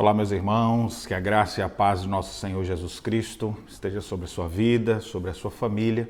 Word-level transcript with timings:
Olá, 0.00 0.14
meus 0.14 0.30
irmãos, 0.30 1.04
que 1.06 1.12
a 1.12 1.18
graça 1.18 1.60
e 1.60 1.64
a 1.64 1.68
paz 1.68 2.02
de 2.02 2.08
nosso 2.08 2.38
Senhor 2.38 2.62
Jesus 2.62 3.00
Cristo 3.00 3.56
esteja 3.66 4.00
sobre 4.00 4.26
a 4.26 4.28
sua 4.28 4.46
vida, 4.46 5.00
sobre 5.00 5.28
a 5.28 5.34
sua 5.34 5.50
família. 5.50 6.08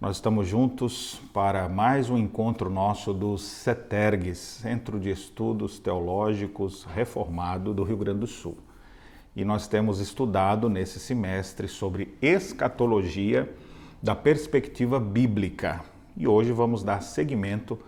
Nós 0.00 0.16
estamos 0.16 0.48
juntos 0.48 1.20
para 1.32 1.68
mais 1.68 2.10
um 2.10 2.18
encontro 2.18 2.68
nosso 2.68 3.14
do 3.14 3.38
CETERGS, 3.38 4.38
Centro 4.38 4.98
de 4.98 5.08
Estudos 5.08 5.78
Teológicos 5.78 6.82
Reformado 6.82 7.72
do 7.72 7.84
Rio 7.84 7.96
Grande 7.96 8.18
do 8.18 8.26
Sul. 8.26 8.58
E 9.36 9.44
nós 9.44 9.68
temos 9.68 10.00
estudado 10.00 10.68
nesse 10.68 10.98
semestre 10.98 11.68
sobre 11.68 12.18
escatologia 12.20 13.54
da 14.02 14.16
perspectiva 14.16 14.98
bíblica. 14.98 15.84
E 16.16 16.26
hoje 16.26 16.50
vamos 16.50 16.82
dar 16.82 17.00
seguimento 17.04 17.78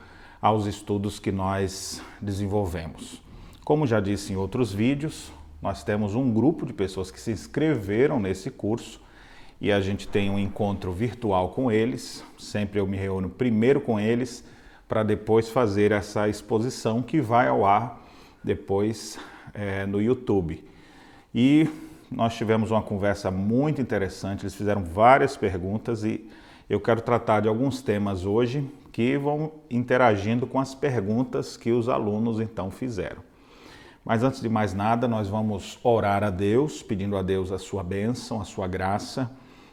aos 0.41 0.67
estudos 0.67 1.19
que 1.19 1.33
nós 1.33 2.01
desenvolvemos. 2.21 3.25
Como 3.65 3.87
já 3.87 3.99
disse 3.99 4.31
em 4.31 4.37
outros 4.37 4.75
vídeos, 4.75 5.33
nós 5.63 5.83
temos 5.83 6.15
um 6.15 6.31
grupo 6.31 6.67
de 6.67 6.75
pessoas 6.75 7.11
que 7.11 7.19
se 7.19 7.31
inscreveram 7.31 8.21
nesse 8.21 8.51
curso 8.51 9.01
e 9.59 9.73
a 9.73 9.81
gente 9.81 10.07
tem 10.07 10.29
um 10.29 10.39
encontro 10.39 10.93
virtual 10.93 11.49
com 11.49 11.73
eles. 11.73 12.23
Sempre 12.39 12.79
eu 12.79 12.87
me 12.87 12.99
reúno 12.99 13.31
primeiro 13.31 13.81
com 13.81 13.99
eles 13.99 14.45
para 14.87 15.03
depois 15.03 15.49
fazer 15.49 15.93
essa 15.93 16.29
exposição 16.29 17.01
que 17.01 17.23
vai 17.23 17.49
ao 17.49 17.65
ar 17.65 18.07
depois 18.45 19.19
é, 19.55 19.87
no 19.87 19.99
YouTube. 19.99 20.63
E 21.35 21.67
nós 22.11 22.37
tivemos 22.37 22.71
uma 22.71 22.83
conversa 22.83 23.31
muito 23.31 23.81
interessante, 23.81 24.43
eles 24.43 24.55
fizeram 24.55 24.85
várias 24.85 25.39
perguntas 25.39 26.05
e 26.05 26.29
eu 26.69 26.79
quero 26.79 27.01
tratar 27.01 27.41
de 27.41 27.49
alguns 27.49 27.81
temas 27.81 28.27
hoje 28.27 28.63
que 28.93 29.17
vão 29.17 29.53
interagindo 29.71 30.47
com 30.47 30.61
as 30.61 30.75
perguntas 30.75 31.57
que 31.57 31.73
os 31.73 31.89
alunos 31.89 32.41
então 32.41 32.71
fizeram. 32.71 33.33
Mas 34.05 34.23
antes 34.23 34.43
de 34.43 34.51
mais 34.51 34.75
nada, 34.75 35.09
nós 35.09 35.31
vamos 35.31 35.79
orar 35.83 36.23
a 36.23 36.29
Deus, 36.29 36.83
pedindo 36.83 37.17
a 37.17 37.23
Deus 37.23 37.51
a 37.51 37.59
sua 37.59 37.83
bênção, 37.83 38.39
a 38.39 38.45
sua 38.45 38.69
graça, 38.69 39.31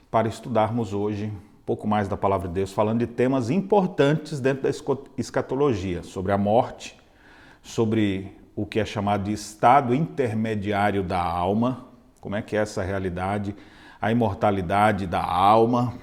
para 0.10 0.30
estudarmos 0.30 0.94
hoje 0.94 1.26
um 1.26 1.66
pouco 1.66 1.86
mais 1.86 2.08
da 2.08 2.16
palavra 2.16 2.48
de 2.48 2.54
Deus, 2.54 2.72
falando 2.72 3.00
de 3.00 3.08
temas 3.08 3.50
importantes 3.50 4.40
dentro 4.40 4.64
da 4.64 4.70
escatologia, 5.18 6.02
sobre 6.02 6.32
a 6.32 6.38
morte, 6.38 6.98
sobre 7.62 8.32
o 8.56 8.66
que 8.66 8.80
é 8.80 8.86
chamado 8.86 9.26
de 9.26 9.34
estado 9.34 9.94
intermediário 9.94 11.04
da 11.04 11.22
alma, 11.22 11.86
como 12.22 12.38
é 12.38 12.42
que 12.42 12.56
é 12.56 12.62
essa 12.62 12.82
realidade, 12.82 13.54
a 14.02 14.14
imortalidade 14.14 15.08
da 15.08 15.22
alma 15.22 15.94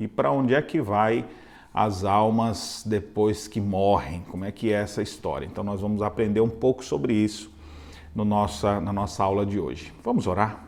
e 0.00 0.08
para 0.08 0.32
onde 0.32 0.54
é 0.54 0.62
que 0.62 0.80
vai 0.80 1.26
as 1.74 2.04
almas 2.04 2.82
depois 2.86 3.46
que 3.46 3.60
morrem, 3.60 4.22
como 4.30 4.46
é 4.46 4.50
que 4.50 4.72
é 4.72 4.80
essa 4.80 5.02
história. 5.02 5.44
Então 5.44 5.62
nós 5.62 5.82
vamos 5.82 6.00
aprender 6.00 6.40
um 6.40 6.48
pouco 6.48 6.82
sobre 6.82 7.12
isso 7.12 7.54
no 8.16 8.24
nossa, 8.24 8.80
na 8.80 8.94
nossa 8.94 9.22
aula 9.22 9.44
de 9.44 9.60
hoje. 9.60 9.92
Vamos 10.02 10.26
orar? 10.26 10.64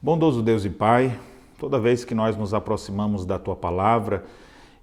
Bondoso 0.00 0.40
Deus 0.40 0.64
e 0.64 0.70
Pai, 0.70 1.18
toda 1.58 1.80
vez 1.80 2.04
que 2.04 2.14
nós 2.14 2.36
nos 2.36 2.54
aproximamos 2.54 3.26
da 3.26 3.40
Tua 3.40 3.56
palavra 3.56 4.24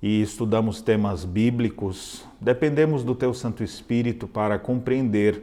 e 0.04 0.22
estudamos 0.22 0.82
temas 0.82 1.24
bíblicos, 1.24 2.26
dependemos 2.42 3.06
do 3.06 3.16
Teu 3.16 3.34
Santo 3.34 3.64
Espírito 3.64 4.28
para 4.28 4.60
compreender 4.60 5.42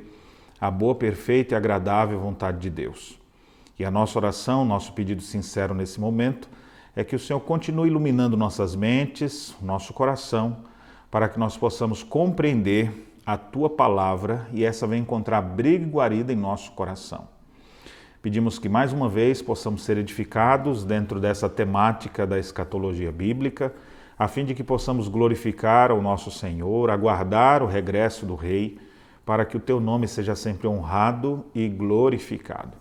a 0.61 0.71
boa, 0.71 0.95
perfeita 0.95 1.55
e 1.55 1.57
agradável 1.57 2.21
vontade 2.21 2.59
de 2.59 2.69
Deus. 2.69 3.19
E 3.79 3.85
a 3.85 3.91
nossa 3.91 4.19
oração, 4.19 4.67
nosso 4.67 4.93
pedido 4.93 5.23
sincero 5.23 5.75
nesse 5.75 5.99
momento, 5.99 6.47
é 6.95 7.03
que 7.03 7.17
o 7.17 7.19
Senhor 7.19 7.41
continue 7.41 7.89
iluminando 7.89 8.37
nossas 8.37 8.77
mentes, 8.77 9.57
nosso 9.63 9.95
coração, 9.95 10.59
para 11.11 11.27
que 11.27 11.39
nós 11.39 11.57
possamos 11.57 12.03
compreender 12.03 13.14
a 13.27 13.37
tua 13.37 13.71
palavra 13.71 14.47
e 14.53 14.65
essa 14.65 14.87
vem 14.87 15.01
encontrar 15.01 15.41
briga 15.41 15.85
e 15.85 15.89
guarida 15.89 16.33
em 16.33 16.37
nosso 16.37 16.73
coração. 16.73 17.27
Pedimos 18.21 18.59
que 18.59 18.69
mais 18.69 18.93
uma 18.93 19.09
vez 19.09 19.43
possamos 19.43 19.85
ser 19.85 19.99
edificados 19.99 20.85
dentro 20.85 21.21
dessa 21.21 21.49
temática 21.49 22.27
da 22.27 22.39
escatologia 22.39 23.13
bíblica, 23.13 23.75
a 24.19 24.29
fim 24.29 24.45
de 24.45 24.55
que 24.55 24.65
possamos 24.65 25.09
glorificar 25.09 25.93
o 25.93 26.01
nosso 26.01 26.31
Senhor, 26.31 26.91
aguardar 26.91 27.63
o 27.63 27.67
regresso 27.67 28.25
do 28.25 28.35
Rei, 28.35 28.79
para 29.27 29.45
que 29.45 29.57
o 29.57 29.61
teu 29.61 29.81
nome 29.81 30.07
seja 30.07 30.35
sempre 30.35 30.67
honrado 30.67 31.45
e 31.55 31.69
glorificado. 31.69 32.77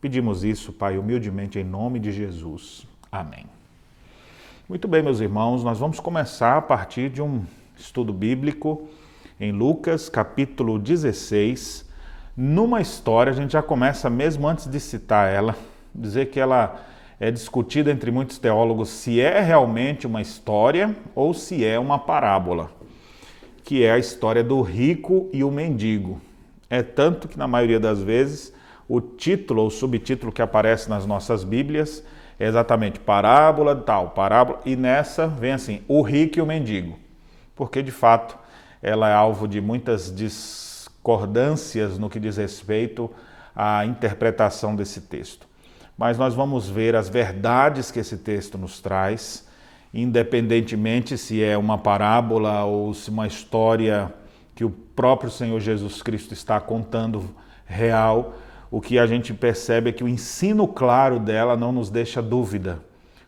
Pedimos 0.00 0.44
isso, 0.44 0.72
Pai, 0.72 0.98
humildemente 0.98 1.58
em 1.58 1.64
nome 1.64 1.98
de 1.98 2.12
Jesus. 2.12 2.86
Amém. 3.10 3.46
Muito 4.68 4.88
bem, 4.88 5.02
meus 5.02 5.20
irmãos, 5.20 5.62
nós 5.62 5.78
vamos 5.78 6.00
começar 6.00 6.56
a 6.56 6.62
partir 6.62 7.10
de 7.10 7.22
um 7.22 7.44
estudo 7.76 8.12
bíblico 8.12 8.88
em 9.40 9.50
Lucas 9.50 10.08
capítulo 10.08 10.78
16, 10.78 11.84
numa 12.36 12.80
história, 12.80 13.32
a 13.32 13.34
gente 13.34 13.52
já 13.52 13.62
começa 13.62 14.08
mesmo 14.08 14.46
antes 14.46 14.66
de 14.66 14.78
citar 14.78 15.32
ela, 15.32 15.56
dizer 15.94 16.26
que 16.26 16.38
ela 16.38 16.80
é 17.18 17.30
discutida 17.30 17.90
entre 17.90 18.10
muitos 18.10 18.38
teólogos 18.38 18.90
se 18.90 19.20
é 19.20 19.40
realmente 19.40 20.06
uma 20.06 20.22
história 20.22 20.94
ou 21.14 21.34
se 21.34 21.64
é 21.64 21.78
uma 21.78 21.98
parábola, 21.98 22.70
que 23.64 23.82
é 23.82 23.92
a 23.92 23.98
história 23.98 24.42
do 24.42 24.60
rico 24.62 25.28
e 25.32 25.42
o 25.42 25.50
mendigo. 25.50 26.20
É 26.70 26.82
tanto 26.82 27.26
que 27.28 27.38
na 27.38 27.48
maioria 27.48 27.80
das 27.80 28.00
vezes 28.00 28.52
o 28.88 29.00
título 29.00 29.62
ou 29.62 29.70
subtítulo 29.70 30.32
que 30.32 30.42
aparece 30.42 30.88
nas 30.88 31.06
nossas 31.06 31.42
Bíblias 31.42 32.04
é 32.38 32.46
exatamente 32.46 33.00
parábola 33.00 33.74
tal, 33.74 34.10
parábola, 34.10 34.60
e 34.64 34.76
nessa 34.76 35.26
vem 35.26 35.52
assim, 35.52 35.82
o 35.88 36.02
rico 36.02 36.38
e 36.38 36.42
o 36.42 36.46
mendigo. 36.46 36.98
Porque 37.54 37.82
de 37.82 37.92
fato 37.92 38.43
ela 38.84 39.08
é 39.08 39.14
alvo 39.14 39.48
de 39.48 39.62
muitas 39.62 40.14
discordâncias 40.14 41.98
no 41.98 42.10
que 42.10 42.20
diz 42.20 42.36
respeito 42.36 43.10
à 43.56 43.86
interpretação 43.86 44.76
desse 44.76 45.00
texto. 45.00 45.48
Mas 45.96 46.18
nós 46.18 46.34
vamos 46.34 46.68
ver 46.68 46.94
as 46.94 47.08
verdades 47.08 47.90
que 47.90 47.98
esse 47.98 48.18
texto 48.18 48.58
nos 48.58 48.80
traz, 48.80 49.48
independentemente 49.92 51.16
se 51.16 51.42
é 51.42 51.56
uma 51.56 51.78
parábola 51.78 52.64
ou 52.64 52.92
se 52.92 53.08
uma 53.08 53.26
história 53.26 54.12
que 54.54 54.66
o 54.66 54.70
próprio 54.70 55.30
Senhor 55.30 55.58
Jesus 55.60 56.02
Cristo 56.02 56.34
está 56.34 56.60
contando 56.60 57.34
real, 57.64 58.34
o 58.70 58.82
que 58.82 58.98
a 58.98 59.06
gente 59.06 59.32
percebe 59.32 59.88
é 59.90 59.92
que 59.94 60.04
o 60.04 60.08
ensino 60.08 60.68
claro 60.68 61.18
dela 61.18 61.56
não 61.56 61.72
nos 61.72 61.88
deixa 61.88 62.20
dúvida 62.20 62.80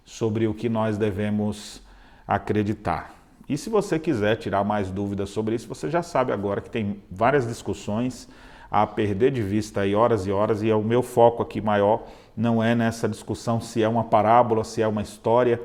sobre 0.04 0.46
o 0.46 0.52
que 0.52 0.68
nós 0.68 0.98
devemos 0.98 1.80
acreditar. 2.28 3.15
E 3.48 3.56
se 3.56 3.70
você 3.70 3.98
quiser 3.98 4.36
tirar 4.36 4.64
mais 4.64 4.90
dúvidas 4.90 5.30
sobre 5.30 5.54
isso, 5.54 5.68
você 5.68 5.88
já 5.88 6.02
sabe 6.02 6.32
agora 6.32 6.60
que 6.60 6.70
tem 6.70 7.00
várias 7.10 7.46
discussões 7.46 8.28
a 8.70 8.86
perder 8.86 9.30
de 9.30 9.42
vista 9.42 9.82
aí 9.82 9.94
horas 9.94 10.26
e 10.26 10.32
horas, 10.32 10.62
e 10.62 10.68
é 10.68 10.74
o 10.74 10.82
meu 10.82 11.02
foco 11.02 11.42
aqui 11.42 11.60
maior 11.60 12.04
não 12.36 12.62
é 12.62 12.74
nessa 12.74 13.08
discussão 13.08 13.60
se 13.60 13.82
é 13.82 13.88
uma 13.88 14.04
parábola, 14.04 14.62
se 14.62 14.82
é 14.82 14.86
uma 14.86 15.00
história, 15.00 15.60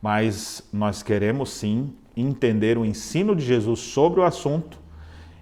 mas 0.00 0.62
nós 0.72 1.02
queremos 1.02 1.50
sim 1.50 1.92
entender 2.16 2.78
o 2.78 2.84
ensino 2.84 3.34
de 3.34 3.44
Jesus 3.44 3.80
sobre 3.80 4.20
o 4.20 4.22
assunto 4.22 4.78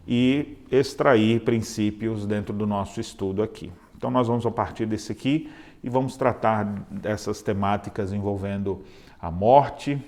e 0.08 0.56
extrair 0.70 1.40
princípios 1.40 2.26
dentro 2.26 2.54
do 2.54 2.66
nosso 2.66 3.00
estudo 3.00 3.42
aqui. 3.42 3.70
Então 3.96 4.10
nós 4.10 4.28
vamos 4.28 4.46
a 4.46 4.50
partir 4.50 4.86
desse 4.86 5.12
aqui 5.12 5.50
e 5.82 5.90
vamos 5.90 6.16
tratar 6.16 6.64
dessas 6.90 7.42
temáticas 7.42 8.12
envolvendo 8.12 8.82
a 9.20 9.30
morte, 9.30 10.02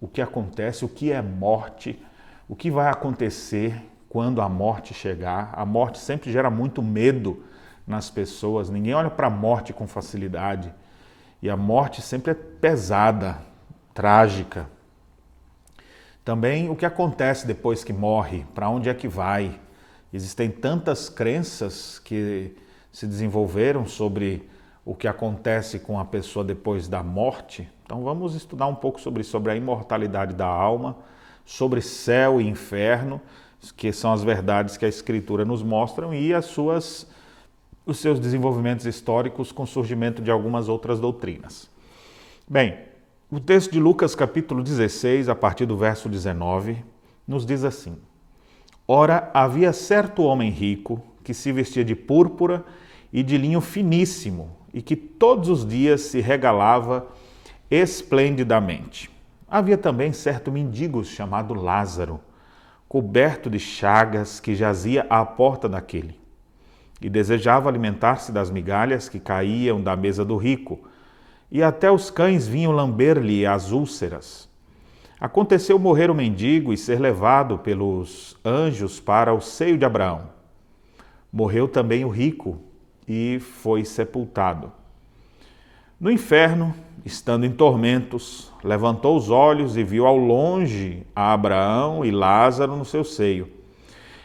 o 0.00 0.06
que 0.08 0.20
acontece, 0.20 0.84
o 0.84 0.88
que 0.88 1.10
é 1.10 1.22
morte, 1.22 2.00
o 2.48 2.54
que 2.54 2.70
vai 2.70 2.88
acontecer 2.88 3.82
quando 4.08 4.40
a 4.40 4.48
morte 4.48 4.94
chegar. 4.94 5.50
A 5.54 5.64
morte 5.64 5.98
sempre 5.98 6.30
gera 6.30 6.50
muito 6.50 6.82
medo 6.82 7.44
nas 7.86 8.10
pessoas, 8.10 8.68
ninguém 8.68 8.94
olha 8.94 9.10
para 9.10 9.28
a 9.28 9.30
morte 9.30 9.72
com 9.72 9.86
facilidade. 9.86 10.72
E 11.42 11.50
a 11.50 11.56
morte 11.56 12.02
sempre 12.02 12.32
é 12.32 12.34
pesada, 12.34 13.38
trágica. 13.94 14.68
Também 16.24 16.68
o 16.68 16.74
que 16.74 16.84
acontece 16.84 17.46
depois 17.46 17.84
que 17.84 17.92
morre, 17.92 18.44
para 18.54 18.68
onde 18.68 18.88
é 18.88 18.94
que 18.94 19.06
vai? 19.06 19.60
Existem 20.12 20.50
tantas 20.50 21.08
crenças 21.08 21.98
que 21.98 22.56
se 22.90 23.06
desenvolveram 23.06 23.86
sobre 23.86 24.48
o 24.86 24.94
que 24.94 25.08
acontece 25.08 25.80
com 25.80 25.98
a 25.98 26.04
pessoa 26.04 26.44
depois 26.44 26.86
da 26.86 27.02
morte. 27.02 27.68
Então 27.84 28.04
vamos 28.04 28.36
estudar 28.36 28.68
um 28.68 28.74
pouco 28.74 29.00
sobre 29.00 29.24
sobre 29.24 29.50
a 29.50 29.56
imortalidade 29.56 30.32
da 30.32 30.46
alma, 30.46 30.96
sobre 31.44 31.82
céu 31.82 32.40
e 32.40 32.46
inferno, 32.46 33.20
que 33.76 33.92
são 33.92 34.12
as 34.12 34.22
verdades 34.22 34.76
que 34.76 34.84
a 34.84 34.88
escritura 34.88 35.44
nos 35.44 35.60
mostra 35.60 36.14
e 36.14 36.32
as 36.32 36.44
suas 36.44 37.10
os 37.84 37.98
seus 37.98 38.18
desenvolvimentos 38.18 38.86
históricos 38.86 39.52
com 39.52 39.64
o 39.64 39.66
surgimento 39.66 40.20
de 40.20 40.30
algumas 40.30 40.68
outras 40.68 40.98
doutrinas. 40.98 41.70
Bem, 42.48 42.78
o 43.30 43.38
texto 43.38 43.72
de 43.72 43.80
Lucas 43.80 44.14
capítulo 44.14 44.62
16, 44.62 45.28
a 45.28 45.34
partir 45.34 45.66
do 45.66 45.76
verso 45.76 46.08
19, 46.08 46.84
nos 47.26 47.44
diz 47.44 47.64
assim: 47.64 47.96
Ora, 48.86 49.30
havia 49.34 49.72
certo 49.72 50.22
homem 50.22 50.50
rico 50.50 51.02
que 51.24 51.34
se 51.34 51.50
vestia 51.50 51.84
de 51.84 51.96
púrpura 51.96 52.64
e 53.12 53.22
de 53.24 53.36
linho 53.36 53.60
finíssimo 53.60 54.50
e 54.76 54.82
que 54.82 54.94
todos 54.94 55.48
os 55.48 55.66
dias 55.66 56.02
se 56.02 56.20
regalava 56.20 57.06
esplendidamente. 57.70 59.10
Havia 59.48 59.78
também 59.78 60.12
certo 60.12 60.52
mendigo 60.52 61.02
chamado 61.02 61.54
Lázaro, 61.54 62.20
coberto 62.86 63.48
de 63.48 63.58
chagas, 63.58 64.38
que 64.38 64.54
jazia 64.54 65.06
à 65.08 65.24
porta 65.24 65.66
daquele. 65.66 66.20
e 67.00 67.10
desejava 67.10 67.68
alimentar-se 67.68 68.32
das 68.32 68.50
migalhas 68.50 69.06
que 69.06 69.20
caíam 69.20 69.82
da 69.82 69.94
mesa 69.94 70.24
do 70.24 70.36
rico, 70.36 70.80
e 71.50 71.62
até 71.62 71.90
os 71.90 72.10
cães 72.10 72.48
vinham 72.48 72.72
lamber-lhe 72.72 73.44
as 73.44 73.70
úlceras. 73.70 74.48
Aconteceu 75.20 75.78
morrer 75.78 76.10
o 76.10 76.14
mendigo 76.14 76.72
e 76.72 76.76
ser 76.76 76.98
levado 76.98 77.58
pelos 77.58 78.36
anjos 78.42 78.98
para 78.98 79.32
o 79.34 79.40
seio 79.42 79.76
de 79.76 79.84
Abraão. 79.84 80.30
Morreu 81.30 81.68
também 81.68 82.02
o 82.02 82.08
rico 82.08 82.58
e 83.08 83.38
foi 83.38 83.84
sepultado. 83.84 84.72
No 85.98 86.10
inferno, 86.10 86.74
estando 87.04 87.46
em 87.46 87.50
tormentos, 87.50 88.52
levantou 88.62 89.16
os 89.16 89.30
olhos 89.30 89.76
e 89.76 89.82
viu 89.82 90.06
ao 90.06 90.16
longe 90.16 91.06
a 91.14 91.32
Abraão 91.32 92.04
e 92.04 92.10
Lázaro 92.10 92.76
no 92.76 92.84
seu 92.84 93.04
seio. 93.04 93.48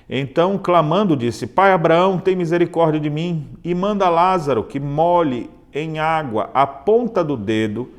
Então, 0.09 0.57
clamando, 0.57 1.15
disse: 1.15 1.47
Pai 1.47 1.71
Abraão, 1.71 2.19
tem 2.19 2.35
misericórdia 2.35 2.99
de 2.99 3.09
mim 3.09 3.47
e 3.63 3.73
manda 3.73 4.09
Lázaro 4.09 4.63
que 4.63 4.79
molhe 4.79 5.49
em 5.73 5.99
água 5.99 6.49
a 6.53 6.67
ponta 6.67 7.23
do 7.23 7.37
dedo 7.37 7.89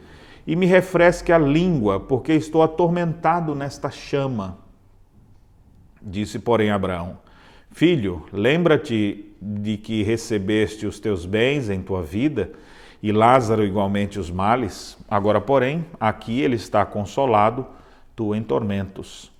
e 0.47 0.55
me 0.55 0.67
refresque 0.67 1.33
a 1.33 1.39
língua, 1.39 1.99
porque 2.01 2.35
estou 2.35 2.63
atormentado 2.63 3.55
nesta 3.55 3.91
chama. 3.91 4.59
Disse, 6.03 6.39
porém, 6.39 6.71
Abraão: 6.71 7.17
Filho, 7.73 8.27
lembra-te 8.31 9.35
de 9.41 9.79
que 9.79 10.03
recebeste 10.03 10.87
os 10.87 11.01
teus 11.01 11.25
bens 11.25 11.71
em 11.71 11.81
tua 11.81 12.03
vida 12.03 12.53
e 13.03 13.11
Lázaro 13.11 13.65
igualmente 13.65 14.21
os 14.21 14.31
males. 14.31 14.97
Agora, 15.09 15.41
porém, 15.41 15.87
aqui 15.99 16.41
ele 16.41 16.55
está 16.55 16.85
consolado, 16.85 17.67
tu 18.15 18.35
em 18.35 18.43
tormentos. 18.43 19.33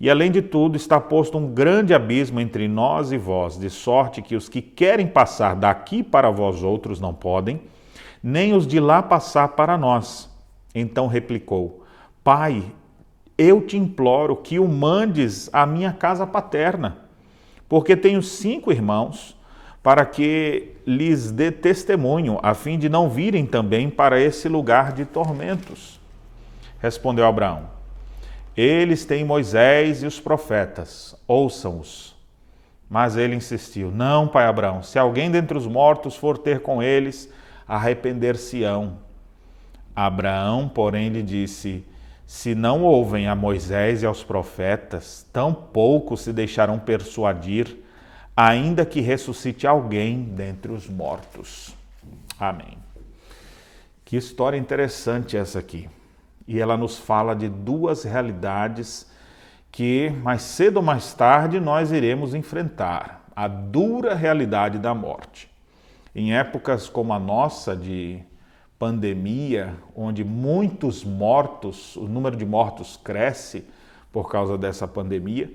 E 0.00 0.10
além 0.10 0.30
de 0.30 0.40
tudo, 0.40 0.76
está 0.76 0.98
posto 0.98 1.36
um 1.36 1.52
grande 1.52 1.92
abismo 1.92 2.40
entre 2.40 2.66
nós 2.66 3.12
e 3.12 3.18
vós, 3.18 3.58
de 3.58 3.68
sorte 3.68 4.22
que 4.22 4.34
os 4.34 4.48
que 4.48 4.62
querem 4.62 5.06
passar 5.06 5.54
daqui 5.54 6.02
para 6.02 6.30
vós 6.30 6.62
outros 6.62 6.98
não 6.98 7.12
podem, 7.12 7.60
nem 8.22 8.54
os 8.54 8.66
de 8.66 8.80
lá 8.80 9.02
passar 9.02 9.48
para 9.48 9.76
nós. 9.76 10.30
Então 10.74 11.06
replicou: 11.06 11.84
Pai, 12.24 12.64
eu 13.36 13.60
te 13.60 13.76
imploro 13.76 14.34
que 14.34 14.58
o 14.58 14.66
mandes 14.66 15.48
à 15.52 15.66
minha 15.66 15.92
casa 15.92 16.26
paterna, 16.26 17.05
porque 17.68 17.96
tenho 17.96 18.22
cinco 18.22 18.72
irmãos, 18.72 19.36
para 19.82 20.04
que 20.04 20.72
lhes 20.86 21.30
dê 21.30 21.50
testemunho, 21.52 22.38
a 22.42 22.54
fim 22.54 22.78
de 22.78 22.88
não 22.88 23.08
virem 23.08 23.46
também 23.46 23.88
para 23.88 24.20
esse 24.20 24.48
lugar 24.48 24.92
de 24.92 25.04
tormentos. 25.04 26.00
Respondeu 26.80 27.24
Abraão: 27.24 27.76
eles 28.56 29.04
têm 29.04 29.22
Moisés 29.22 30.02
e 30.02 30.06
os 30.06 30.18
profetas, 30.18 31.14
ouçam-os. 31.28 32.16
Mas 32.88 33.16
ele 33.16 33.34
insistiu: 33.34 33.90
Não, 33.90 34.26
pai 34.26 34.46
Abraão, 34.46 34.82
se 34.82 34.98
alguém 34.98 35.30
dentre 35.30 35.58
os 35.58 35.66
mortos 35.66 36.16
for 36.16 36.38
ter 36.38 36.60
com 36.60 36.82
eles, 36.82 37.30
arrepender-se-ão. 37.68 38.98
Abraão, 39.94 40.68
porém, 40.68 41.10
lhe 41.10 41.22
disse: 41.22 41.84
Se 42.26 42.54
não 42.54 42.82
ouvem 42.82 43.28
a 43.28 43.34
Moisés 43.34 44.02
e 44.02 44.06
aos 44.06 44.24
profetas, 44.24 45.24
tampouco 45.32 46.16
se 46.16 46.32
deixarão 46.32 46.78
persuadir, 46.78 47.76
ainda 48.36 48.84
que 48.84 49.00
ressuscite 49.00 49.66
alguém 49.66 50.24
dentre 50.24 50.72
os 50.72 50.88
mortos. 50.88 51.74
Amém. 52.38 52.78
Que 54.04 54.16
história 54.16 54.56
interessante 54.56 55.36
essa 55.36 55.58
aqui 55.58 55.88
e 56.46 56.60
ela 56.60 56.76
nos 56.76 56.98
fala 56.98 57.34
de 57.34 57.48
duas 57.48 58.04
realidades 58.04 59.10
que 59.72 60.10
mais 60.22 60.42
cedo 60.42 60.78
ou 60.78 60.82
mais 60.82 61.12
tarde 61.12 61.58
nós 61.60 61.92
iremos 61.92 62.34
enfrentar: 62.34 63.24
a 63.34 63.48
dura 63.48 64.14
realidade 64.14 64.78
da 64.78 64.94
morte. 64.94 65.50
Em 66.14 66.34
épocas 66.34 66.88
como 66.88 67.12
a 67.12 67.18
nossa 67.18 67.76
de 67.76 68.22
pandemia, 68.78 69.74
onde 69.94 70.22
muitos 70.22 71.04
mortos, 71.04 71.96
o 71.96 72.06
número 72.06 72.36
de 72.36 72.44
mortos 72.44 72.98
cresce 73.02 73.64
por 74.12 74.30
causa 74.30 74.58
dessa 74.58 74.86
pandemia, 74.86 75.50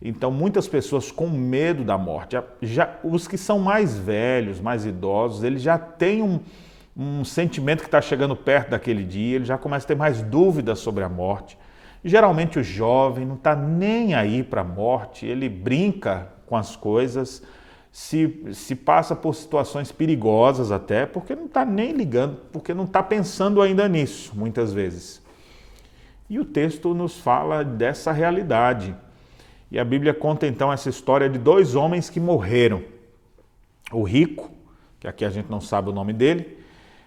então 0.00 0.30
muitas 0.30 0.68
pessoas 0.68 1.10
com 1.10 1.28
medo 1.28 1.84
da 1.84 1.96
morte. 1.96 2.36
Já, 2.60 2.98
os 3.02 3.26
que 3.26 3.38
são 3.38 3.58
mais 3.58 3.96
velhos, 3.96 4.60
mais 4.60 4.84
idosos, 4.84 5.42
eles 5.42 5.62
já 5.62 5.78
têm 5.78 6.22
um, 6.22 6.40
um 6.96 7.24
sentimento 7.24 7.80
que 7.80 7.86
está 7.86 8.00
chegando 8.00 8.36
perto 8.36 8.70
daquele 8.70 9.04
dia, 9.04 9.36
ele 9.36 9.44
já 9.44 9.56
começa 9.56 9.86
a 9.86 9.88
ter 9.88 9.96
mais 9.96 10.20
dúvidas 10.22 10.78
sobre 10.80 11.04
a 11.04 11.08
morte. 11.08 11.56
Geralmente 12.04 12.58
o 12.58 12.64
jovem 12.64 13.24
não 13.24 13.36
está 13.36 13.56
nem 13.56 14.14
aí 14.14 14.42
para 14.42 14.60
a 14.60 14.64
morte, 14.64 15.26
ele 15.26 15.48
brinca 15.48 16.28
com 16.46 16.56
as 16.56 16.76
coisas, 16.76 17.42
se, 17.96 18.52
se 18.52 18.76
passa 18.76 19.16
por 19.16 19.34
situações 19.34 19.90
perigosas 19.90 20.70
até, 20.70 21.06
porque 21.06 21.34
não 21.34 21.46
está 21.46 21.64
nem 21.64 21.92
ligando, 21.92 22.36
porque 22.52 22.74
não 22.74 22.84
está 22.84 23.02
pensando 23.02 23.62
ainda 23.62 23.88
nisso, 23.88 24.32
muitas 24.36 24.70
vezes. 24.70 25.22
E 26.28 26.38
o 26.38 26.44
texto 26.44 26.92
nos 26.92 27.18
fala 27.18 27.64
dessa 27.64 28.12
realidade. 28.12 28.94
E 29.70 29.78
a 29.78 29.84
Bíblia 29.84 30.12
conta 30.12 30.46
então 30.46 30.70
essa 30.70 30.90
história 30.90 31.26
de 31.26 31.38
dois 31.38 31.74
homens 31.74 32.10
que 32.10 32.20
morreram. 32.20 32.82
O 33.90 34.02
rico, 34.02 34.50
que 35.00 35.08
aqui 35.08 35.24
a 35.24 35.30
gente 35.30 35.50
não 35.50 35.62
sabe 35.62 35.88
o 35.88 35.94
nome 35.94 36.12
dele, 36.12 36.58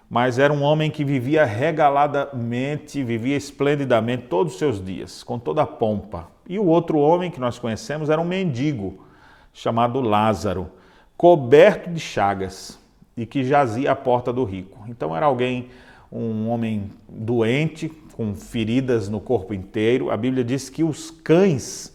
mas 0.10 0.40
era 0.40 0.52
um 0.52 0.64
homem 0.64 0.90
que 0.90 1.06
vivia 1.06 1.46
regaladamente, 1.46 3.04
vivia 3.04 3.38
esplendidamente 3.38 4.24
todos 4.24 4.54
os 4.54 4.60
seus 4.60 4.84
dias, 4.84 5.22
com 5.22 5.38
toda 5.38 5.62
a 5.62 5.68
pompa. 5.68 6.32
E 6.48 6.58
o 6.58 6.66
outro 6.66 6.98
homem 6.98 7.30
que 7.30 7.40
nós 7.40 7.60
conhecemos 7.60 8.10
era 8.10 8.20
um 8.20 8.26
mendigo, 8.26 9.06
chamado 9.54 10.02
Lázaro, 10.02 10.79
coberto 11.19 11.89
de 11.89 12.00
chagas 12.00 12.80
e 13.18 13.25
que 13.25 13.44
jazia 13.44 13.92
à 13.92 13.95
porta 13.95 14.31
do 14.31 14.45
rico. 14.45 14.86
Então 14.88 15.13
era 15.13 15.25
alguém, 15.25 15.68
um 16.10 16.48
homem 16.48 16.89
doente, 17.10 17.89
com 18.13 18.33
feridas 18.33 19.10
no 19.10 19.19
corpo 19.19 19.54
inteiro. 19.54 20.10
A 20.12 20.16
Bíblia 20.16 20.45
diz 20.45 20.69
que 20.69 20.81
os 20.81 21.12
cães, 21.12 21.94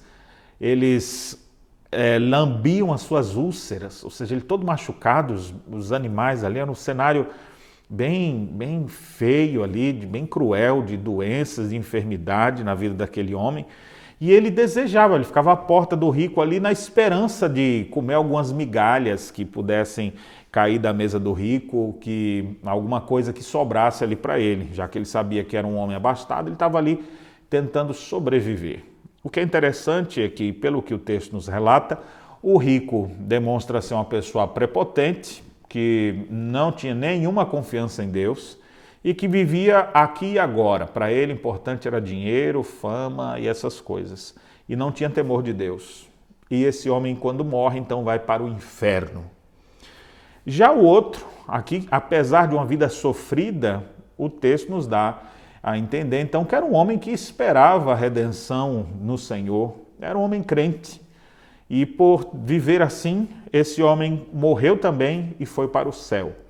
eles 0.60 1.42
é, 1.90 2.18
lambiam 2.18 2.92
as 2.92 3.00
suas 3.00 3.34
úlceras, 3.34 4.04
ou 4.04 4.10
seja, 4.10 4.34
ele 4.34 4.42
todo 4.42 4.66
machucado, 4.66 5.32
os, 5.32 5.54
os 5.72 5.90
animais 5.90 6.44
ali, 6.44 6.58
era 6.58 6.70
um 6.70 6.74
cenário 6.74 7.26
bem, 7.88 8.44
bem 8.44 8.86
feio 8.88 9.64
ali, 9.64 9.90
bem 9.90 10.26
cruel, 10.26 10.82
de 10.82 10.98
doenças, 10.98 11.70
de 11.70 11.76
enfermidade 11.76 12.62
na 12.62 12.74
vida 12.74 12.94
daquele 12.94 13.34
homem. 13.34 13.64
E 14.24 14.32
ele 14.32 14.50
desejava, 14.50 15.16
ele 15.16 15.24
ficava 15.24 15.52
à 15.52 15.56
porta 15.56 15.94
do 15.94 16.08
rico 16.08 16.40
ali 16.40 16.58
na 16.58 16.72
esperança 16.72 17.46
de 17.46 17.86
comer 17.90 18.14
algumas 18.14 18.50
migalhas 18.50 19.30
que 19.30 19.44
pudessem 19.44 20.14
cair 20.50 20.78
da 20.78 20.94
mesa 20.94 21.20
do 21.20 21.34
rico, 21.34 21.98
que 22.00 22.56
alguma 22.64 23.02
coisa 23.02 23.34
que 23.34 23.42
sobrasse 23.42 24.02
ali 24.02 24.16
para 24.16 24.40
ele, 24.40 24.70
já 24.72 24.88
que 24.88 24.96
ele 24.96 25.04
sabia 25.04 25.44
que 25.44 25.54
era 25.54 25.66
um 25.66 25.76
homem 25.76 25.94
abastado, 25.94 26.48
ele 26.48 26.54
estava 26.54 26.78
ali 26.78 27.04
tentando 27.50 27.92
sobreviver. 27.92 28.82
O 29.22 29.28
que 29.28 29.40
é 29.40 29.42
interessante 29.42 30.22
é 30.22 30.28
que, 30.30 30.54
pelo 30.54 30.80
que 30.80 30.94
o 30.94 30.98
texto 30.98 31.34
nos 31.34 31.46
relata, 31.46 31.98
o 32.42 32.56
rico 32.56 33.10
demonstra 33.18 33.82
ser 33.82 33.92
uma 33.92 34.06
pessoa 34.06 34.48
prepotente, 34.48 35.44
que 35.68 36.24
não 36.30 36.72
tinha 36.72 36.94
nenhuma 36.94 37.44
confiança 37.44 38.02
em 38.02 38.08
Deus 38.08 38.56
e 39.04 39.12
que 39.12 39.28
vivia 39.28 39.90
aqui 39.92 40.32
e 40.32 40.38
agora. 40.38 40.86
Para 40.86 41.12
ele, 41.12 41.34
importante 41.34 41.86
era 41.86 42.00
dinheiro, 42.00 42.62
fama 42.62 43.38
e 43.38 43.46
essas 43.46 43.78
coisas. 43.80 44.34
E 44.66 44.74
não 44.74 44.90
tinha 44.90 45.10
temor 45.10 45.42
de 45.42 45.52
Deus. 45.52 46.08
E 46.50 46.64
esse 46.64 46.88
homem, 46.88 47.14
quando 47.14 47.44
morre, 47.44 47.78
então 47.78 48.02
vai 48.02 48.18
para 48.18 48.42
o 48.42 48.48
inferno. 48.48 49.24
Já 50.46 50.72
o 50.72 50.82
outro, 50.82 51.26
aqui, 51.46 51.86
apesar 51.90 52.48
de 52.48 52.54
uma 52.54 52.64
vida 52.64 52.88
sofrida, 52.88 53.84
o 54.16 54.30
texto 54.30 54.70
nos 54.70 54.86
dá 54.86 55.18
a 55.62 55.78
entender 55.78 56.20
então 56.20 56.44
que 56.44 56.54
era 56.54 56.64
um 56.64 56.74
homem 56.74 56.98
que 56.98 57.10
esperava 57.10 57.92
a 57.92 57.96
redenção 57.96 58.86
no 59.00 59.16
Senhor, 59.16 59.74
era 60.00 60.18
um 60.18 60.22
homem 60.22 60.42
crente. 60.42 61.00
E 61.68 61.86
por 61.86 62.30
viver 62.34 62.82
assim, 62.82 63.28
esse 63.52 63.82
homem 63.82 64.26
morreu 64.32 64.78
também 64.78 65.34
e 65.40 65.46
foi 65.46 65.68
para 65.68 65.88
o 65.88 65.92
céu. 65.92 66.43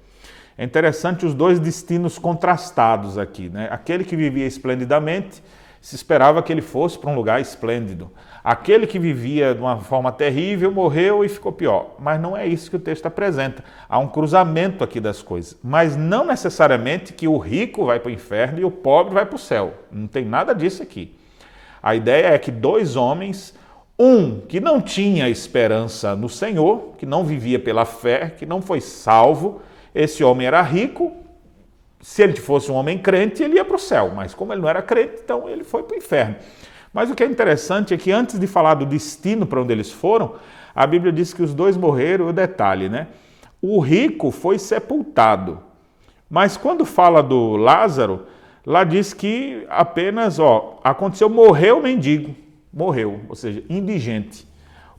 É 0.57 0.65
interessante 0.65 1.27
os 1.27 1.35
dois 1.35 1.59
destinos 1.59 2.19
contrastados 2.19 3.19
aqui. 3.19 3.49
Né? 3.49 3.69
Aquele 3.71 4.05
que 4.05 4.15
vivia 4.15 4.47
esplendidamente, 4.47 5.43
se 5.85 5.95
esperava 5.97 6.43
que 6.43 6.51
ele 6.51 6.63
fosse 6.63 6.99
para 6.99 7.11
um 7.11 7.15
lugar 7.15 7.43
esplêndido. 7.43 8.11
Aquele 8.43 8.87
que 8.87 8.99
vivia 8.99 9.55
de 9.55 9.61
uma 9.61 9.79
forma 9.81 10.11
terrível 10.11 10.73
morreu 10.73 11.23
e 11.23 11.29
ficou 11.29 11.53
pior. 11.53 11.97
Mas 11.99 12.19
não 12.19 12.35
é 12.35 12.47
isso 12.47 12.71
que 12.71 12.77
o 12.77 12.81
texto 12.81 13.05
apresenta. 13.05 13.63
Há 13.87 13.99
um 13.99 14.09
cruzamento 14.09 14.83
aqui 14.83 14.99
das 14.99 15.21
coisas. 15.21 15.59
Mas 15.63 15.95
não 15.95 16.25
necessariamente 16.25 17.13
que 17.13 17.29
o 17.29 17.37
rico 17.37 17.85
vai 17.85 18.01
para 18.01 18.09
o 18.09 18.13
inferno 18.13 18.59
e 18.61 18.65
o 18.65 18.71
pobre 18.71 19.13
vai 19.13 19.27
para 19.27 19.37
o 19.37 19.39
céu. 19.39 19.75
Não 19.93 20.07
tem 20.07 20.25
nada 20.25 20.55
disso 20.55 20.83
aqui. 20.83 21.15
A 21.83 21.95
ideia 21.95 22.29
é 22.29 22.39
que 22.39 22.51
dois 22.51 22.97
homens 22.97 23.55
um 23.99 24.41
que 24.41 24.61
não 24.61 24.81
tinha 24.81 25.29
esperança 25.29 26.17
no 26.17 26.31
Senhor, 26.31 26.95
que 26.97 27.05
não 27.05 27.25
vivia 27.25 27.59
pela 27.59 27.85
fé, 27.85 28.31
que 28.31 28.47
não 28.47 28.63
foi 28.63 28.81
salvo. 28.81 29.61
Esse 29.95 30.25
homem 30.25 30.47
era 30.47 30.61
rico. 30.63 31.13
Se 32.01 32.23
ele 32.23 32.37
fosse 32.37 32.71
um 32.71 32.75
homem 32.75 32.99
crente, 32.99 33.43
ele 33.43 33.55
ia 33.55 33.65
para 33.65 33.77
o 33.77 33.79
céu, 33.79 34.13
mas 34.15 34.35
como 34.35 34.53
ele 34.53 34.61
não 34.61 34.69
era 34.69 34.83
crente, 34.83 35.21
então 35.25 35.49
ele 35.49 35.65
foi 35.65 35.83
para 35.83 35.95
o 35.95 35.99
inferno. 35.99 36.37
Mas 36.93 37.11
o 37.11 37.15
que 37.15 37.23
é 37.23 37.27
interessante 37.27 37.95
é 37.95 37.97
que 37.97 38.13
antes 38.13 38.39
de 38.39 38.47
falar 38.47 38.75
do 38.75 38.85
destino 38.85 39.47
para 39.47 39.61
onde 39.61 39.73
eles 39.73 39.91
foram, 39.91 40.35
a 40.75 40.87
Bíblia 40.87 41.13
diz 41.13 41.33
que 41.33 41.43
os 41.43 41.55
dois 41.55 41.77
morreram, 41.77 42.29
o 42.29 42.33
detalhe, 42.33 42.89
né? 42.89 43.07
O 43.63 43.81
rico 43.81 44.31
foi 44.31 44.59
sepultado. 44.59 45.61
Mas 46.29 46.57
quando 46.57 46.85
fala 46.85 47.23
do 47.23 47.57
Lázaro, 47.57 48.27
lá 48.67 48.85
diz 48.85 49.15
que 49.15 49.65
apenas, 49.71 50.39
ó, 50.39 50.79
aconteceu, 50.85 51.29
morreu 51.31 51.79
o 51.79 51.83
mendigo, 51.83 52.35
morreu, 52.73 53.21
ou 53.29 53.35
seja, 53.35 53.63
indigente. 53.71 54.47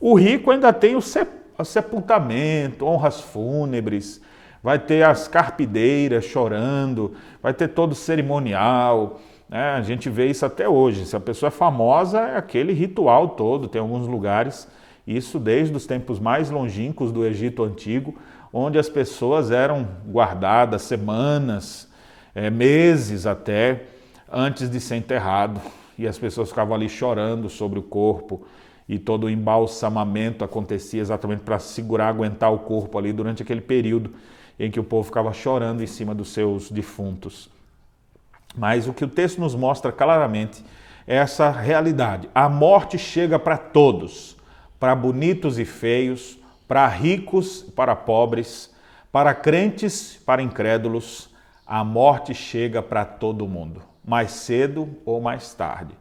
O 0.00 0.14
rico 0.14 0.50
ainda 0.50 0.72
tem 0.72 0.96
o 0.96 1.64
sepultamento, 1.64 2.84
honras 2.84 3.20
fúnebres, 3.20 4.20
vai 4.66 4.80
ter 4.80 5.04
as 5.04 5.28
carpideiras 5.28 6.24
chorando, 6.24 7.14
vai 7.40 7.54
ter 7.54 7.68
todo 7.68 7.92
o 7.92 7.94
cerimonial. 7.94 9.20
Né? 9.48 9.60
A 9.60 9.80
gente 9.80 10.10
vê 10.10 10.26
isso 10.26 10.44
até 10.44 10.68
hoje. 10.68 11.06
Se 11.06 11.14
a 11.14 11.20
pessoa 11.20 11.46
é 11.46 11.50
famosa, 11.52 12.18
é 12.18 12.36
aquele 12.36 12.72
ritual 12.72 13.28
todo. 13.28 13.68
Tem 13.68 13.80
alguns 13.80 14.08
lugares, 14.08 14.66
isso 15.06 15.38
desde 15.38 15.76
os 15.76 15.86
tempos 15.86 16.18
mais 16.18 16.50
longínquos 16.50 17.12
do 17.12 17.24
Egito 17.24 17.62
Antigo, 17.62 18.16
onde 18.52 18.76
as 18.76 18.88
pessoas 18.88 19.52
eram 19.52 19.86
guardadas 20.04 20.82
semanas, 20.82 21.88
é, 22.34 22.50
meses 22.50 23.24
até, 23.24 23.84
antes 24.28 24.68
de 24.68 24.80
ser 24.80 24.96
enterrado. 24.96 25.60
E 25.96 26.08
as 26.08 26.18
pessoas 26.18 26.48
ficavam 26.48 26.74
ali 26.74 26.88
chorando 26.88 27.48
sobre 27.48 27.78
o 27.78 27.84
corpo 27.84 28.44
e 28.88 28.98
todo 28.98 29.28
o 29.28 29.30
embalsamamento 29.30 30.44
acontecia 30.44 31.00
exatamente 31.00 31.42
para 31.42 31.60
segurar, 31.60 32.08
aguentar 32.08 32.52
o 32.52 32.58
corpo 32.58 32.98
ali 32.98 33.12
durante 33.12 33.44
aquele 33.44 33.60
período 33.60 34.10
em 34.58 34.70
que 34.70 34.80
o 34.80 34.84
povo 34.84 35.04
ficava 35.04 35.32
chorando 35.32 35.82
em 35.82 35.86
cima 35.86 36.14
dos 36.14 36.32
seus 36.32 36.70
defuntos. 36.70 37.50
Mas 38.56 38.88
o 38.88 38.92
que 38.92 39.04
o 39.04 39.08
texto 39.08 39.40
nos 39.40 39.54
mostra 39.54 39.92
claramente 39.92 40.64
é 41.06 41.16
essa 41.16 41.50
realidade. 41.50 42.28
A 42.34 42.48
morte 42.48 42.98
chega 42.98 43.38
para 43.38 43.58
todos, 43.58 44.36
para 44.80 44.94
bonitos 44.94 45.58
e 45.58 45.64
feios, 45.64 46.38
para 46.66 46.86
ricos, 46.88 47.62
para 47.62 47.94
pobres, 47.94 48.74
para 49.12 49.34
crentes, 49.34 50.20
para 50.24 50.42
incrédulos. 50.42 51.30
A 51.66 51.84
morte 51.84 52.34
chega 52.34 52.82
para 52.82 53.04
todo 53.04 53.46
mundo, 53.46 53.82
mais 54.04 54.30
cedo 54.32 54.88
ou 55.04 55.20
mais 55.20 55.52
tarde. 55.54 55.94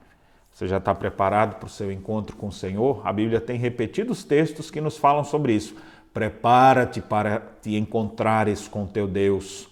Você 0.51 0.67
já 0.67 0.77
está 0.77 0.95
preparado 0.95 1.55
para 1.55 1.65
o 1.65 1.69
seu 1.69 1.91
encontro 1.91 2.37
com 2.37 2.47
o 2.47 2.51
Senhor? 2.51 3.01
A 3.03 3.11
Bíblia 3.11 3.41
tem 3.41 3.57
repetidos 3.57 4.23
textos 4.23 4.71
que 4.71 4.79
nos 4.79 4.97
falam 4.97 5.25
sobre 5.25 5.53
isso. 5.53 5.75
Prepara-te 6.15 7.01
para 7.01 7.41
te 7.61 7.75
encontrares 7.75 8.69
com 8.69 8.87
teu 8.87 9.05
Deus. 9.05 9.67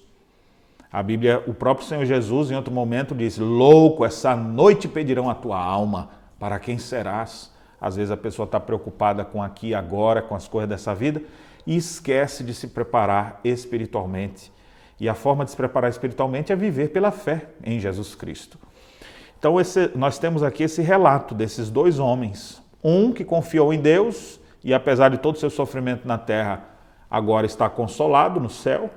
A 0.91 1.01
Bíblia, 1.01 1.41
o 1.47 1.53
próprio 1.53 1.87
Senhor 1.87 2.03
Jesus, 2.03 2.51
em 2.51 2.55
outro 2.57 2.73
momento, 2.73 3.15
diz: 3.15 3.37
Louco, 3.37 4.03
essa 4.03 4.35
noite 4.35 4.89
pedirão 4.89 5.29
a 5.29 5.35
tua 5.35 5.57
alma. 5.57 6.09
Para 6.37 6.59
quem 6.59 6.77
serás? 6.77 7.49
Às 7.79 7.95
vezes 7.95 8.11
a 8.11 8.17
pessoa 8.17 8.43
está 8.43 8.59
preocupada 8.59 9.23
com 9.23 9.41
aqui 9.41 9.73
agora, 9.73 10.21
com 10.21 10.35
as 10.35 10.45
coisas 10.45 10.69
dessa 10.69 10.93
vida, 10.93 11.21
e 11.65 11.77
esquece 11.77 12.43
de 12.43 12.53
se 12.53 12.67
preparar 12.67 13.39
espiritualmente. 13.45 14.51
E 14.99 15.07
a 15.07 15.15
forma 15.15 15.45
de 15.45 15.51
se 15.51 15.55
preparar 15.55 15.89
espiritualmente 15.89 16.51
é 16.51 16.57
viver 16.57 16.89
pela 16.89 17.11
fé 17.11 17.47
em 17.63 17.79
Jesus 17.79 18.15
Cristo. 18.15 18.59
Então, 19.39 19.61
esse, 19.61 19.91
nós 19.95 20.19
temos 20.19 20.43
aqui 20.43 20.63
esse 20.63 20.81
relato 20.81 21.33
desses 21.33 21.69
dois 21.69 21.99
homens. 21.99 22.61
Um 22.83 23.13
que 23.13 23.23
confiou 23.23 23.73
em 23.73 23.79
Deus 23.79 24.42
e, 24.63 24.73
apesar 24.73 25.09
de 25.09 25.17
todo 25.17 25.35
o 25.35 25.39
seu 25.39 25.49
sofrimento 25.49 26.07
na 26.07 26.17
terra, 26.17 26.63
agora 27.09 27.45
está 27.45 27.69
consolado 27.69 28.39
no 28.39 28.49
céu. 28.49 28.89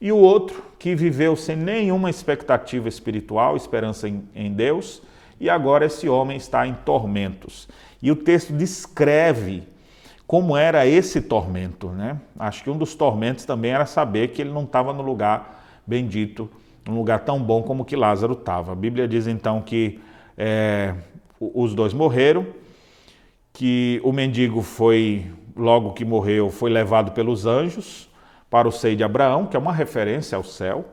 E 0.00 0.10
o 0.10 0.16
outro 0.16 0.62
que 0.78 0.94
viveu 0.94 1.36
sem 1.36 1.56
nenhuma 1.56 2.08
expectativa 2.08 2.88
espiritual, 2.88 3.56
esperança 3.56 4.08
em, 4.08 4.26
em 4.34 4.52
Deus, 4.52 5.02
e 5.38 5.50
agora 5.50 5.84
esse 5.84 6.08
homem 6.08 6.36
está 6.36 6.66
em 6.66 6.74
tormentos. 6.74 7.68
E 8.00 8.10
o 8.10 8.16
texto 8.16 8.52
descreve 8.52 9.62
como 10.26 10.56
era 10.56 10.86
esse 10.86 11.20
tormento. 11.20 11.88
Né? 11.88 12.18
Acho 12.38 12.64
que 12.64 12.70
um 12.70 12.78
dos 12.78 12.94
tormentos 12.94 13.44
também 13.44 13.72
era 13.72 13.84
saber 13.84 14.28
que 14.28 14.40
ele 14.40 14.50
não 14.50 14.64
estava 14.64 14.92
no 14.92 15.02
lugar 15.02 15.58
bendito 15.86 16.48
um 16.88 16.94
lugar 16.94 17.20
tão 17.20 17.42
bom 17.42 17.62
como 17.62 17.84
que 17.84 17.96
Lázaro 17.96 18.32
estava. 18.32 18.72
A 18.72 18.74
Bíblia 18.74 19.06
diz 19.06 19.26
então 19.26 19.60
que 19.60 20.00
é, 20.36 20.94
os 21.38 21.74
dois 21.74 21.92
morreram, 21.92 22.46
que 23.52 24.00
o 24.04 24.12
mendigo 24.12 24.62
foi, 24.62 25.26
logo 25.56 25.92
que 25.92 26.04
morreu, 26.04 26.50
foi 26.50 26.70
levado 26.70 27.12
pelos 27.12 27.46
anjos 27.46 28.08
para 28.48 28.66
o 28.66 28.72
seio 28.72 28.96
de 28.96 29.04
Abraão, 29.04 29.46
que 29.46 29.56
é 29.56 29.60
uma 29.60 29.72
referência 29.72 30.36
ao 30.36 30.44
céu. 30.44 30.84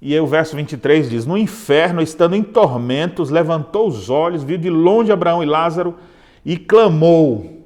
E 0.00 0.14
aí 0.14 0.20
o 0.20 0.26
verso 0.26 0.56
23 0.56 1.10
diz: 1.10 1.26
No 1.26 1.36
inferno, 1.36 2.00
estando 2.00 2.34
em 2.34 2.42
tormentos, 2.42 3.30
levantou 3.30 3.86
os 3.86 4.08
olhos, 4.08 4.42
viu 4.42 4.56
de 4.56 4.70
longe 4.70 5.12
Abraão 5.12 5.42
e 5.42 5.46
Lázaro 5.46 5.94
e 6.44 6.56
clamou: 6.56 7.64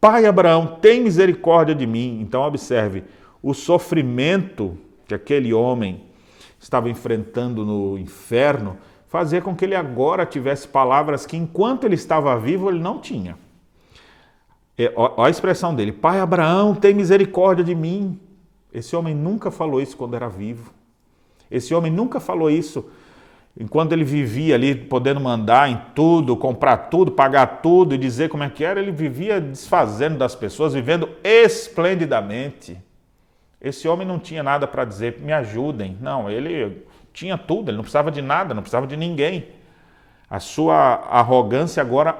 Pai 0.00 0.26
Abraão, 0.26 0.78
tem 0.80 1.00
misericórdia 1.00 1.74
de 1.74 1.86
mim. 1.86 2.20
Então, 2.20 2.42
observe, 2.42 3.04
o 3.42 3.54
sofrimento 3.54 4.76
que 5.06 5.14
aquele 5.14 5.52
homem 5.52 6.02
estava 6.58 6.88
enfrentando 6.88 7.64
no 7.64 7.98
inferno, 7.98 8.78
fazia 9.12 9.42
com 9.42 9.54
que 9.54 9.66
ele 9.66 9.74
agora 9.74 10.24
tivesse 10.24 10.66
palavras 10.66 11.26
que 11.26 11.36
enquanto 11.36 11.84
ele 11.84 11.94
estava 11.94 12.34
vivo 12.38 12.70
ele 12.70 12.80
não 12.80 12.98
tinha. 12.98 13.36
É, 14.78 14.90
ó, 14.96 15.22
a 15.22 15.28
expressão 15.28 15.74
dele: 15.74 15.92
Pai 15.92 16.18
Abraão, 16.18 16.74
tem 16.74 16.94
misericórdia 16.94 17.62
de 17.62 17.74
mim. 17.74 18.18
Esse 18.72 18.96
homem 18.96 19.14
nunca 19.14 19.50
falou 19.50 19.82
isso 19.82 19.98
quando 19.98 20.16
era 20.16 20.30
vivo. 20.30 20.72
Esse 21.50 21.74
homem 21.74 21.92
nunca 21.92 22.18
falou 22.20 22.50
isso 22.50 22.90
enquanto 23.54 23.92
ele 23.92 24.02
vivia 24.02 24.54
ali, 24.54 24.74
podendo 24.74 25.20
mandar 25.20 25.68
em 25.68 25.78
tudo, 25.94 26.34
comprar 26.34 26.88
tudo, 26.88 27.12
pagar 27.12 27.60
tudo 27.60 27.94
e 27.94 27.98
dizer 27.98 28.30
como 28.30 28.44
é 28.44 28.48
que 28.48 28.64
era. 28.64 28.80
Ele 28.80 28.92
vivia 28.92 29.38
desfazendo 29.42 30.16
das 30.16 30.34
pessoas, 30.34 30.72
vivendo 30.72 31.06
esplendidamente. 31.22 32.78
Esse 33.60 33.86
homem 33.86 34.06
não 34.06 34.18
tinha 34.18 34.42
nada 34.42 34.66
para 34.66 34.86
dizer, 34.86 35.18
me 35.20 35.34
ajudem. 35.34 35.98
Não, 36.00 36.30
ele 36.30 36.82
tinha 37.12 37.36
tudo, 37.36 37.70
ele 37.70 37.76
não 37.76 37.82
precisava 37.82 38.10
de 38.10 38.22
nada, 38.22 38.54
não 38.54 38.62
precisava 38.62 38.86
de 38.86 38.96
ninguém. 38.96 39.48
A 40.28 40.40
sua 40.40 40.76
arrogância 41.10 41.80
agora, 41.80 42.16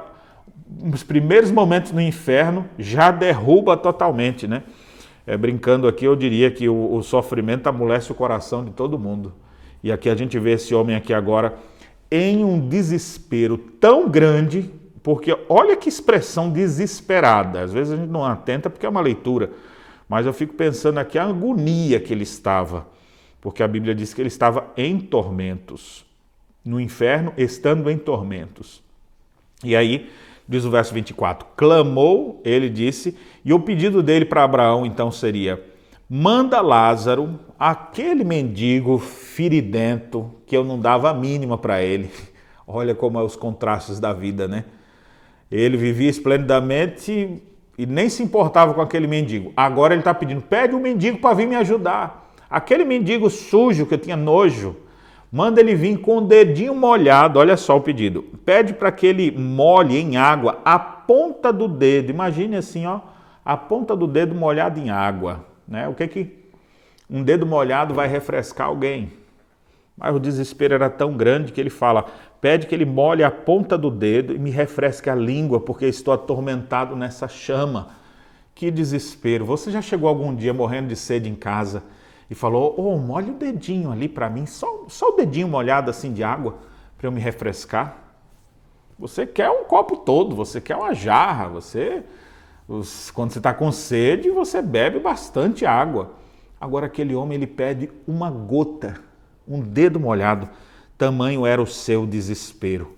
nos 0.69 1.03
primeiros 1.03 1.51
momentos 1.51 1.93
no 1.93 2.01
inferno, 2.01 2.67
já 2.79 3.11
derruba 3.11 3.77
totalmente, 3.77 4.47
né? 4.47 4.63
É, 5.27 5.37
brincando 5.37 5.87
aqui, 5.87 6.05
eu 6.05 6.17
diria 6.17 6.51
que 6.51 6.69
o, 6.69 6.95
o 6.95 7.03
sofrimento 7.03 7.67
amolece 7.69 8.11
o 8.11 8.15
coração 8.15 8.65
de 8.65 8.73
todo 8.73 8.99
mundo. 8.99 9.33
E 9.83 9.91
aqui 9.91 10.11
a 10.11 10.15
gente 10.15 10.39
vê 10.39 10.53
esse 10.53 10.75
homem 10.75 10.97
aqui 10.97 11.15
agora 11.15 11.55
em 12.11 12.45
um 12.45 12.69
desespero 12.69 13.57
tão 13.57 14.09
grande, 14.09 14.71
porque 15.03 15.37
olha 15.49 15.77
que 15.77 15.89
expressão 15.89 16.51
desesperada. 16.51 17.61
Às 17.63 17.73
vezes 17.73 17.93
a 17.93 17.97
gente 17.97 18.11
não 18.11 18.25
atenta 18.25 18.69
porque 18.69 18.85
é 18.85 18.89
uma 18.89 19.01
leitura 19.01 19.51
mas 20.13 20.27
eu 20.27 20.33
fico 20.35 20.53
pensando 20.53 20.99
aqui 20.99 21.19
a 21.19 21.25
agonia 21.25 21.99
que 21.99 22.13
ele 22.13 22.23
estava, 22.23 22.87
porque 23.43 23.63
a 23.63 23.69
Bíblia 23.69 23.93
diz 23.93 24.15
que 24.15 24.23
ele 24.23 24.29
estava 24.29 24.73
em 24.77 25.01
tormentos, 25.01 26.07
no 26.65 26.81
inferno, 26.81 27.35
estando 27.37 27.91
em 27.91 27.99
tormentos. 27.99 28.81
E 29.65 29.75
aí, 29.75 30.09
diz 30.49 30.65
o 30.65 30.71
verso 30.71 30.95
24: 30.95 31.49
clamou, 31.57 32.41
ele 32.45 32.71
disse, 32.71 33.19
e 33.45 33.53
o 33.53 33.59
pedido 33.59 34.01
dele 34.01 34.25
para 34.25 34.45
Abraão 34.45 34.87
então 34.87 35.11
seria: 35.11 35.61
manda 36.09 36.61
Lázaro, 36.61 37.41
aquele 37.59 38.23
mendigo 38.23 38.97
firidento 38.97 40.31
que 40.47 40.57
eu 40.57 40.65
não 40.65 40.79
dava 40.79 41.11
a 41.11 41.15
mínima 41.15 41.59
para 41.59 41.83
ele. 41.83 42.11
Olha 42.65 42.95
como 42.95 43.19
é 43.19 43.25
os 43.25 43.35
contrastes 43.35 43.99
da 43.99 44.13
vida, 44.13 44.47
né? 44.47 44.65
Ele 45.51 45.77
vivia 45.77 46.09
esplendidamente 46.09 47.43
e 47.77 47.87
nem 47.87 48.09
se 48.09 48.23
importava 48.23 48.73
com 48.73 48.81
aquele 48.81 49.09
mendigo. 49.09 49.53
Agora 49.57 49.95
ele 49.95 50.01
está 50.01 50.15
pedindo: 50.15 50.43
pede 50.43 50.77
um 50.77 50.81
mendigo 50.81 51.19
para 51.19 51.35
vir 51.35 51.49
me 51.49 51.57
ajudar. 51.57 52.22
Aquele 52.52 52.85
mendigo 52.85 53.30
sujo 53.30 53.87
que 53.87 53.94
eu 53.94 53.99
tinha 53.99 54.14
nojo, 54.14 54.76
manda 55.32 55.59
ele 55.59 55.75
vir 55.75 55.97
com 55.97 56.18
o 56.18 56.21
dedinho 56.21 56.75
molhado. 56.75 57.38
Olha 57.38 57.56
só 57.56 57.78
o 57.78 57.80
pedido: 57.80 58.23
pede 58.44 58.75
para 58.75 58.92
que 58.92 59.06
ele 59.06 59.30
molhe 59.30 59.99
em 59.99 60.18
água 60.18 60.61
a 60.62 60.78
ponta 60.78 61.50
do 61.50 61.66
dedo. 61.66 62.11
Imagine 62.11 62.56
assim, 62.56 62.85
ó, 62.85 63.00
a 63.42 63.56
ponta 63.56 63.97
do 63.97 64.06
dedo 64.06 64.35
molhada 64.35 64.78
em 64.78 64.90
água. 64.90 65.47
Né? 65.66 65.88
O 65.88 65.94
que 65.94 66.06
que 66.06 66.42
um 67.09 67.23
dedo 67.23 67.47
molhado 67.47 67.94
vai 67.94 68.06
refrescar 68.06 68.66
alguém? 68.66 69.11
Mas 69.97 70.14
o 70.14 70.21
desespero 70.21 70.75
era 70.75 70.90
tão 70.90 71.14
grande 71.14 71.52
que 71.52 71.61
ele 71.61 71.71
fala: 71.71 72.04
pede 72.38 72.66
que 72.66 72.75
ele 72.75 72.85
molhe 72.85 73.25
a 73.25 73.30
ponta 73.30 73.78
do 73.78 73.90
dedo 73.90 74.35
e 74.35 74.38
me 74.38 74.50
refresque 74.50 75.09
a 75.09 75.14
língua, 75.14 75.59
porque 75.59 75.87
estou 75.87 76.12
atormentado 76.12 76.94
nessa 76.94 77.26
chama. 77.28 77.88
Que 78.54 78.71
desespero! 78.71 79.47
Você 79.47 79.71
já 79.71 79.80
chegou 79.80 80.06
algum 80.06 80.35
dia 80.35 80.52
morrendo 80.52 80.88
de 80.88 80.97
sede 80.97 81.30
em 81.30 81.35
casa 81.35 81.82
e 82.31 82.35
falou: 82.35 82.75
Oh, 82.76 82.99
molhe 82.99 83.31
o 83.31 83.35
dedinho 83.35 83.91
ali 83.91 84.09
para 84.09 84.29
mim, 84.31 84.47
só, 84.47 84.85
só 84.88 85.11
o 85.11 85.17
dedinho 85.17 85.49
molhado 85.49 85.91
assim 85.91 86.12
de 86.12 86.23
água 86.23 86.59
para 86.97 87.07
eu 87.07 87.12
me 87.12 87.21
refrescar? 87.21 87.99
Você 88.99 89.26
quer 89.26 89.50
um 89.50 89.64
copo 89.64 89.97
todo, 89.97 90.37
você 90.37 90.61
quer 90.61 90.76
uma 90.76 90.95
jarra, 90.95 91.49
você. 91.49 92.05
Quando 93.12 93.33
você 93.33 93.38
está 93.38 93.52
com 93.52 93.71
sede, 93.73 94.31
você 94.31 94.62
bebe 94.62 94.99
bastante 94.99 95.67
água. 95.67 96.12
Agora, 96.61 96.87
aquele 96.87 97.14
homem 97.14 97.37
ele 97.37 97.47
pede 97.47 97.91
uma 98.07 98.31
gota 98.31 99.00
um 99.47 99.61
dedo 99.61 99.99
molhado, 99.99 100.49
tamanho 100.97 101.47
era 101.47 101.61
o 101.61 101.67
seu 101.67 102.07
desespero. 102.07 102.97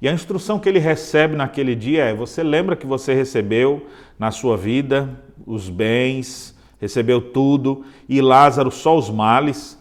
E 0.00 0.08
a 0.08 0.12
instrução 0.12 0.58
que 0.58 0.68
ele 0.68 0.78
recebe 0.78 1.36
naquele 1.36 1.74
dia 1.74 2.04
é: 2.04 2.14
você 2.14 2.42
lembra 2.42 2.76
que 2.76 2.86
você 2.86 3.14
recebeu 3.14 3.86
na 4.18 4.30
sua 4.30 4.56
vida 4.56 5.08
os 5.46 5.68
bens, 5.68 6.51
recebeu 6.82 7.20
tudo, 7.20 7.84
e 8.08 8.20
Lázaro 8.20 8.68
só 8.72 8.98
os 8.98 9.08
males, 9.08 9.78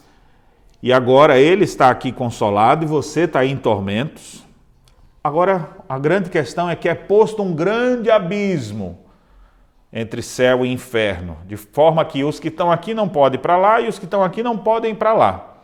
e 0.83 0.93
agora 0.93 1.39
ele 1.39 1.63
está 1.63 1.89
aqui 1.89 2.11
consolado 2.11 2.85
e 2.85 2.87
você 2.87 3.21
está 3.21 3.43
em 3.43 3.57
tormentos. 3.57 4.45
Agora, 5.23 5.69
a 5.89 5.97
grande 5.97 6.29
questão 6.29 6.69
é 6.69 6.75
que 6.75 6.87
é 6.87 6.93
posto 6.93 7.41
um 7.41 7.55
grande 7.55 8.11
abismo 8.11 8.99
entre 9.91 10.21
céu 10.21 10.63
e 10.63 10.71
inferno, 10.71 11.37
de 11.47 11.57
forma 11.57 12.05
que 12.05 12.23
os 12.23 12.39
que 12.39 12.49
estão 12.49 12.71
aqui 12.71 12.93
não 12.93 13.09
podem 13.09 13.39
ir 13.39 13.41
para 13.41 13.57
lá 13.57 13.81
e 13.81 13.87
os 13.87 13.97
que 13.97 14.05
estão 14.05 14.23
aqui 14.23 14.43
não 14.43 14.55
podem 14.55 14.91
ir 14.91 14.95
para 14.95 15.13
lá. 15.13 15.63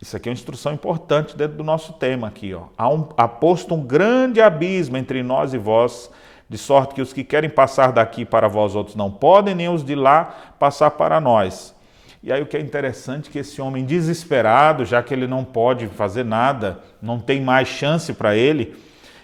Isso 0.00 0.16
aqui 0.16 0.28
é 0.28 0.30
uma 0.30 0.34
instrução 0.34 0.74
importante 0.74 1.34
dentro 1.34 1.56
do 1.56 1.64
nosso 1.64 1.94
tema 1.94 2.28
aqui. 2.28 2.52
Ó. 2.52 2.64
Há, 2.76 2.90
um, 2.90 3.08
há 3.16 3.26
posto 3.26 3.74
um 3.74 3.82
grande 3.82 4.40
abismo 4.40 4.98
entre 4.98 5.22
nós 5.22 5.54
e 5.54 5.58
vós, 5.58 6.10
de 6.52 6.58
sorte 6.58 6.94
que 6.94 7.00
os 7.00 7.14
que 7.14 7.24
querem 7.24 7.48
passar 7.48 7.92
daqui 7.92 8.26
para 8.26 8.46
vós 8.46 8.74
outros 8.74 8.94
não 8.94 9.10
podem, 9.10 9.54
nem 9.54 9.70
os 9.70 9.82
de 9.82 9.94
lá 9.94 10.52
passar 10.58 10.90
para 10.90 11.18
nós. 11.18 11.74
E 12.22 12.30
aí 12.30 12.42
o 12.42 12.46
que 12.46 12.58
é 12.58 12.60
interessante 12.60 13.30
é 13.30 13.32
que 13.32 13.38
esse 13.38 13.62
homem 13.62 13.86
desesperado, 13.86 14.84
já 14.84 15.02
que 15.02 15.14
ele 15.14 15.26
não 15.26 15.44
pode 15.46 15.86
fazer 15.88 16.26
nada, 16.26 16.80
não 17.00 17.18
tem 17.18 17.40
mais 17.40 17.68
chance 17.68 18.12
para 18.12 18.36
ele, 18.36 18.76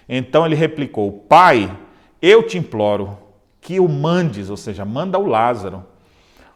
então 0.09 0.43
ele 0.43 0.55
replicou: 0.55 1.11
Pai, 1.11 1.71
eu 2.19 2.41
te 2.41 2.57
imploro, 2.57 3.15
que 3.61 3.79
o 3.79 3.87
mandes, 3.87 4.49
ou 4.49 4.57
seja, 4.57 4.83
manda 4.83 5.19
o 5.19 5.27
Lázaro, 5.27 5.85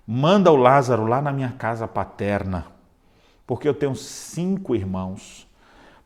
manda 0.08 0.52
o 0.52 0.56
Lázaro 0.56 1.06
lá 1.06 1.22
na 1.22 1.32
minha 1.32 1.54
casa 1.56 1.88
paterna, 1.88 2.66
porque 3.46 3.70
eu 3.70 3.76
tenho 3.76 3.94
cinco 3.94 4.76
irmãos, 4.76 5.43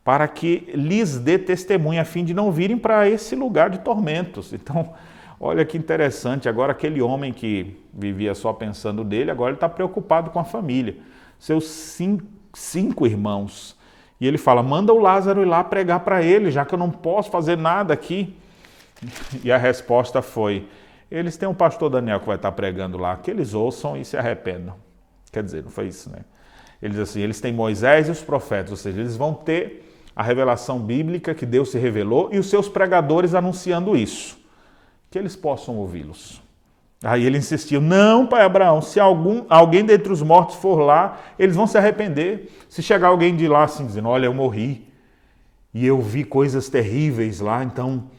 para 0.08 0.26
que 0.26 0.70
lhes 0.72 1.18
dê 1.18 1.36
testemunho, 1.36 2.00
a 2.00 2.04
fim 2.04 2.24
de 2.24 2.32
não 2.32 2.50
virem 2.50 2.78
para 2.78 3.06
esse 3.06 3.36
lugar 3.36 3.68
de 3.68 3.80
tormentos. 3.80 4.54
Então, 4.54 4.94
olha 5.38 5.66
que 5.66 5.76
interessante, 5.76 6.48
agora 6.48 6.72
aquele 6.72 7.02
homem 7.02 7.30
que 7.30 7.76
vivia 7.92 8.34
só 8.34 8.54
pensando 8.54 9.04
dele, 9.04 9.30
agora 9.30 9.50
ele 9.50 9.58
está 9.58 9.68
preocupado 9.68 10.30
com 10.30 10.38
a 10.38 10.44
família. 10.44 10.96
Seus 11.38 11.68
cinco, 11.68 12.24
cinco 12.54 13.06
irmãos. 13.06 13.76
E 14.18 14.26
ele 14.26 14.38
fala: 14.38 14.62
manda 14.62 14.94
o 14.94 14.98
Lázaro 14.98 15.42
ir 15.42 15.44
lá 15.44 15.62
pregar 15.62 16.00
para 16.00 16.22
ele, 16.22 16.50
já 16.50 16.64
que 16.64 16.74
eu 16.74 16.78
não 16.78 16.90
posso 16.90 17.30
fazer 17.30 17.58
nada 17.58 17.92
aqui. 17.92 18.34
E 19.44 19.52
a 19.52 19.58
resposta 19.58 20.22
foi: 20.22 20.66
eles 21.10 21.36
têm 21.36 21.46
um 21.46 21.54
pastor 21.54 21.90
Daniel 21.90 22.18
que 22.18 22.26
vai 22.26 22.36
estar 22.36 22.52
pregando 22.52 22.96
lá, 22.96 23.14
que 23.18 23.30
eles 23.30 23.52
ouçam 23.52 23.94
e 23.94 24.06
se 24.06 24.16
arrependam. 24.16 24.74
Quer 25.30 25.42
dizer, 25.42 25.62
não 25.64 25.70
foi 25.70 25.88
isso, 25.88 26.08
né? 26.08 26.20
Eles 26.80 26.98
assim, 26.98 27.20
eles 27.20 27.42
têm 27.42 27.52
Moisés 27.52 28.08
e 28.08 28.10
os 28.10 28.22
profetas, 28.22 28.70
ou 28.70 28.76
seja, 28.78 29.00
eles 29.00 29.14
vão 29.14 29.34
ter 29.34 29.84
a 30.18 30.22
revelação 30.24 30.80
bíblica 30.80 31.32
que 31.32 31.46
Deus 31.46 31.70
se 31.70 31.78
revelou 31.78 32.30
e 32.32 32.40
os 32.40 32.50
seus 32.50 32.68
pregadores 32.68 33.36
anunciando 33.36 33.96
isso, 33.96 34.36
que 35.08 35.16
eles 35.16 35.36
possam 35.36 35.76
ouvi-los. 35.76 36.42
Aí 37.04 37.24
ele 37.24 37.38
insistiu: 37.38 37.80
Não, 37.80 38.26
pai 38.26 38.42
Abraão, 38.42 38.82
se 38.82 38.98
algum, 38.98 39.44
alguém 39.48 39.84
dentre 39.84 40.12
os 40.12 40.20
mortos 40.20 40.56
for 40.56 40.80
lá, 40.80 41.20
eles 41.38 41.54
vão 41.54 41.68
se 41.68 41.78
arrepender. 41.78 42.50
Se 42.68 42.82
chegar 42.82 43.06
alguém 43.06 43.36
de 43.36 43.46
lá 43.46 43.62
assim, 43.62 43.86
dizendo: 43.86 44.08
Olha, 44.08 44.26
eu 44.26 44.34
morri 44.34 44.88
e 45.72 45.86
eu 45.86 46.00
vi 46.00 46.24
coisas 46.24 46.68
terríveis 46.68 47.38
lá, 47.38 47.62
então 47.62 48.10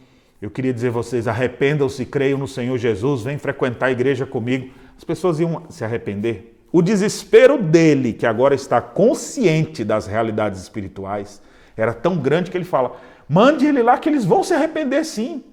eu 0.41 0.50
queria 0.50 0.74
dizer 0.74 0.88
a 0.88 0.91
vocês: 0.91 1.27
arrependam-se, 1.27 2.06
creiam 2.06 2.39
no 2.39 2.48
Senhor 2.48 2.77
Jesus, 2.77 3.24
vem 3.24 3.38
frequentar 3.38 3.88
a 3.88 3.91
igreja 3.91 4.25
comigo. 4.25 4.70
As 4.96 5.03
pessoas 5.03 5.38
iam 5.41 5.63
se 5.70 5.84
arrepender. 5.84 6.58
O 6.72 6.82
desespero 6.82 7.62
dele, 7.62 8.13
que 8.13 8.25
agora 8.25 8.56
está 8.56 8.79
consciente 8.79 9.84
das 9.84 10.08
realidades 10.08 10.62
espirituais, 10.62 11.41
era 11.81 11.93
tão 11.93 12.17
grande 12.17 12.51
que 12.51 12.57
ele 12.57 12.65
fala: 12.65 12.98
mande 13.27 13.65
ele 13.65 13.81
lá 13.81 13.98
que 13.98 14.09
eles 14.09 14.25
vão 14.25 14.43
se 14.43 14.53
arrepender 14.53 15.05
sim. 15.05 15.43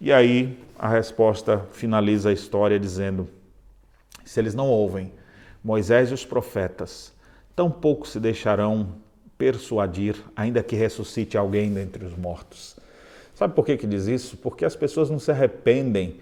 E 0.00 0.12
aí 0.12 0.58
a 0.78 0.88
resposta 0.88 1.66
finaliza 1.72 2.30
a 2.30 2.32
história 2.32 2.78
dizendo: 2.78 3.28
se 4.24 4.38
eles 4.38 4.54
não 4.54 4.68
ouvem 4.68 5.12
Moisés 5.62 6.10
e 6.10 6.14
os 6.14 6.24
profetas, 6.24 7.12
tampouco 7.56 8.06
se 8.06 8.20
deixarão 8.20 8.94
persuadir, 9.36 10.16
ainda 10.36 10.62
que 10.62 10.76
ressuscite 10.76 11.38
alguém 11.38 11.72
dentre 11.72 12.04
os 12.04 12.16
mortos. 12.16 12.76
Sabe 13.34 13.54
por 13.54 13.64
que, 13.64 13.76
que 13.76 13.86
diz 13.86 14.06
isso? 14.06 14.36
Porque 14.36 14.64
as 14.64 14.74
pessoas 14.74 15.08
não 15.08 15.18
se 15.20 15.30
arrependem, 15.30 16.16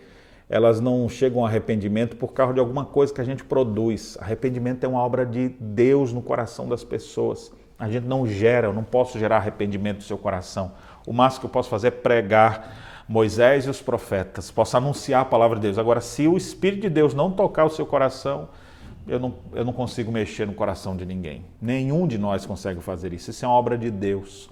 elas 0.50 0.80
não 0.80 1.08
chegam 1.08 1.40
ao 1.40 1.46
arrependimento 1.46 2.14
por 2.16 2.32
causa 2.32 2.54
de 2.54 2.60
alguma 2.60 2.84
coisa 2.84 3.12
que 3.12 3.20
a 3.20 3.24
gente 3.24 3.42
produz. 3.42 4.18
Arrependimento 4.20 4.84
é 4.84 4.88
uma 4.88 5.02
obra 5.02 5.24
de 5.24 5.48
Deus 5.58 6.12
no 6.12 6.20
coração 6.20 6.68
das 6.68 6.84
pessoas. 6.84 7.50
A 7.78 7.88
gente 7.90 8.04
não 8.04 8.26
gera, 8.26 8.68
eu 8.68 8.72
não 8.72 8.84
posso 8.84 9.18
gerar 9.18 9.36
arrependimento 9.36 9.96
no 9.96 10.02
seu 10.02 10.16
coração. 10.16 10.72
O 11.06 11.12
máximo 11.12 11.40
que 11.40 11.46
eu 11.46 11.50
posso 11.50 11.68
fazer 11.68 11.88
é 11.88 11.90
pregar 11.90 13.04
Moisés 13.08 13.66
e 13.66 13.70
os 13.70 13.80
profetas, 13.80 14.50
posso 14.50 14.76
anunciar 14.76 15.22
a 15.22 15.24
palavra 15.24 15.56
de 15.56 15.62
Deus. 15.62 15.78
Agora, 15.78 16.00
se 16.00 16.26
o 16.26 16.36
Espírito 16.36 16.82
de 16.82 16.90
Deus 16.90 17.14
não 17.14 17.30
tocar 17.30 17.64
o 17.64 17.70
seu 17.70 17.86
coração, 17.86 18.48
eu 19.06 19.20
não, 19.20 19.34
eu 19.52 19.64
não 19.64 19.72
consigo 19.72 20.10
mexer 20.10 20.46
no 20.46 20.54
coração 20.54 20.96
de 20.96 21.06
ninguém. 21.06 21.44
Nenhum 21.62 22.08
de 22.08 22.18
nós 22.18 22.44
consegue 22.44 22.80
fazer 22.80 23.12
isso. 23.12 23.30
Isso 23.30 23.44
é 23.44 23.48
uma 23.48 23.54
obra 23.54 23.78
de 23.78 23.90
Deus. 23.90 24.50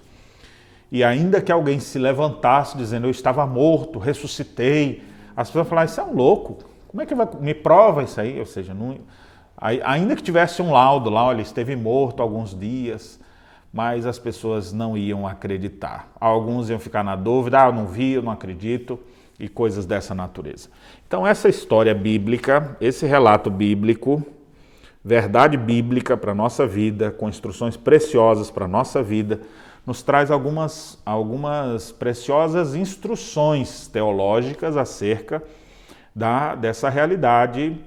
E 0.89 1.03
ainda 1.03 1.41
que 1.41 1.51
alguém 1.51 1.79
se 1.79 1.99
levantasse 1.99 2.77
dizendo 2.77 3.07
eu 3.07 3.11
estava 3.11 3.45
morto, 3.45 3.99
ressuscitei, 3.99 5.03
as 5.35 5.49
pessoas 5.49 5.67
falavam, 5.67 5.91
isso 5.91 5.99
é 5.99 6.03
um 6.03 6.13
louco, 6.13 6.59
como 6.87 7.01
é 7.01 7.05
que 7.05 7.13
vai, 7.13 7.27
me 7.41 7.53
prova 7.53 8.03
isso 8.03 8.21
aí? 8.21 8.39
Ou 8.39 8.45
seja, 8.45 8.73
não, 8.73 8.97
ainda 9.57 10.15
que 10.15 10.23
tivesse 10.23 10.61
um 10.61 10.71
laudo 10.71 11.09
lá, 11.09 11.23
olha, 11.25 11.41
esteve 11.41 11.75
morto 11.75 12.21
alguns 12.21 12.57
dias, 12.57 13.19
mas 13.71 14.05
as 14.05 14.17
pessoas 14.17 14.71
não 14.71 14.97
iam 14.97 15.27
acreditar. 15.27 16.09
Alguns 16.19 16.69
iam 16.69 16.79
ficar 16.79 17.03
na 17.03 17.15
dúvida, 17.15 17.63
ah, 17.63 17.67
eu 17.67 17.73
não 17.73 17.87
vi, 17.87 18.13
eu 18.13 18.21
não 18.21 18.31
acredito, 18.31 18.99
e 19.39 19.49
coisas 19.49 19.85
dessa 19.85 20.15
natureza. 20.15 20.69
Então, 21.07 21.27
essa 21.27 21.49
história 21.49 21.93
bíblica, 21.93 22.77
esse 22.79 23.05
relato 23.05 23.49
bíblico, 23.49 24.25
verdade 25.03 25.57
bíblica 25.57 26.15
para 26.15 26.31
a 26.31 26.35
nossa 26.35 26.65
vida, 26.65 27.11
com 27.11 27.29
instruções 27.29 27.77
preciosas 27.77 28.49
para 28.49 28.65
a 28.65 28.67
nossa 28.67 29.03
vida, 29.03 29.41
nos 29.85 30.01
traz 30.01 30.31
algumas, 30.31 30.97
algumas 31.05 31.91
preciosas 31.91 32.75
instruções 32.75 33.87
teológicas 33.87 34.75
acerca 34.75 35.43
da, 36.15 36.55
dessa 36.55 36.89
realidade 36.89 37.77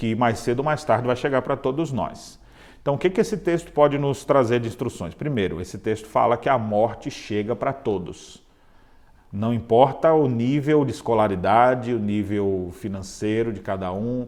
que 0.00 0.14
mais 0.14 0.38
cedo 0.38 0.60
ou 0.60 0.64
mais 0.64 0.82
tarde 0.82 1.06
vai 1.06 1.14
chegar 1.14 1.42
para 1.42 1.58
todos 1.58 1.92
nós. 1.92 2.40
Então, 2.80 2.94
o 2.94 2.98
que, 2.98 3.10
que 3.10 3.20
esse 3.20 3.36
texto 3.36 3.70
pode 3.70 3.98
nos 3.98 4.24
trazer 4.24 4.58
de 4.58 4.66
instruções? 4.66 5.12
Primeiro, 5.12 5.60
esse 5.60 5.76
texto 5.76 6.06
fala 6.06 6.38
que 6.38 6.48
a 6.48 6.56
morte 6.56 7.10
chega 7.10 7.54
para 7.54 7.70
todos. 7.70 8.42
Não 9.30 9.52
importa 9.52 10.10
o 10.14 10.26
nível 10.26 10.86
de 10.86 10.92
escolaridade, 10.92 11.92
o 11.92 11.98
nível 11.98 12.70
financeiro 12.72 13.52
de 13.52 13.60
cada 13.60 13.92
um, 13.92 14.26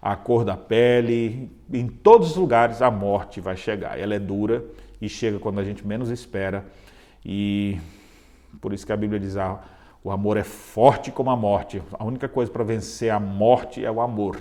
a 0.00 0.14
cor 0.14 0.44
da 0.44 0.56
pele, 0.56 1.50
em 1.72 1.88
todos 1.88 2.30
os 2.30 2.36
lugares 2.36 2.80
a 2.80 2.88
morte 2.88 3.40
vai 3.40 3.56
chegar. 3.56 3.98
Ela 3.98 4.14
é 4.14 4.20
dura 4.20 4.64
e 5.02 5.08
chega 5.08 5.40
quando 5.40 5.58
a 5.58 5.64
gente 5.64 5.84
menos 5.84 6.10
espera. 6.10 6.64
E 7.26 7.76
por 8.60 8.72
isso 8.72 8.86
que 8.86 8.92
a 8.92 8.96
Bíblia 8.96 9.18
diz: 9.18 9.36
ah, 9.36 9.60
o 10.04 10.12
amor 10.12 10.36
é 10.36 10.44
forte 10.44 11.10
como 11.10 11.28
a 11.28 11.36
morte. 11.36 11.82
A 11.92 12.04
única 12.04 12.28
coisa 12.28 12.52
para 12.52 12.62
vencer 12.62 13.10
a 13.10 13.18
morte 13.18 13.84
é 13.84 13.90
o 13.90 14.00
amor, 14.00 14.38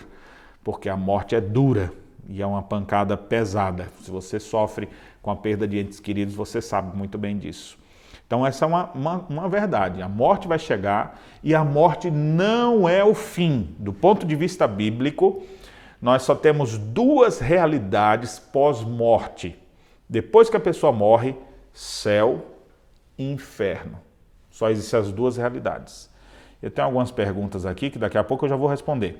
porque 0.67 0.89
a 0.89 0.97
morte 0.97 1.33
é 1.33 1.39
dura 1.39 1.93
e 2.27 2.41
é 2.41 2.45
uma 2.45 2.61
pancada 2.61 3.15
pesada. 3.15 3.87
Se 4.01 4.11
você 4.11 4.37
sofre 4.37 4.89
com 5.21 5.31
a 5.31 5.35
perda 5.37 5.65
de 5.65 5.79
entes 5.79 5.97
queridos, 5.97 6.35
você 6.35 6.61
sabe 6.61 6.93
muito 6.93 7.17
bem 7.17 7.37
disso. 7.37 7.79
Então, 8.25 8.45
essa 8.45 8.65
é 8.65 8.67
uma, 8.67 8.91
uma, 8.91 9.25
uma, 9.29 9.47
verdade. 9.47 10.01
A 10.01 10.09
morte 10.09 10.45
vai 10.45 10.59
chegar 10.59 11.21
e 11.41 11.55
a 11.55 11.63
morte 11.63 12.11
não 12.11 12.89
é 12.89 13.01
o 13.01 13.15
fim. 13.15 13.73
Do 13.79 13.93
ponto 13.93 14.25
de 14.25 14.35
vista 14.35 14.67
bíblico, 14.67 15.41
nós 16.01 16.23
só 16.23 16.35
temos 16.35 16.77
duas 16.77 17.39
realidades 17.39 18.37
pós-morte. 18.37 19.57
Depois 20.09 20.49
que 20.49 20.57
a 20.57 20.59
pessoa 20.59 20.91
morre, 20.91 21.33
céu 21.71 22.45
e 23.17 23.31
inferno. 23.31 23.99
Só 24.51 24.69
existem 24.69 24.99
as 24.99 25.13
duas 25.13 25.37
realidades. 25.37 26.09
Eu 26.61 26.69
tenho 26.69 26.87
algumas 26.87 27.09
perguntas 27.09 27.65
aqui 27.65 27.89
que 27.89 27.97
daqui 27.97 28.17
a 28.17 28.23
pouco 28.25 28.43
eu 28.43 28.49
já 28.49 28.57
vou 28.57 28.67
responder. 28.67 29.17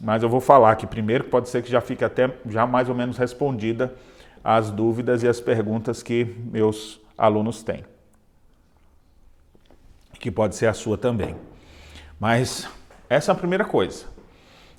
Mas 0.00 0.22
eu 0.22 0.28
vou 0.28 0.40
falar 0.40 0.72
aqui 0.72 0.86
primeiro, 0.86 1.24
pode 1.24 1.48
ser 1.48 1.62
que 1.62 1.70
já 1.70 1.80
fique 1.80 2.04
até 2.04 2.34
já 2.46 2.66
mais 2.66 2.88
ou 2.88 2.94
menos 2.94 3.18
respondida 3.18 3.94
as 4.42 4.70
dúvidas 4.70 5.22
e 5.22 5.28
as 5.28 5.40
perguntas 5.40 6.02
que 6.02 6.24
meus 6.50 7.00
alunos 7.16 7.62
têm. 7.62 7.84
Que 10.18 10.30
pode 10.30 10.56
ser 10.56 10.66
a 10.66 10.72
sua 10.72 10.96
também. 10.96 11.36
Mas 12.18 12.68
essa 13.08 13.30
é 13.30 13.34
a 13.34 13.36
primeira 13.36 13.64
coisa. 13.64 14.06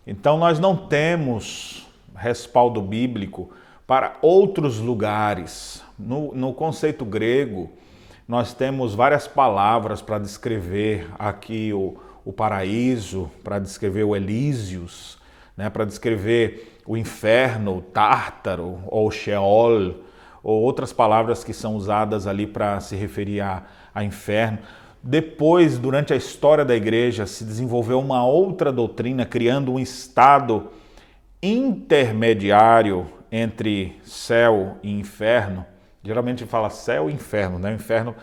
Então 0.06 0.38
nós 0.38 0.60
não 0.60 0.76
temos 0.76 1.88
respaldo 2.16 2.82
bíblico 2.82 3.52
para 3.86 4.18
outros 4.22 4.80
lugares. 4.80 5.84
No, 5.98 6.34
no 6.34 6.54
conceito 6.54 7.06
grego, 7.06 7.72
nós 8.28 8.54
temos 8.54 8.96
várias 8.96 9.28
palavras 9.28 10.02
para 10.02 10.18
descrever 10.18 11.10
aqui 11.20 11.74
o, 11.74 11.98
o 12.24 12.32
paraíso, 12.32 13.32
para 13.44 13.60
descrever 13.60 14.04
o 14.04 14.16
Elísios, 14.16 15.18
né, 15.56 15.70
para 15.70 15.86
descrever 15.86 16.80
o 16.86 16.98
inferno, 16.98 17.78
o 17.78 17.82
Tártaro 17.82 18.80
ou 18.88 19.10
Sheol, 19.12 19.96
ou 20.44 20.62
outras 20.62 20.92
palavras 20.92 21.44
que 21.44 21.54
são 21.54 21.76
usadas 21.76 22.26
ali 22.26 22.48
para 22.48 22.80
se 22.80 22.96
referir 22.96 23.42
a, 23.42 23.64
a 23.94 24.04
inferno. 24.04 24.60
Depois, 25.04 25.78
durante 25.78 26.14
a 26.14 26.16
história 26.16 26.64
da 26.64 26.76
igreja, 26.76 27.26
se 27.26 27.44
desenvolveu 27.44 28.00
uma 28.00 28.26
outra 28.26 28.72
doutrina, 28.72 29.26
criando 29.26 29.74
um 29.74 29.80
estado 29.80 30.70
intermediário 31.42 33.08
entre 33.32 34.00
céu 34.04 34.78
e 34.84 34.92
inferno. 34.92 35.66
Geralmente 36.04 36.46
fala 36.46 36.70
céu 36.70 37.10
e 37.10 37.14
inferno, 37.14 37.58
né? 37.58 37.72
O 37.72 37.76
inferno 37.76 38.16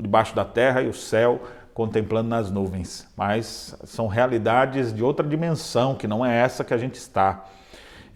debaixo 0.00 0.34
da 0.34 0.44
terra 0.44 0.82
e 0.82 0.88
o 0.88 0.94
céu 0.94 1.42
contemplando 1.74 2.30
nas 2.30 2.50
nuvens. 2.50 3.06
Mas 3.16 3.76
são 3.84 4.06
realidades 4.06 4.94
de 4.94 5.02
outra 5.02 5.26
dimensão, 5.26 5.94
que 5.94 6.06
não 6.06 6.24
é 6.24 6.34
essa 6.34 6.64
que 6.64 6.72
a 6.72 6.78
gente 6.78 6.94
está. 6.94 7.44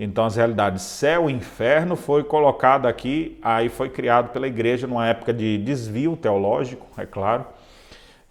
Então 0.00 0.24
as 0.24 0.36
realidades 0.36 0.82
céu 0.82 1.28
e 1.28 1.32
inferno 1.32 1.96
foi 1.96 2.24
colocado 2.24 2.86
aqui, 2.86 3.36
aí 3.42 3.68
foi 3.68 3.90
criado 3.90 4.30
pela 4.30 4.46
igreja 4.46 4.86
numa 4.86 5.06
época 5.06 5.34
de 5.34 5.58
desvio 5.58 6.16
teológico, 6.16 6.86
é 6.96 7.04
claro 7.04 7.44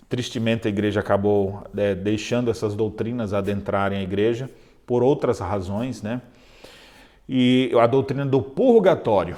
Tristemente, 0.10 0.68
a 0.68 0.70
igreja 0.70 1.02
acabou 1.02 1.64
é, 1.76 1.94
deixando 1.94 2.50
essas 2.50 2.76
doutrinas 2.76 3.34
adentrarem 3.34 4.00
a 4.00 4.02
igreja 4.02 4.50
por 4.86 5.04
outras 5.04 5.40
razões, 5.40 6.02
né? 6.02 6.22
E 7.28 7.72
a 7.78 7.86
doutrina 7.86 8.26
do 8.26 8.42
purgatório. 8.42 9.36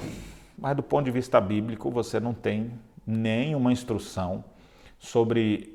Mas, 0.56 0.76
do 0.76 0.82
ponto 0.82 1.04
de 1.04 1.10
vista 1.10 1.40
bíblico, 1.40 1.90
você 1.90 2.20
não 2.20 2.32
tem 2.32 2.70
nenhuma 3.04 3.72
instrução 3.72 4.44
sobre 5.00 5.74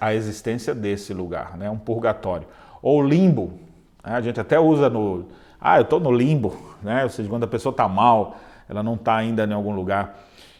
a 0.00 0.14
existência 0.14 0.74
desse 0.74 1.14
lugar, 1.14 1.56
né? 1.56 1.70
Um 1.70 1.78
purgatório. 1.78 2.48
Ou 2.82 3.00
limbo. 3.00 3.60
Né? 4.02 4.14
A 4.14 4.20
gente 4.20 4.40
até 4.40 4.58
usa 4.58 4.90
no. 4.90 5.26
Ah, 5.60 5.78
eu 5.78 5.82
estou 5.82 6.00
no 6.00 6.10
limbo, 6.10 6.56
né? 6.82 7.04
Ou 7.04 7.10
seja, 7.10 7.28
quando 7.28 7.44
a 7.44 7.46
pessoa 7.46 7.70
está 7.70 7.86
mal, 7.86 8.36
ela 8.68 8.82
não 8.82 8.94
está 8.94 9.14
ainda 9.14 9.44
em 9.44 9.52
algum 9.52 9.72
lugar. 9.72 10.18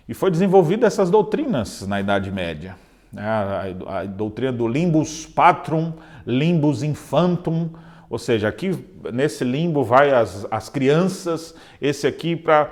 E 0.09 0.15
foi 0.15 0.31
desenvolvida 0.31 0.87
essas 0.87 1.11
doutrinas 1.11 1.85
na 1.89 2.01
Idade 2.01 2.31
Média 2.31 2.77
né? 3.13 3.23
a, 3.23 3.99
a 3.99 4.05
doutrina 4.05 4.53
do 4.53 4.67
limbus 4.67 5.27
patrum, 5.27 5.93
limbus 6.27 6.83
infantum, 6.83 7.71
ou 8.09 8.19
seja, 8.19 8.49
aqui 8.49 8.73
nesse 9.13 9.45
limbo 9.45 9.85
vai 9.85 10.13
as, 10.13 10.47
as 10.51 10.69
crianças, 10.69 11.55
esse 11.81 12.07
aqui 12.07 12.37
para 12.37 12.71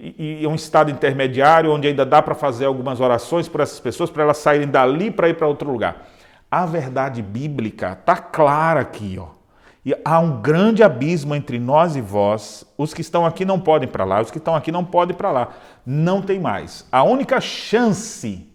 e, 0.00 0.42
e 0.42 0.46
um 0.46 0.54
estado 0.54 0.90
intermediário 0.90 1.72
onde 1.72 1.88
ainda 1.88 2.06
dá 2.06 2.22
para 2.22 2.34
fazer 2.34 2.66
algumas 2.66 3.00
orações 3.00 3.48
por 3.48 3.60
essas 3.60 3.80
pessoas 3.80 4.10
para 4.10 4.22
elas 4.22 4.38
saírem 4.38 4.68
dali 4.68 5.10
para 5.10 5.28
ir 5.28 5.34
para 5.34 5.46
outro 5.46 5.70
lugar. 5.70 6.08
A 6.50 6.64
verdade 6.64 7.20
bíblica 7.20 7.92
está 7.92 8.16
clara 8.16 8.80
aqui, 8.80 9.18
ó. 9.20 9.38
E 9.84 9.94
há 10.04 10.18
um 10.18 10.40
grande 10.42 10.82
abismo 10.82 11.34
entre 11.34 11.58
nós 11.58 11.96
e 11.96 12.00
vós. 12.00 12.64
Os 12.76 12.92
que 12.92 13.00
estão 13.00 13.24
aqui 13.24 13.44
não 13.44 13.58
podem 13.58 13.88
para 13.88 14.04
lá, 14.04 14.20
os 14.20 14.30
que 14.30 14.38
estão 14.38 14.54
aqui 14.54 14.70
não 14.70 14.84
podem 14.84 15.16
para 15.16 15.30
lá. 15.30 15.48
Não 15.84 16.20
tem 16.20 16.38
mais. 16.38 16.86
A 16.92 17.02
única 17.02 17.40
chance 17.40 18.46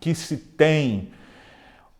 que 0.00 0.14
se 0.14 0.36
tem 0.36 1.10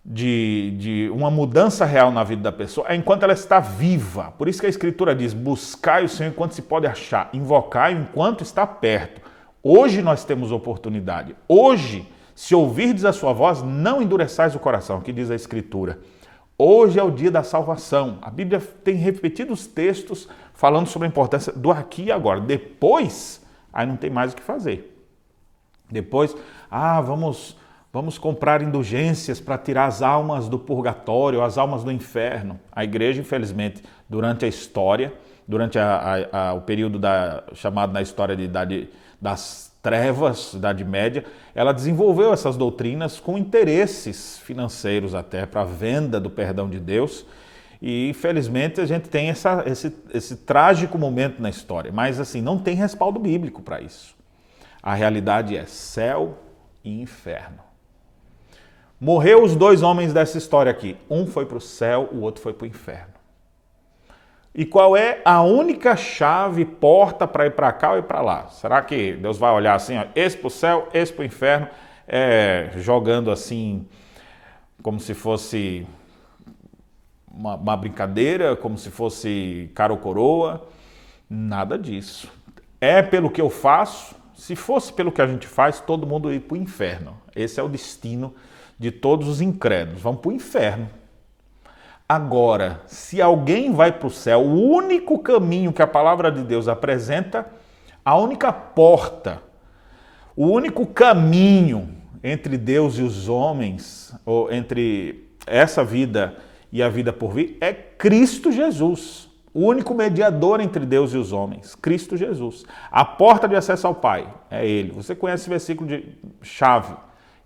de, 0.09 0.71
de, 0.79 1.11
uma 1.13 1.33
mudança 1.33 1.85
real 1.85 2.13
na 2.13 2.23
vida 2.23 2.41
da 2.41 2.53
pessoa 2.53 2.87
é 2.89 2.95
enquanto 2.95 3.25
ela 3.25 3.33
está 3.33 3.59
viva. 3.59 4.33
Por 4.39 4.49
isso 4.49 4.61
que 4.61 4.67
a 4.67 4.71
Escritura 4.71 5.17
diz: 5.17 5.35
buscai 5.35 6.05
o 6.05 6.09
Senhor 6.09 6.31
enquanto 6.31 6.53
se 6.53 6.63
pode 6.63 6.87
achar, 6.87 7.29
invocai 7.33 7.93
enquanto 7.93 8.43
está 8.43 8.65
perto. 8.65 9.21
Hoje 9.61 10.03
nós 10.03 10.25
temos 10.25 10.53
oportunidade. 10.53 11.35
Hoje, 11.49 12.09
se 12.37 12.55
ouvirdes 12.55 13.05
a 13.05 13.13
sua 13.13 13.33
voz, 13.33 13.65
não 13.65 14.01
endureçais 14.01 14.55
o 14.55 14.61
coração, 14.61 15.01
que 15.01 15.13
diz 15.13 15.29
a 15.29 15.35
Escritura. 15.35 15.99
Hoje 16.57 17.01
é 17.01 17.03
o 17.03 17.11
dia 17.11 17.31
da 17.31 17.43
salvação. 17.43 18.19
A 18.23 18.31
Bíblia 18.31 18.61
tem 18.85 18.95
repetidos 18.95 19.67
textos 19.67 20.29
falando 20.55 20.87
sobre 20.87 21.07
a 21.07 21.11
importância 21.11 21.53
do 21.53 21.73
aqui 21.73 22.05
e 22.05 22.13
agora. 22.13 22.41
Depois, 22.41 23.45
aí 23.73 23.85
não 23.85 23.97
tem 23.97 24.09
mais 24.09 24.33
o 24.33 24.37
que 24.37 24.43
fazer. 24.43 24.97
Depois, 25.91 26.35
ah, 26.71 27.01
vamos 27.01 27.57
Vamos 27.97 28.19
comprar 28.19 28.61
indulgências 28.61 29.41
para 29.41 29.57
tirar 29.57 29.87
as 29.87 30.03
almas 30.03 30.51
do 30.51 30.59
purgatório, 30.59 31.41
as 31.41 31.57
almas 31.57 31.83
do 31.83 31.91
inferno. 31.91 32.61
A 32.71 32.85
igreja, 32.85 33.23
infelizmente, 33.23 33.83
durante 34.07 34.45
a 34.45 34.49
história, 34.49 35.15
durante 35.49 35.79
a, 35.79 36.27
a, 36.31 36.49
a, 36.49 36.53
o 36.53 36.61
período 36.61 36.99
da, 36.99 37.45
chamado 37.55 37.95
na 37.95 38.03
história 38.03 38.37
de 38.37 38.43
idade 38.43 38.91
das 39.19 39.73
trevas, 39.83 40.53
Idade 40.53 40.85
Média, 40.85 41.25
ela 41.55 41.73
desenvolveu 41.73 42.35
essas 42.35 42.55
doutrinas 42.55 43.19
com 43.19 43.39
interesses 43.39 44.41
financeiros 44.41 45.15
até 45.15 45.47
para 45.47 45.63
a 45.63 45.65
venda 45.65 46.21
do 46.21 46.29
perdão 46.29 46.69
de 46.69 46.79
Deus. 46.79 47.25
E 47.81 48.11
infelizmente 48.11 48.79
a 48.79 48.85
gente 48.85 49.09
tem 49.09 49.31
essa, 49.31 49.65
esse, 49.65 49.91
esse 50.13 50.37
trágico 50.37 50.99
momento 50.99 51.41
na 51.41 51.49
história, 51.49 51.91
mas 51.91 52.21
assim, 52.21 52.43
não 52.43 52.59
tem 52.59 52.75
respaldo 52.75 53.19
bíblico 53.19 53.63
para 53.63 53.81
isso. 53.81 54.15
A 54.83 54.93
realidade 54.93 55.57
é 55.57 55.65
céu 55.65 56.37
e 56.85 57.01
inferno. 57.01 57.66
Morreu 59.01 59.43
os 59.43 59.55
dois 59.55 59.83
homens 59.83 60.13
dessa 60.13 60.39
história 60.39 60.71
aqui. 60.71 60.97
Um 61.11 61.27
foi 61.27 61.45
para 61.45 61.59
o 61.59 61.61
céu, 61.61 62.09
o 62.13 62.21
outro 62.21 62.43
foi 62.43 62.55
para 62.55 62.65
o 62.65 62.69
inferno. 62.69 63.15
E 64.55 64.65
qual 64.65 64.97
é 64.97 65.21
a 65.23 65.43
única 65.43 65.95
chave, 65.97 66.65
porta 66.65 67.29
para 67.29 67.45
ir 67.45 67.51
para 67.51 67.71
cá 67.73 67.93
ou 67.93 67.99
ir 67.99 68.05
para 68.05 68.23
lá? 68.23 68.49
Será 68.49 68.81
que 68.81 69.13
Deus 69.13 69.37
vai 69.37 69.53
olhar 69.53 69.75
assim, 69.75 69.99
ó, 69.99 70.07
esse 70.15 70.35
para 70.35 70.47
o 70.47 70.51
céu, 70.51 70.89
esse 70.95 71.13
para 71.13 71.23
o 71.23 71.27
inferno, 71.27 71.69
é, 72.09 72.71
jogando 72.77 73.31
assim, 73.31 73.87
como 74.83 74.99
se 74.99 75.13
fosse 75.13 75.87
uma, 77.31 77.55
uma 77.55 77.77
brincadeira, 77.77 78.57
como 78.57 78.79
se 78.79 78.91
fosse 78.91 79.71
cara 79.75 79.93
ou 79.93 79.99
coroa? 79.99 80.67
Nada 81.29 81.79
disso. 81.79 82.33
É 82.81 83.03
pelo 83.03 83.29
que 83.29 83.43
eu 83.43 83.51
faço. 83.51 84.15
Se 84.35 84.57
fosse 84.57 84.91
pelo 84.91 85.13
que 85.13 85.21
a 85.21 85.27
gente 85.27 85.47
faz, 85.47 85.81
todo 85.81 86.07
mundo 86.07 86.33
ia 86.33 86.41
para 86.41 86.55
o 86.55 86.57
inferno. 86.57 87.15
Esse 87.35 87.61
é 87.61 87.63
o 87.63 87.69
destino 87.69 88.35
de 88.79 88.91
todos 88.91 89.29
os 89.29 89.41
incrédulos, 89.41 90.03
vão 90.03 90.15
para 90.15 90.29
o 90.29 90.33
inferno. 90.33 90.89
Agora, 92.09 92.83
se 92.87 93.21
alguém 93.21 93.73
vai 93.73 93.91
para 93.91 94.07
o 94.07 94.11
céu, 94.11 94.41
o 94.41 94.71
único 94.71 95.19
caminho 95.19 95.73
que 95.73 95.83
a 95.83 95.87
palavra 95.87 96.31
de 96.31 96.43
Deus 96.43 96.69
apresenta, 96.69 97.47
a 98.05 98.17
única 98.17 98.53
porta, 98.53 99.43
o 100.37 100.47
único 100.47 100.87
caminho 100.87 101.89
entre 102.23 102.57
Deus 102.57 102.99
e 102.99 103.03
os 103.03 103.29
homens, 103.29 104.15
ou 104.25 104.53
entre 104.53 105.29
essa 105.47 105.85
vida 105.85 106.37
e 106.71 106.83
a 106.83 106.89
vida 106.89 107.13
por 107.13 107.33
vir, 107.33 107.57
é 107.61 107.73
Cristo 107.73 108.53
Jesus. 108.53 109.29
O 109.53 109.61
único 109.61 109.95
mediador 109.95 110.61
entre 110.61 110.85
Deus 110.85 111.15
e 111.15 111.17
os 111.17 111.33
homens, 111.33 111.75
Cristo 111.75 112.17
Jesus. 112.17 112.65
A 112.91 113.05
porta 113.05 113.49
de 113.49 113.57
acesso 113.57 113.87
ao 113.87 113.95
Pai 113.95 114.33
é 114.51 114.67
Ele. 114.69 114.93
Você 114.93 115.15
conhece 115.15 115.45
esse 115.45 115.51
versículo 115.51 115.89
de 115.89 116.07
chave. 116.43 116.95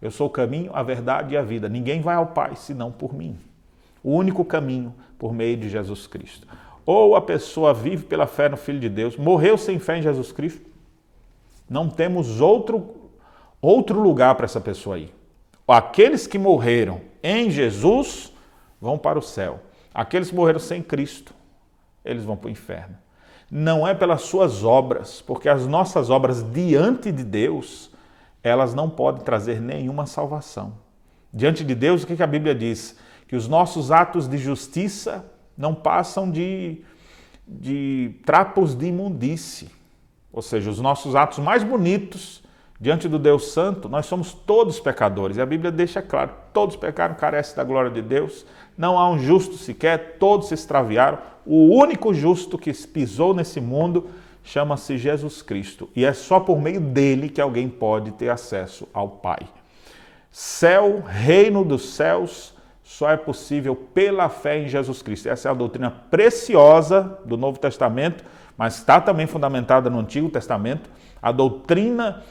Eu 0.00 0.10
sou 0.10 0.28
o 0.28 0.30
caminho, 0.30 0.70
a 0.74 0.82
verdade 0.82 1.34
e 1.34 1.36
a 1.36 1.42
vida. 1.42 1.68
Ninguém 1.68 2.00
vai 2.00 2.14
ao 2.14 2.28
Pai 2.28 2.56
senão 2.56 2.90
por 2.90 3.12
mim. 3.14 3.38
O 4.02 4.12
único 4.12 4.44
caminho 4.44 4.94
por 5.18 5.32
meio 5.34 5.56
de 5.56 5.68
Jesus 5.68 6.06
Cristo. 6.06 6.46
Ou 6.86 7.14
a 7.14 7.20
pessoa 7.20 7.74
vive 7.74 8.04
pela 8.04 8.26
fé 8.26 8.48
no 8.48 8.56
Filho 8.56 8.80
de 8.80 8.88
Deus, 8.88 9.16
morreu 9.16 9.58
sem 9.58 9.78
fé 9.78 9.98
em 9.98 10.02
Jesus 10.02 10.32
Cristo. 10.32 10.68
Não 11.68 11.88
temos 11.88 12.40
outro, 12.40 13.10
outro 13.60 14.00
lugar 14.00 14.34
para 14.34 14.46
essa 14.46 14.60
pessoa 14.60 14.96
aí. 14.96 15.12
Aqueles 15.68 16.26
que 16.26 16.38
morreram 16.38 17.00
em 17.22 17.50
Jesus 17.50 18.32
vão 18.80 18.98
para 18.98 19.18
o 19.18 19.22
céu. 19.22 19.60
Aqueles 19.92 20.30
que 20.30 20.34
morreram 20.34 20.58
sem 20.58 20.82
Cristo, 20.82 21.34
eles 22.04 22.24
vão 22.24 22.36
para 22.36 22.48
o 22.48 22.50
inferno. 22.50 22.96
Não 23.50 23.86
é 23.86 23.94
pelas 23.94 24.22
suas 24.22 24.64
obras, 24.64 25.20
porque 25.20 25.48
as 25.48 25.66
nossas 25.66 26.08
obras 26.08 26.42
diante 26.52 27.12
de 27.12 27.22
Deus 27.22 27.89
elas 28.42 28.74
não 28.74 28.88
podem 28.88 29.22
trazer 29.22 29.60
nenhuma 29.60 30.06
salvação. 30.06 30.74
Diante 31.32 31.64
de 31.64 31.74
Deus, 31.74 32.02
o 32.02 32.06
que 32.06 32.22
a 32.22 32.26
Bíblia 32.26 32.54
diz? 32.54 32.96
Que 33.28 33.36
os 33.36 33.46
nossos 33.46 33.90
atos 33.90 34.26
de 34.26 34.36
justiça 34.38 35.24
não 35.56 35.74
passam 35.74 36.30
de, 36.30 36.82
de 37.46 38.14
trapos 38.24 38.74
de 38.74 38.86
imundície. 38.86 39.70
Ou 40.32 40.42
seja, 40.42 40.70
os 40.70 40.80
nossos 40.80 41.14
atos 41.14 41.38
mais 41.38 41.62
bonitos 41.62 42.42
diante 42.80 43.06
do 43.06 43.18
Deus 43.18 43.52
Santo, 43.52 43.88
nós 43.88 44.06
somos 44.06 44.32
todos 44.32 44.80
pecadores. 44.80 45.36
E 45.36 45.40
a 45.40 45.46
Bíblia 45.46 45.70
deixa 45.70 46.00
claro: 46.00 46.32
todos 46.52 46.76
pecaram, 46.76 47.14
carecem 47.14 47.54
da 47.54 47.62
glória 47.62 47.90
de 47.90 48.00
Deus. 48.00 48.46
Não 48.76 48.98
há 48.98 49.08
um 49.08 49.18
justo 49.18 49.56
sequer, 49.56 50.16
todos 50.18 50.48
se 50.48 50.54
extraviaram. 50.54 51.18
O 51.44 51.76
único 51.76 52.14
justo 52.14 52.56
que 52.56 52.72
pisou 52.86 53.34
nesse 53.34 53.60
mundo 53.60 54.08
chama-se 54.42 54.96
Jesus 54.96 55.42
Cristo 55.42 55.88
e 55.94 56.04
é 56.04 56.12
só 56.12 56.40
por 56.40 56.60
meio 56.60 56.80
dele 56.80 57.28
que 57.28 57.40
alguém 57.40 57.68
pode 57.68 58.12
ter 58.12 58.28
acesso 58.28 58.88
ao 58.92 59.08
Pai. 59.08 59.40
Céu, 60.30 61.02
reino 61.06 61.64
dos 61.64 61.94
céus, 61.94 62.54
só 62.82 63.10
é 63.10 63.16
possível 63.16 63.74
pela 63.74 64.28
fé 64.28 64.58
em 64.58 64.68
Jesus 64.68 65.02
Cristo. 65.02 65.28
Essa 65.28 65.48
é 65.48 65.50
a 65.50 65.54
doutrina 65.54 65.90
preciosa 65.90 67.18
do 67.24 67.36
Novo 67.36 67.58
Testamento, 67.58 68.24
mas 68.56 68.76
está 68.76 69.00
também 69.00 69.26
fundamentada 69.26 69.88
no 69.88 69.98
Antigo 69.98 70.28
Testamento. 70.28 70.90
A 71.22 71.32
doutrina 71.32 72.22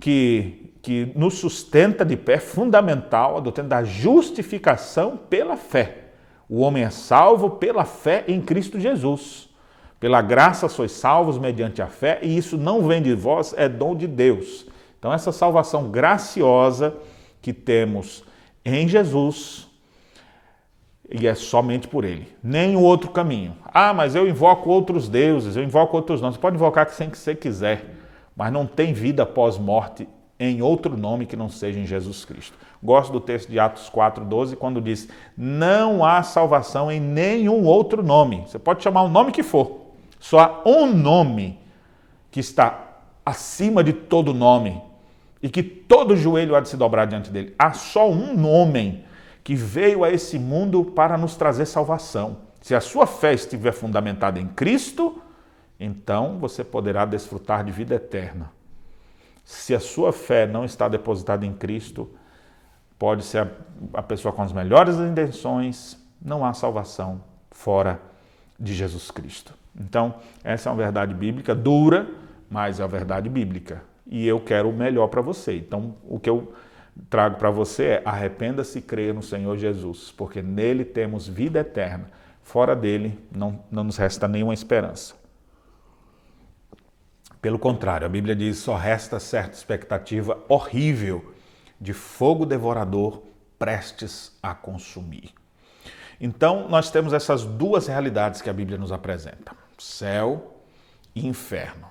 que, 0.00 0.72
que 0.82 1.12
nos 1.14 1.34
sustenta 1.34 2.04
de 2.04 2.16
pé, 2.16 2.38
fundamental, 2.38 3.36
a 3.36 3.40
doutrina 3.40 3.68
da 3.68 3.84
justificação 3.84 5.16
pela 5.16 5.56
fé. 5.56 6.06
O 6.48 6.60
homem 6.60 6.84
é 6.84 6.90
salvo 6.90 7.50
pela 7.50 7.84
fé 7.84 8.24
em 8.28 8.40
Cristo 8.40 8.78
Jesus. 8.78 9.45
Pela 9.98 10.20
graça 10.20 10.68
sois 10.68 10.92
salvos 10.92 11.38
mediante 11.38 11.80
a 11.80 11.86
fé, 11.86 12.18
e 12.22 12.36
isso 12.36 12.56
não 12.56 12.86
vem 12.86 13.00
de 13.00 13.14
vós, 13.14 13.54
é 13.56 13.68
dom 13.68 13.94
de 13.94 14.06
Deus. 14.06 14.66
Então, 14.98 15.12
essa 15.12 15.32
salvação 15.32 15.90
graciosa 15.90 16.94
que 17.40 17.52
temos 17.52 18.24
em 18.64 18.88
Jesus 18.88 19.66
e 21.10 21.26
é 21.26 21.34
somente 21.34 21.86
por 21.86 22.04
ele, 22.04 22.26
nem 22.42 22.76
o 22.76 22.80
outro 22.80 23.10
caminho. 23.10 23.56
Ah, 23.64 23.94
mas 23.94 24.14
eu 24.14 24.28
invoco 24.28 24.68
outros 24.68 25.08
deuses, 25.08 25.56
eu 25.56 25.62
invoco 25.62 25.96
outros 25.96 26.20
nomes. 26.20 26.36
Você 26.36 26.40
pode 26.40 26.56
invocar 26.56 26.88
sem 26.90 27.08
que 27.08 27.16
você 27.16 27.34
quiser, 27.34 27.84
mas 28.34 28.52
não 28.52 28.66
tem 28.66 28.92
vida 28.92 29.22
após 29.22 29.56
morte 29.56 30.08
em 30.38 30.60
outro 30.60 30.96
nome 30.96 31.24
que 31.24 31.36
não 31.36 31.48
seja 31.48 31.78
em 31.78 31.86
Jesus 31.86 32.24
Cristo. 32.24 32.58
Gosto 32.82 33.12
do 33.12 33.20
texto 33.20 33.48
de 33.48 33.58
Atos 33.58 33.88
4:12 33.88 34.56
quando 34.56 34.80
diz: 34.80 35.08
"Não 35.36 36.04
há 36.04 36.22
salvação 36.22 36.90
em 36.90 37.00
nenhum 37.00 37.64
outro 37.64 38.02
nome". 38.02 38.42
Você 38.46 38.58
pode 38.58 38.82
chamar 38.82 39.02
o 39.02 39.08
nome 39.08 39.32
que 39.32 39.42
for. 39.42 39.85
Só 40.18 40.38
há 40.38 40.68
um 40.68 40.86
nome 40.86 41.58
que 42.30 42.40
está 42.40 42.98
acima 43.24 43.82
de 43.82 43.92
todo 43.92 44.32
nome 44.32 44.80
e 45.42 45.48
que 45.48 45.62
todo 45.62 46.16
joelho 46.16 46.54
há 46.54 46.60
de 46.60 46.68
se 46.68 46.76
dobrar 46.76 47.06
diante 47.06 47.30
dele. 47.30 47.54
Há 47.58 47.72
só 47.72 48.10
um 48.10 48.36
nome 48.36 49.04
que 49.42 49.54
veio 49.54 50.02
a 50.02 50.10
esse 50.10 50.38
mundo 50.38 50.84
para 50.84 51.16
nos 51.16 51.36
trazer 51.36 51.66
salvação. 51.66 52.38
Se 52.60 52.74
a 52.74 52.80
sua 52.80 53.06
fé 53.06 53.32
estiver 53.32 53.72
fundamentada 53.72 54.40
em 54.40 54.48
Cristo, 54.48 55.22
então 55.78 56.38
você 56.38 56.64
poderá 56.64 57.04
desfrutar 57.04 57.64
de 57.64 57.70
vida 57.70 57.94
eterna. 57.94 58.50
Se 59.44 59.74
a 59.74 59.78
sua 59.78 60.12
fé 60.12 60.46
não 60.46 60.64
está 60.64 60.88
depositada 60.88 61.46
em 61.46 61.52
Cristo, 61.52 62.10
pode 62.98 63.24
ser 63.24 63.48
a, 63.94 64.02
pessoa 64.02 64.32
com 64.32 64.42
as 64.42 64.52
melhores 64.52 64.96
intenções, 64.96 65.96
não 66.20 66.44
há 66.44 66.52
salvação 66.52 67.22
fora 67.52 68.00
de 68.58 68.74
Jesus 68.74 69.10
Cristo. 69.10 69.54
Então, 69.78 70.16
essa 70.42 70.68
é 70.68 70.72
uma 70.72 70.78
verdade 70.78 71.14
bíblica 71.14 71.54
dura, 71.54 72.08
mas 72.48 72.80
é 72.80 72.82
a 72.82 72.86
verdade 72.86 73.28
bíblica. 73.28 73.82
E 74.06 74.26
eu 74.26 74.40
quero 74.40 74.70
o 74.70 74.72
melhor 74.72 75.08
para 75.08 75.20
você. 75.20 75.56
Então, 75.56 75.96
o 76.08 76.18
que 76.18 76.30
eu 76.30 76.54
trago 77.10 77.36
para 77.36 77.50
você 77.50 77.84
é 77.84 78.02
arrependa-se 78.04 78.78
e 78.78 78.82
creia 78.82 79.12
no 79.12 79.22
Senhor 79.22 79.56
Jesus, 79.56 80.12
porque 80.16 80.40
nele 80.40 80.84
temos 80.84 81.28
vida 81.28 81.60
eterna. 81.60 82.10
Fora 82.42 82.74
dele 82.76 83.18
não, 83.30 83.60
não 83.70 83.84
nos 83.84 83.96
resta 83.96 84.26
nenhuma 84.28 84.54
esperança. 84.54 85.14
Pelo 87.42 87.58
contrário, 87.58 88.06
a 88.06 88.08
Bíblia 88.08 88.34
diz 88.34 88.58
só 88.58 88.76
resta 88.76 89.20
certa 89.20 89.56
expectativa 89.56 90.38
horrível 90.48 91.32
de 91.80 91.92
fogo 91.92 92.46
devorador 92.46 93.22
prestes 93.58 94.36
a 94.42 94.54
consumir. 94.54 95.34
Então, 96.20 96.68
nós 96.68 96.90
temos 96.90 97.12
essas 97.12 97.44
duas 97.44 97.86
realidades 97.86 98.40
que 98.40 98.48
a 98.48 98.52
Bíblia 98.52 98.78
nos 98.78 98.90
apresenta: 98.90 99.54
céu 99.78 100.62
e 101.14 101.26
inferno. 101.26 101.86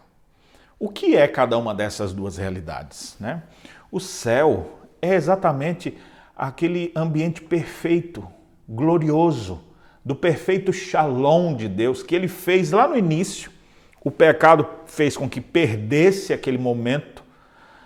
O 0.80 0.90
que 0.90 1.16
é 1.16 1.28
cada 1.28 1.58
uma 1.58 1.74
dessas 1.74 2.14
duas 2.14 2.38
realidades? 2.38 3.16
Né? 3.20 3.44
O 3.92 4.00
céu 4.00 4.80
é 5.02 5.14
exatamente 5.16 5.98
aquele 6.36 6.92
ambiente 6.96 7.42
perfeito, 7.42 8.28
glorioso, 8.68 9.62
do 10.04 10.16
perfeito 10.16 10.72
shalom 10.72 11.56
de 11.56 11.68
Deus 11.68 12.04
que 12.04 12.14
ele 12.14 12.28
fez 12.28 12.72
lá 12.72 12.88
no 12.88 12.98
início. 12.98 13.52
O 14.04 14.12
pecado 14.12 14.68
fez 14.86 15.18
com 15.18 15.28
que 15.28 15.42
perdesse 15.42 16.32
aquele 16.32 16.60
momento 16.60 17.24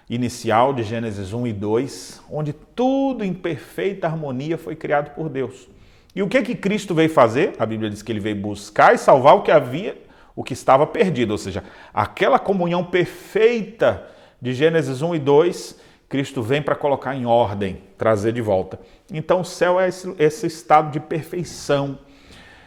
inicial 0.09 0.73
de 0.73 0.83
Gênesis 0.83 1.31
1 1.31 1.47
e 1.47 1.53
2, 1.53 2.21
onde 2.29 2.51
tudo 2.51 3.23
em 3.23 3.33
perfeita 3.33 4.07
harmonia 4.07 4.57
foi 4.57 4.75
criado 4.75 5.13
por 5.13 5.29
Deus. 5.29 5.69
E 6.15 6.23
o 6.23 6.27
que 6.27 6.41
que 6.41 6.55
Cristo 6.55 6.95
veio 6.95 7.09
fazer? 7.09 7.53
A 7.59 7.65
Bíblia 7.65 7.89
diz 7.89 8.01
que 8.01 8.11
ele 8.11 8.19
veio 8.19 8.35
buscar 8.35 8.95
e 8.95 8.97
salvar 8.97 9.35
o 9.35 9.41
que 9.41 9.51
havia, 9.51 9.97
o 10.35 10.43
que 10.43 10.53
estava 10.53 10.87
perdido, 10.87 11.31
ou 11.31 11.37
seja, 11.37 11.63
aquela 11.93 12.39
comunhão 12.39 12.83
perfeita 12.83 14.07
de 14.41 14.53
Gênesis 14.53 15.01
1 15.01 15.15
e 15.15 15.19
2, 15.19 15.79
Cristo 16.07 16.41
vem 16.41 16.61
para 16.61 16.75
colocar 16.75 17.13
em 17.13 17.25
ordem, 17.25 17.83
trazer 17.97 18.31
de 18.31 18.41
volta. 18.41 18.79
Então 19.11 19.41
o 19.41 19.45
céu 19.45 19.79
é 19.79 19.87
esse, 19.87 20.13
esse 20.17 20.47
estado 20.47 20.91
de 20.91 20.99
perfeição, 20.99 21.99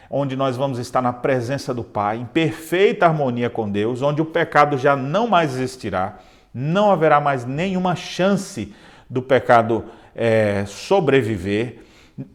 onde 0.09 0.35
nós 0.35 0.55
vamos 0.55 0.77
estar 0.79 1.01
na 1.01 1.11
presença 1.11 1.73
do 1.73 1.83
Pai, 1.83 2.17
em 2.17 2.25
perfeita 2.25 3.05
harmonia 3.05 3.49
com 3.49 3.69
Deus, 3.69 4.01
onde 4.01 4.21
o 4.21 4.25
pecado 4.25 4.77
já 4.77 4.95
não 4.95 5.27
mais 5.27 5.55
existirá, 5.55 6.19
não 6.53 6.91
haverá 6.91 7.19
mais 7.19 7.43
nenhuma 7.43 7.95
chance 7.95 8.73
do 9.09 9.21
pecado 9.21 9.85
é, 10.15 10.63
sobreviver. 10.67 11.82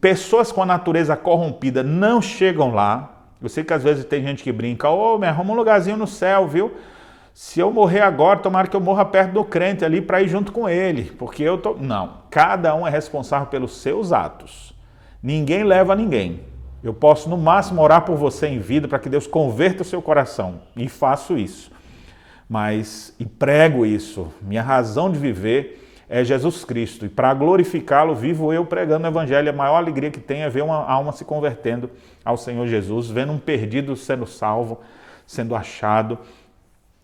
Pessoas 0.01 0.51
com 0.51 0.61
a 0.61 0.65
natureza 0.65 1.15
corrompida 1.15 1.83
não 1.83 2.21
chegam 2.21 2.73
lá. 2.73 3.27
Eu 3.41 3.47
sei 3.47 3.63
que 3.63 3.73
às 3.73 3.83
vezes 3.83 4.03
tem 4.05 4.21
gente 4.21 4.43
que 4.43 4.51
brinca, 4.51 4.89
ô, 4.89 5.15
oh, 5.15 5.17
me 5.17 5.27
arruma 5.27 5.53
um 5.53 5.55
lugarzinho 5.55 5.95
no 5.95 6.07
céu, 6.07 6.47
viu? 6.47 6.73
Se 7.33 7.59
eu 7.59 7.71
morrer 7.71 8.01
agora, 8.01 8.39
tomara 8.39 8.67
que 8.67 8.75
eu 8.75 8.81
morra 8.81 9.05
perto 9.05 9.31
do 9.31 9.45
crente 9.45 9.85
ali 9.85 10.01
para 10.01 10.21
ir 10.21 10.27
junto 10.27 10.51
com 10.51 10.67
ele, 10.67 11.03
porque 11.17 11.43
eu 11.43 11.57
tô. 11.57 11.75
Não, 11.75 12.17
cada 12.29 12.75
um 12.75 12.85
é 12.85 12.89
responsável 12.89 13.47
pelos 13.47 13.77
seus 13.77 14.11
atos. 14.11 14.73
Ninguém 15.23 15.63
leva 15.63 15.95
ninguém. 15.95 16.41
Eu 16.83 16.93
posso 16.93 17.29
no 17.29 17.37
máximo 17.37 17.81
orar 17.81 18.01
por 18.01 18.17
você 18.17 18.47
em 18.47 18.59
vida 18.59 18.87
para 18.87 18.99
que 18.99 19.09
Deus 19.09 19.27
converta 19.27 19.83
o 19.83 19.85
seu 19.85 20.01
coração 20.01 20.61
e 20.75 20.89
faço 20.89 21.37
isso 21.37 21.71
mas 22.49 23.13
e 23.19 23.25
prego 23.25 23.85
isso. 23.85 24.33
Minha 24.41 24.63
razão 24.63 25.11
de 25.11 25.19
viver 25.19 25.88
é 26.09 26.23
Jesus 26.23 26.65
Cristo 26.65 27.05
e 27.05 27.09
para 27.09 27.31
glorificá-lo 27.35 28.15
vivo 28.15 28.51
eu 28.51 28.65
pregando 28.65 29.05
o 29.05 29.07
evangelho. 29.07 29.51
A 29.51 29.53
maior 29.53 29.75
alegria 29.75 30.09
que 30.09 30.19
tem 30.19 30.41
é 30.41 30.49
ver 30.49 30.63
uma 30.63 30.83
alma 30.83 31.11
se 31.11 31.23
convertendo 31.23 31.91
ao 32.25 32.35
Senhor 32.35 32.65
Jesus, 32.65 33.09
vendo 33.09 33.31
um 33.31 33.37
perdido 33.37 33.95
sendo 33.95 34.25
salvo, 34.25 34.81
sendo 35.27 35.55
achado. 35.55 36.17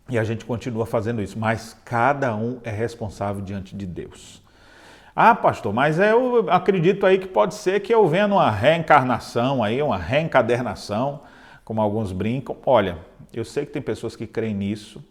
E 0.10 0.18
a 0.18 0.24
gente 0.24 0.44
continua 0.44 0.88
fazendo 0.88 1.22
isso, 1.22 1.38
mas 1.38 1.78
cada 1.86 2.36
um 2.36 2.60
é 2.64 2.72
responsável 2.72 3.44
diante 3.44 3.76
de 3.76 3.86
Deus. 3.86 4.44
Ah, 5.16 5.34
pastor, 5.34 5.72
mas 5.72 6.00
eu 6.00 6.50
acredito 6.50 7.06
aí 7.06 7.20
que 7.20 7.28
pode 7.28 7.54
ser 7.54 7.80
que 7.82 7.94
eu 7.94 8.08
venha 8.08 8.28
numa 8.28 8.52
reencarnação 8.52 9.64
aí, 9.64 9.82
uma 9.82 9.98
reencadernação, 9.98 11.22
como 11.64 11.80
alguns 11.80 12.12
brincam. 12.12 12.58
Olha, 12.66 12.98
eu 13.32 13.46
sei 13.46 13.66
que 13.66 13.72
tem 13.72 13.82
pessoas 13.82 14.16
que 14.16 14.28
creem 14.28 14.54
nisso, 14.54 15.04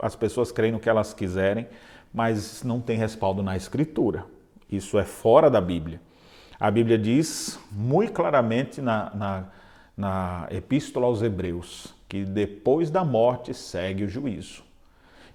as 0.00 0.14
pessoas 0.14 0.52
creem 0.52 0.72
no 0.72 0.78
que 0.78 0.88
elas 0.88 1.14
quiserem, 1.14 1.66
mas 2.12 2.62
não 2.62 2.80
tem 2.80 2.96
respaldo 2.96 3.42
na 3.42 3.56
Escritura. 3.56 4.24
Isso 4.70 4.98
é 4.98 5.04
fora 5.04 5.50
da 5.50 5.60
Bíblia. 5.60 6.00
A 6.58 6.70
Bíblia 6.70 6.98
diz 6.98 7.58
muito 7.70 8.12
claramente 8.12 8.80
na, 8.80 9.14
na, 9.14 9.44
na 9.96 10.48
Epístola 10.50 11.06
aos 11.06 11.22
Hebreus 11.22 11.94
que 12.08 12.24
depois 12.24 12.90
da 12.90 13.04
morte 13.04 13.52
segue 13.52 14.04
o 14.04 14.08
juízo 14.08 14.64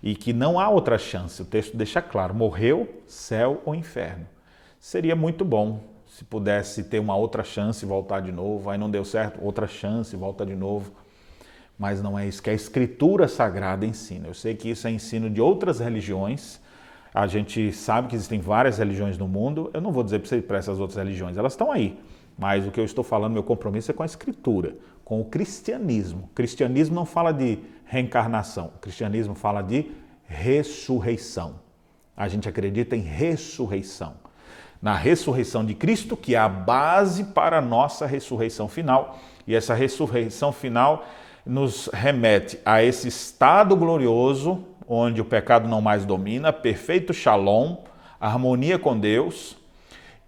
e 0.01 0.15
que 0.15 0.33
não 0.33 0.59
há 0.59 0.69
outra 0.69 0.97
chance. 0.97 1.41
O 1.41 1.45
texto 1.45 1.77
deixa 1.77 2.01
claro: 2.01 2.33
morreu, 2.33 3.01
céu 3.07 3.61
ou 3.65 3.73
inferno. 3.73 4.27
Seria 4.79 5.15
muito 5.15 5.45
bom 5.45 5.79
se 6.07 6.23
pudesse 6.23 6.83
ter 6.83 6.99
uma 6.99 7.15
outra 7.15 7.43
chance 7.43 7.85
e 7.85 7.87
voltar 7.87 8.19
de 8.19 8.31
novo. 8.31 8.69
Aí 8.69 8.77
não 8.77 8.89
deu 8.89 9.05
certo, 9.05 9.43
outra 9.43 9.67
chance, 9.67 10.15
volta 10.15 10.45
de 10.45 10.55
novo 10.55 10.91
mas 11.77 12.01
não 12.01 12.17
é 12.17 12.27
isso 12.27 12.41
que 12.41 12.49
a 12.49 12.53
Escritura 12.53 13.27
Sagrada 13.27 13.85
ensina. 13.85 14.27
Eu 14.27 14.33
sei 14.33 14.55
que 14.55 14.69
isso 14.69 14.87
é 14.87 14.91
ensino 14.91 15.29
de 15.29 15.41
outras 15.41 15.79
religiões. 15.79 16.59
A 17.13 17.27
gente 17.27 17.71
sabe 17.71 18.07
que 18.07 18.15
existem 18.15 18.39
várias 18.39 18.79
religiões 18.79 19.17
no 19.17 19.27
mundo. 19.27 19.69
Eu 19.73 19.81
não 19.81 19.91
vou 19.91 20.03
dizer 20.03 20.19
para 20.43 20.57
essas 20.57 20.79
outras 20.79 20.97
religiões, 20.97 21.37
elas 21.37 21.53
estão 21.53 21.71
aí. 21.71 21.99
Mas 22.37 22.65
o 22.65 22.71
que 22.71 22.79
eu 22.79 22.85
estou 22.85 23.03
falando, 23.03 23.33
meu 23.33 23.43
compromisso 23.43 23.91
é 23.91 23.93
com 23.93 24.01
a 24.01 24.05
Escritura, 24.05 24.75
com 25.05 25.21
o 25.21 25.25
cristianismo. 25.25 26.23
O 26.31 26.35
cristianismo 26.35 26.95
não 26.95 27.05
fala 27.05 27.31
de 27.31 27.59
reencarnação, 27.85 28.71
o 28.75 28.79
cristianismo 28.79 29.35
fala 29.35 29.61
de 29.61 29.91
ressurreição. 30.25 31.55
A 32.17 32.27
gente 32.27 32.49
acredita 32.49 32.95
em 32.95 33.01
ressurreição. 33.01 34.15
Na 34.81 34.95
ressurreição 34.95 35.63
de 35.63 35.73
Cristo, 35.75 36.17
que 36.17 36.35
é 36.35 36.39
a 36.39 36.49
base 36.49 37.25
para 37.25 37.59
a 37.59 37.61
nossa 37.61 38.05
ressurreição 38.05 38.67
final. 38.67 39.19
E 39.47 39.55
essa 39.55 39.73
ressurreição 39.73 40.51
final 40.51 41.05
nos 41.45 41.89
remete 41.91 42.59
a 42.65 42.83
esse 42.83 43.07
estado 43.07 43.75
glorioso, 43.75 44.63
onde 44.87 45.21
o 45.21 45.25
pecado 45.25 45.67
não 45.67 45.81
mais 45.81 46.05
domina, 46.05 46.51
perfeito 46.51 47.13
shalom, 47.13 47.77
harmonia 48.19 48.77
com 48.77 48.97
Deus. 48.97 49.57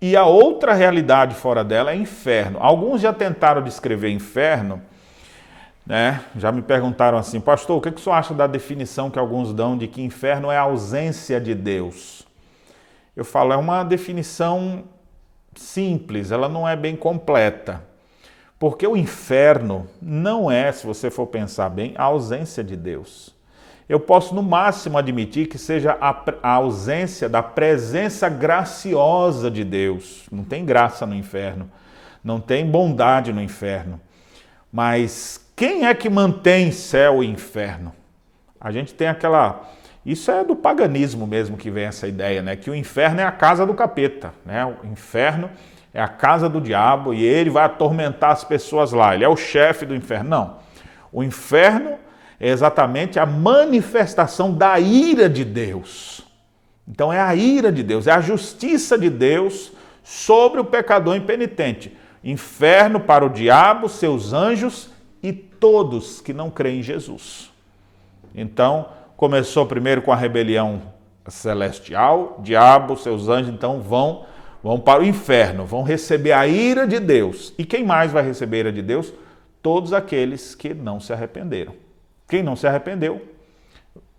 E 0.02 0.16
a 0.16 0.26
outra 0.26 0.74
realidade 0.74 1.36
fora 1.36 1.64
dela 1.64 1.92
é 1.92 1.96
inferno. 1.96 2.60
Alguns 2.62 3.02
já 3.02 3.14
tentaram 3.14 3.64
descrever 3.64 4.10
inferno, 4.10 4.82
né? 5.86 6.22
Já 6.36 6.52
me 6.52 6.62
perguntaram 6.62 7.18
assim, 7.18 7.40
pastor, 7.40 7.78
o 7.78 7.82
que, 7.82 7.92
que 7.92 8.00
o 8.00 8.04
senhor 8.04 8.16
acha 8.16 8.34
da 8.34 8.48
definição 8.48 9.10
que 9.10 9.20
alguns 9.20 9.54
dão 9.54 9.78
de 9.78 9.88
que 9.88 10.02
inferno 10.02 10.52
é 10.52 10.58
a 10.58 10.62
ausência 10.62 11.40
de 11.40 11.54
Deus? 11.54 12.26
Eu 13.16 13.24
falo, 13.24 13.54
é 13.54 13.58
uma 13.58 13.84
definição 13.84 14.84
simples, 15.56 16.32
ela 16.32 16.50
não 16.50 16.68
é 16.68 16.76
bem 16.76 16.96
completa. 16.96 17.82
Porque 18.60 18.88
o 18.88 18.96
inferno 18.96 19.88
não 20.02 20.50
é, 20.50 20.72
se 20.72 20.86
você 20.86 21.12
for 21.12 21.28
pensar 21.28 21.70
bem, 21.70 21.94
a 21.98 22.04
ausência 22.04 22.64
de 22.64 22.76
Deus. 22.76 23.35
Eu 23.88 24.00
posso, 24.00 24.34
no 24.34 24.42
máximo, 24.42 24.98
admitir 24.98 25.48
que 25.48 25.60
seja 25.60 25.96
a, 26.02 26.24
a, 26.42 26.52
ausência 26.54 27.30
da 27.30 27.44
presença 27.44 28.28
graciosa 28.28 29.52
de 29.52 29.64
Deus. 29.64 30.26
Não 30.32 30.44
tem 30.44 30.66
graça 30.66 31.06
no 31.06 31.14
inferno, 31.14 31.70
não 32.24 32.40
tem 32.40 32.66
bondade 32.66 33.32
no 33.32 33.42
inferno. 33.42 34.02
Mas 34.72 35.40
quem 35.56 35.86
é 35.86 35.94
que 35.94 36.10
mantém 36.10 36.72
céu 36.72 37.24
e 37.24 37.28
inferno? 37.28 37.94
A 38.60 38.72
gente 38.72 38.94
tem 38.94 39.08
aquela 39.08 39.70
Isso 40.04 40.32
é 40.32 40.44
do 40.44 40.56
paganismo 40.56 41.28
mesmo 41.28 41.56
que 41.56 41.70
vem 41.70 41.86
essa 41.86 42.08
ideia, 42.08 42.42
né? 42.42 42.56
Que 42.56 42.72
o 42.72 42.76
inferno 42.76 43.22
é 43.22 43.24
a 43.24 43.32
casa 43.32 43.68
do 43.68 43.76
capeta, 43.76 44.34
né? 44.44 44.66
O 44.66 44.88
inferno 44.88 45.50
é 45.94 46.02
a 46.02 46.08
casa 46.08 46.50
do 46.50 46.60
diabo 46.60 47.14
e 47.14 47.24
ele 47.24 47.52
vai 47.52 47.66
atormentar 47.66 48.32
as 48.32 48.44
pessoas 48.44 48.92
lá. 48.92 49.14
Ele 49.14 49.24
é 49.24 49.30
o 49.30 49.38
chefe 49.38 49.86
do 49.86 49.96
inferno. 49.96 50.30
Não. 50.30 50.58
O 51.12 51.24
inferno 51.24 52.00
é 52.40 52.50
exatamente 52.50 53.20
a 53.20 53.26
manifestação 53.26 54.54
da 54.54 54.80
ira 54.80 55.30
de 55.30 55.44
Deus. 55.44 56.22
Então 56.88 57.12
é 57.12 57.20
a 57.20 57.36
ira 57.36 57.72
de 57.72 57.82
Deus, 57.82 58.08
é 58.08 58.12
a 58.12 58.22
justiça 58.22 58.98
de 58.98 59.10
Deus 59.10 59.72
sobre 60.04 60.60
o 60.60 60.66
pecador 60.66 61.16
impenitente. 61.16 61.96
Inferno 62.24 63.00
para 63.00 63.26
o 63.26 63.30
diabo, 63.30 63.90
seus 63.90 64.34
anjos 64.34 64.90
e 65.22 65.32
todos 65.32 66.22
que 66.22 66.34
não 66.34 66.50
creem 66.50 66.80
em 66.80 66.84
Jesus. 66.84 67.52
Então, 68.34 68.90
começou 69.16 69.66
primeiro 69.66 70.02
com 70.02 70.12
a 70.12 70.16
rebelião 70.16 70.82
celestial, 71.28 72.40
diabo, 72.44 72.96
seus 72.98 73.30
anjos 73.30 73.54
então 73.54 73.82
vão 73.82 74.26
vão 74.62 74.80
para 74.80 75.02
o 75.02 75.06
inferno, 75.06 75.64
vão 75.64 75.84
receber 75.84 76.32
a 76.32 76.48
ira 76.48 76.88
de 76.88 77.00
Deus. 77.00 77.54
E 77.56 77.64
quem 77.64 77.84
mais 77.84 78.12
vai 78.12 78.24
receber 78.24 78.58
a 78.58 78.60
ira 78.62 78.72
de 78.72 78.82
Deus? 78.82 79.14
Todos 79.62 79.94
aqueles 79.94 80.56
que 80.56 80.74
não 80.74 81.00
se 81.00 81.14
arrependeram. 81.14 81.85
Quem 82.28 82.42
não 82.42 82.56
se 82.56 82.68
arrependeu 82.68 83.22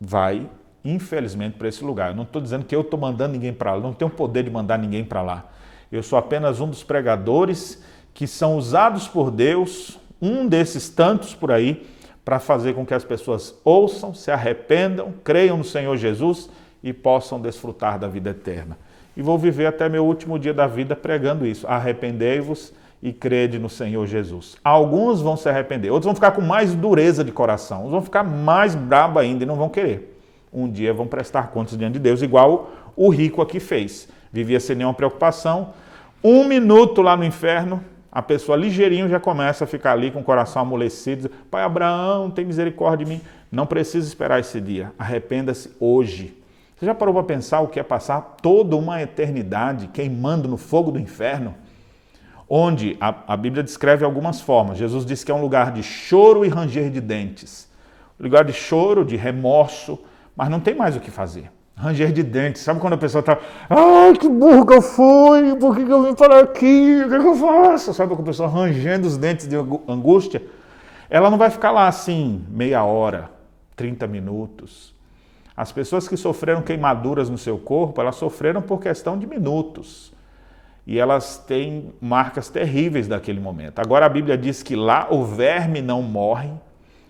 vai, 0.00 0.48
infelizmente, 0.84 1.56
para 1.56 1.68
esse 1.68 1.84
lugar. 1.84 2.10
Eu 2.10 2.16
não 2.16 2.22
estou 2.22 2.40
dizendo 2.40 2.64
que 2.64 2.74
eu 2.74 2.82
estou 2.82 2.98
mandando 2.98 3.32
ninguém 3.32 3.52
para 3.52 3.74
lá, 3.74 3.80
não 3.80 3.92
tenho 3.92 4.10
poder 4.10 4.44
de 4.44 4.50
mandar 4.50 4.78
ninguém 4.78 5.04
para 5.04 5.22
lá. 5.22 5.46
Eu 5.90 6.02
sou 6.02 6.18
apenas 6.18 6.60
um 6.60 6.68
dos 6.68 6.82
pregadores 6.82 7.82
que 8.12 8.26
são 8.26 8.56
usados 8.56 9.06
por 9.06 9.30
Deus, 9.30 9.98
um 10.20 10.46
desses 10.46 10.88
tantos 10.88 11.34
por 11.34 11.52
aí, 11.52 11.86
para 12.24 12.40
fazer 12.40 12.74
com 12.74 12.84
que 12.84 12.94
as 12.94 13.04
pessoas 13.04 13.54
ouçam, 13.64 14.12
se 14.12 14.30
arrependam, 14.30 15.14
creiam 15.22 15.58
no 15.58 15.64
Senhor 15.64 15.96
Jesus 15.96 16.50
e 16.82 16.92
possam 16.92 17.40
desfrutar 17.40 17.98
da 17.98 18.08
vida 18.08 18.30
eterna. 18.30 18.76
E 19.16 19.22
vou 19.22 19.38
viver 19.38 19.66
até 19.66 19.88
meu 19.88 20.04
último 20.04 20.38
dia 20.38 20.52
da 20.52 20.66
vida 20.66 20.96
pregando 20.96 21.46
isso. 21.46 21.66
Arrependei-vos 21.66 22.72
e 23.06 23.12
crede 23.12 23.56
no 23.56 23.68
Senhor 23.68 24.04
Jesus. 24.04 24.56
Alguns 24.64 25.20
vão 25.20 25.36
se 25.36 25.48
arrepender, 25.48 25.92
outros 25.92 26.06
vão 26.06 26.14
ficar 26.16 26.32
com 26.32 26.40
mais 26.40 26.74
dureza 26.74 27.22
de 27.22 27.30
coração, 27.30 27.88
vão 27.88 28.02
ficar 28.02 28.24
mais 28.24 28.74
brabo 28.74 29.20
ainda 29.20 29.44
e 29.44 29.46
não 29.46 29.54
vão 29.54 29.68
querer. 29.68 30.18
Um 30.52 30.68
dia 30.68 30.92
vão 30.92 31.06
prestar 31.06 31.52
contas 31.52 31.78
diante 31.78 31.92
de 31.92 31.98
Deus, 32.00 32.20
igual 32.20 32.68
o 32.96 33.08
rico 33.08 33.40
aqui 33.40 33.60
fez. 33.60 34.08
Vivia 34.32 34.58
sem 34.58 34.74
nenhuma 34.74 34.92
preocupação. 34.92 35.68
Um 36.22 36.42
minuto 36.42 37.00
lá 37.00 37.16
no 37.16 37.22
inferno, 37.22 37.80
a 38.10 38.20
pessoa 38.20 38.56
ligeirinho 38.56 39.08
já 39.08 39.20
começa 39.20 39.62
a 39.62 39.68
ficar 39.68 39.92
ali 39.92 40.10
com 40.10 40.18
o 40.18 40.24
coração 40.24 40.62
amolecido. 40.62 41.30
Pai 41.48 41.62
Abraão, 41.62 42.28
tem 42.28 42.44
misericórdia 42.44 43.04
de 43.04 43.12
mim. 43.12 43.20
Não 43.52 43.66
precisa 43.66 44.04
esperar 44.04 44.40
esse 44.40 44.60
dia. 44.60 44.92
Arrependa-se 44.98 45.70
hoje. 45.78 46.36
Você 46.76 46.84
já 46.84 46.94
parou 46.94 47.14
para 47.14 47.22
pensar 47.22 47.60
o 47.60 47.68
que 47.68 47.78
é 47.78 47.84
passar 47.84 48.20
toda 48.42 48.74
uma 48.74 49.00
eternidade 49.00 49.86
queimando 49.92 50.48
no 50.48 50.56
fogo 50.56 50.90
do 50.90 50.98
inferno? 50.98 51.54
Onde 52.48 52.96
a, 53.00 53.14
a 53.34 53.36
Bíblia 53.36 53.62
descreve 53.62 54.04
algumas 54.04 54.40
formas. 54.40 54.78
Jesus 54.78 55.04
diz 55.04 55.24
que 55.24 55.30
é 55.30 55.34
um 55.34 55.40
lugar 55.40 55.72
de 55.72 55.82
choro 55.82 56.44
e 56.44 56.48
ranger 56.48 56.90
de 56.90 57.00
dentes. 57.00 57.68
Lugar 58.18 58.44
de 58.44 58.52
choro, 58.52 59.04
de 59.04 59.16
remorso, 59.16 59.98
mas 60.36 60.48
não 60.48 60.60
tem 60.60 60.74
mais 60.74 60.96
o 60.96 61.00
que 61.00 61.10
fazer 61.10 61.50
ranger 61.76 62.10
de 62.10 62.22
dentes. 62.22 62.62
Sabe 62.62 62.80
quando 62.80 62.94
a 62.94 62.98
pessoa 62.98 63.20
está, 63.20 63.38
ai, 63.68 64.14
que 64.14 64.28
burro 64.28 64.66
que 64.66 64.74
eu 64.74 64.82
fui, 64.82 65.54
por 65.56 65.76
que, 65.76 65.84
que 65.84 65.92
eu 65.92 66.02
vim 66.02 66.14
parar 66.14 66.40
aqui, 66.40 67.02
o 67.04 67.10
que, 67.10 67.18
que 67.18 67.26
eu 67.26 67.36
faço? 67.36 67.92
Sabe 67.92 68.10
quando 68.10 68.22
a 68.22 68.24
pessoa 68.24 68.48
rangendo 68.48 69.06
os 69.06 69.16
dentes 69.16 69.46
de 69.46 69.56
angústia? 69.56 70.42
Ela 71.10 71.30
não 71.30 71.38
vai 71.38 71.50
ficar 71.50 71.70
lá 71.70 71.86
assim 71.86 72.44
meia 72.48 72.82
hora, 72.82 73.30
30 73.76 74.06
minutos. 74.06 74.94
As 75.56 75.70
pessoas 75.70 76.08
que 76.08 76.16
sofreram 76.16 76.62
queimaduras 76.62 77.30
no 77.30 77.38
seu 77.38 77.58
corpo, 77.58 78.00
elas 78.00 78.16
sofreram 78.16 78.60
por 78.60 78.80
questão 78.80 79.18
de 79.18 79.26
minutos. 79.26 80.12
E 80.86 80.98
elas 80.98 81.36
têm 81.38 81.92
marcas 82.00 82.48
terríveis 82.48 83.08
daquele 83.08 83.40
momento. 83.40 83.80
Agora 83.80 84.06
a 84.06 84.08
Bíblia 84.08 84.38
diz 84.38 84.62
que 84.62 84.76
lá 84.76 85.08
o 85.10 85.24
verme 85.24 85.82
não 85.82 86.00
morre, 86.02 86.50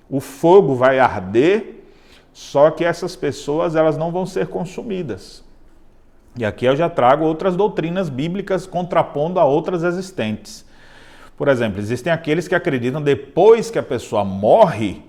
o 0.09 0.21
fogo 0.21 0.75
vai 0.75 0.99
arder 0.99 1.77
só 2.37 2.71
que 2.71 2.85
essas 2.85 3.17
pessoas 3.17 3.75
elas 3.75 3.97
não 3.97 4.13
vão 4.13 4.27
ser 4.27 4.49
consumidas. 4.49 5.43
E 6.37 6.45
aqui 6.45 6.67
eu 6.67 6.77
já 6.77 6.87
trago 6.87 7.25
outras 7.25 7.57
doutrinas 7.57 8.11
bíblicas 8.11 8.67
contrapondo 8.67 9.41
a 9.41 9.45
outras 9.47 9.83
existentes. 9.83 10.67
Por 11.35 11.49
exemplo, 11.49 11.81
existem 11.81 12.13
aqueles 12.13 12.47
que 12.47 12.55
acreditam 12.55 13.01
depois 13.01 13.71
que 13.71 13.79
a 13.79 13.83
pessoa 13.83 14.23
morre, 14.23 15.03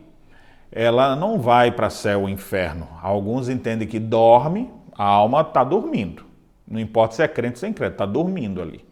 ela 0.72 1.18
não 1.18 1.38
vai 1.38 1.70
para 1.70 1.90
céu 1.90 2.22
ou 2.22 2.30
inferno. 2.30 2.88
Alguns 3.02 3.50
entendem 3.50 3.90
que 3.90 4.00
dorme, 4.00 4.72
a 4.98 5.04
alma 5.04 5.42
está 5.42 5.66
dormindo. 5.66 6.27
Não 6.68 6.80
importa 6.80 7.16
se 7.16 7.24
é 7.24 7.28
crente 7.28 7.56
ou 7.56 7.60
sem 7.60 7.74
crente, 7.74 7.94
está 7.94 8.06
dormindo 8.06 8.62
ali. 8.62 8.84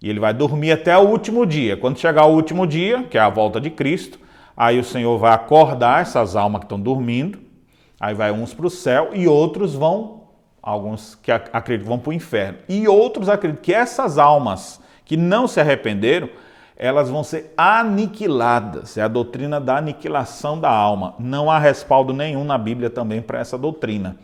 E 0.00 0.08
ele 0.08 0.20
vai 0.20 0.32
dormir 0.32 0.72
até 0.72 0.96
o 0.96 1.08
último 1.08 1.44
dia. 1.44 1.76
Quando 1.76 1.98
chegar 1.98 2.26
o 2.26 2.34
último 2.34 2.66
dia, 2.66 3.02
que 3.04 3.18
é 3.18 3.20
a 3.20 3.28
volta 3.28 3.60
de 3.60 3.70
Cristo, 3.70 4.18
Aí 4.60 4.78
o 4.78 4.84
Senhor 4.84 5.16
vai 5.16 5.32
acordar 5.32 6.02
essas 6.02 6.36
almas 6.36 6.58
que 6.58 6.64
estão 6.66 6.78
dormindo, 6.78 7.38
aí 7.98 8.12
vai 8.12 8.30
uns 8.30 8.52
para 8.52 8.66
o 8.66 8.70
céu 8.70 9.08
e 9.14 9.26
outros 9.26 9.74
vão, 9.74 10.24
alguns 10.62 11.14
que 11.14 11.32
acreditam 11.32 11.88
vão 11.88 11.98
para 11.98 12.10
o 12.10 12.12
inferno. 12.12 12.58
E 12.68 12.86
outros 12.86 13.30
acreditam 13.30 13.62
que 13.62 13.72
essas 13.72 14.18
almas 14.18 14.78
que 15.02 15.16
não 15.16 15.48
se 15.48 15.60
arrependeram, 15.60 16.28
elas 16.76 17.08
vão 17.08 17.24
ser 17.24 17.54
aniquiladas. 17.56 18.98
É 18.98 19.02
a 19.02 19.08
doutrina 19.08 19.58
da 19.58 19.78
aniquilação 19.78 20.60
da 20.60 20.68
alma. 20.68 21.14
Não 21.18 21.50
há 21.50 21.58
respaldo 21.58 22.12
nenhum 22.12 22.44
na 22.44 22.58
Bíblia 22.58 22.90
também 22.90 23.22
para 23.22 23.38
essa 23.38 23.56
doutrina 23.56 24.18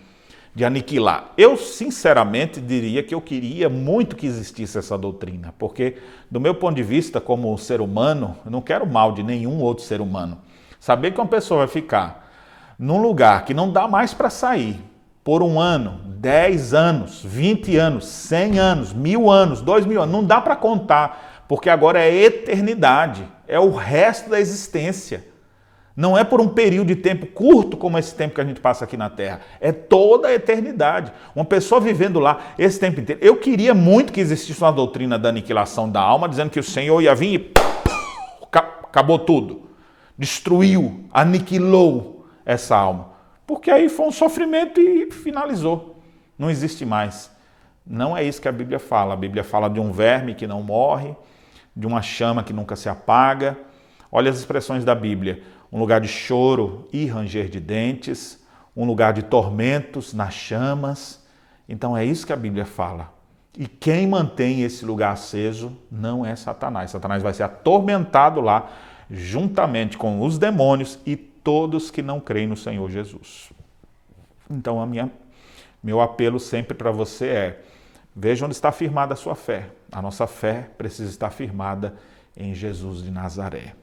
de 0.56 0.64
aniquilar. 0.64 1.32
Eu, 1.36 1.54
sinceramente, 1.54 2.62
diria 2.62 3.02
que 3.02 3.14
eu 3.14 3.20
queria 3.20 3.68
muito 3.68 4.16
que 4.16 4.26
existisse 4.26 4.78
essa 4.78 4.96
doutrina, 4.96 5.54
porque, 5.58 5.98
do 6.30 6.40
meu 6.40 6.54
ponto 6.54 6.74
de 6.74 6.82
vista, 6.82 7.20
como 7.20 7.58
ser 7.58 7.82
humano, 7.82 8.34
eu 8.42 8.50
não 8.50 8.62
quero 8.62 8.86
mal 8.86 9.12
de 9.12 9.22
nenhum 9.22 9.60
outro 9.60 9.84
ser 9.84 10.00
humano. 10.00 10.38
Saber 10.80 11.10
que 11.10 11.20
uma 11.20 11.26
pessoa 11.26 11.58
vai 11.58 11.68
ficar 11.68 12.32
num 12.78 13.02
lugar 13.02 13.44
que 13.44 13.52
não 13.52 13.70
dá 13.70 13.86
mais 13.86 14.14
para 14.14 14.30
sair 14.30 14.82
por 15.22 15.42
um 15.42 15.60
ano, 15.60 16.00
10 16.06 16.72
anos, 16.72 17.22
20 17.22 17.76
anos, 17.76 18.06
100 18.06 18.58
anos, 18.58 18.92
mil 18.94 19.30
anos, 19.30 19.60
dois 19.60 19.84
mil 19.84 20.00
anos, 20.00 20.14
não 20.14 20.24
dá 20.24 20.40
para 20.40 20.56
contar, 20.56 21.44
porque 21.46 21.68
agora 21.68 22.00
é 22.00 22.14
eternidade, 22.14 23.28
é 23.46 23.60
o 23.60 23.74
resto 23.74 24.30
da 24.30 24.40
existência. 24.40 25.35
Não 25.96 26.16
é 26.16 26.22
por 26.22 26.42
um 26.42 26.48
período 26.48 26.88
de 26.88 26.96
tempo 26.96 27.24
curto 27.26 27.74
como 27.74 27.96
esse 27.96 28.14
tempo 28.14 28.34
que 28.34 28.40
a 28.40 28.44
gente 28.44 28.60
passa 28.60 28.84
aqui 28.84 28.98
na 28.98 29.08
Terra. 29.08 29.40
É 29.58 29.72
toda 29.72 30.28
a 30.28 30.34
eternidade. 30.34 31.10
Uma 31.34 31.44
pessoa 31.44 31.80
vivendo 31.80 32.20
lá 32.20 32.52
esse 32.58 32.78
tempo 32.78 33.00
inteiro. 33.00 33.18
Eu 33.24 33.38
queria 33.38 33.72
muito 33.72 34.12
que 34.12 34.20
existisse 34.20 34.60
uma 34.60 34.70
doutrina 34.70 35.18
da 35.18 35.30
aniquilação 35.30 35.90
da 35.90 36.02
alma, 36.02 36.28
dizendo 36.28 36.50
que 36.50 36.60
o 36.60 36.62
Senhor 36.62 37.00
ia 37.00 37.14
vir 37.14 37.40
e 37.40 37.52
acabou 38.52 39.18
tudo. 39.18 39.70
Destruiu, 40.18 41.06
aniquilou 41.10 42.26
essa 42.44 42.76
alma. 42.76 43.12
Porque 43.46 43.70
aí 43.70 43.88
foi 43.88 44.06
um 44.06 44.12
sofrimento 44.12 44.78
e 44.78 45.10
finalizou. 45.10 46.02
Não 46.38 46.50
existe 46.50 46.84
mais. 46.84 47.30
Não 47.86 48.14
é 48.14 48.22
isso 48.22 48.42
que 48.42 48.48
a 48.48 48.52
Bíblia 48.52 48.78
fala. 48.78 49.14
A 49.14 49.16
Bíblia 49.16 49.42
fala 49.42 49.70
de 49.70 49.80
um 49.80 49.92
verme 49.92 50.34
que 50.34 50.46
não 50.46 50.62
morre, 50.62 51.16
de 51.74 51.86
uma 51.86 52.02
chama 52.02 52.42
que 52.42 52.52
nunca 52.52 52.76
se 52.76 52.86
apaga. 52.86 53.56
Olha 54.12 54.30
as 54.30 54.38
expressões 54.38 54.84
da 54.84 54.94
Bíblia 54.94 55.42
um 55.72 55.78
lugar 55.78 56.00
de 56.00 56.08
choro 56.08 56.88
e 56.92 57.06
ranger 57.06 57.48
de 57.48 57.60
dentes, 57.60 58.42
um 58.76 58.84
lugar 58.84 59.12
de 59.12 59.22
tormentos 59.22 60.12
nas 60.12 60.34
chamas. 60.34 61.24
Então 61.68 61.96
é 61.96 62.04
isso 62.04 62.26
que 62.26 62.32
a 62.32 62.36
Bíblia 62.36 62.64
fala. 62.64 63.12
E 63.58 63.66
quem 63.66 64.06
mantém 64.06 64.62
esse 64.62 64.84
lugar 64.84 65.12
aceso 65.12 65.76
não 65.90 66.24
é 66.24 66.36
Satanás. 66.36 66.90
Satanás 66.90 67.22
vai 67.22 67.32
ser 67.32 67.44
atormentado 67.44 68.40
lá, 68.40 68.70
juntamente 69.10 69.96
com 69.96 70.20
os 70.20 70.38
demônios 70.38 70.98
e 71.06 71.16
todos 71.16 71.90
que 71.90 72.02
não 72.02 72.20
creem 72.20 72.46
no 72.46 72.56
Senhor 72.56 72.90
Jesus. 72.90 73.50
Então, 74.50 74.80
a 74.80 74.86
minha, 74.86 75.10
meu 75.82 76.00
apelo 76.00 76.38
sempre 76.38 76.74
para 76.74 76.90
você 76.90 77.26
é: 77.28 77.62
veja 78.14 78.44
onde 78.44 78.54
está 78.54 78.70
firmada 78.70 79.14
a 79.14 79.16
sua 79.16 79.34
fé. 79.34 79.70
A 79.90 80.02
nossa 80.02 80.26
fé 80.26 80.68
precisa 80.76 81.08
estar 81.08 81.30
firmada 81.30 81.94
em 82.36 82.54
Jesus 82.54 83.02
de 83.02 83.10
Nazaré. 83.10 83.74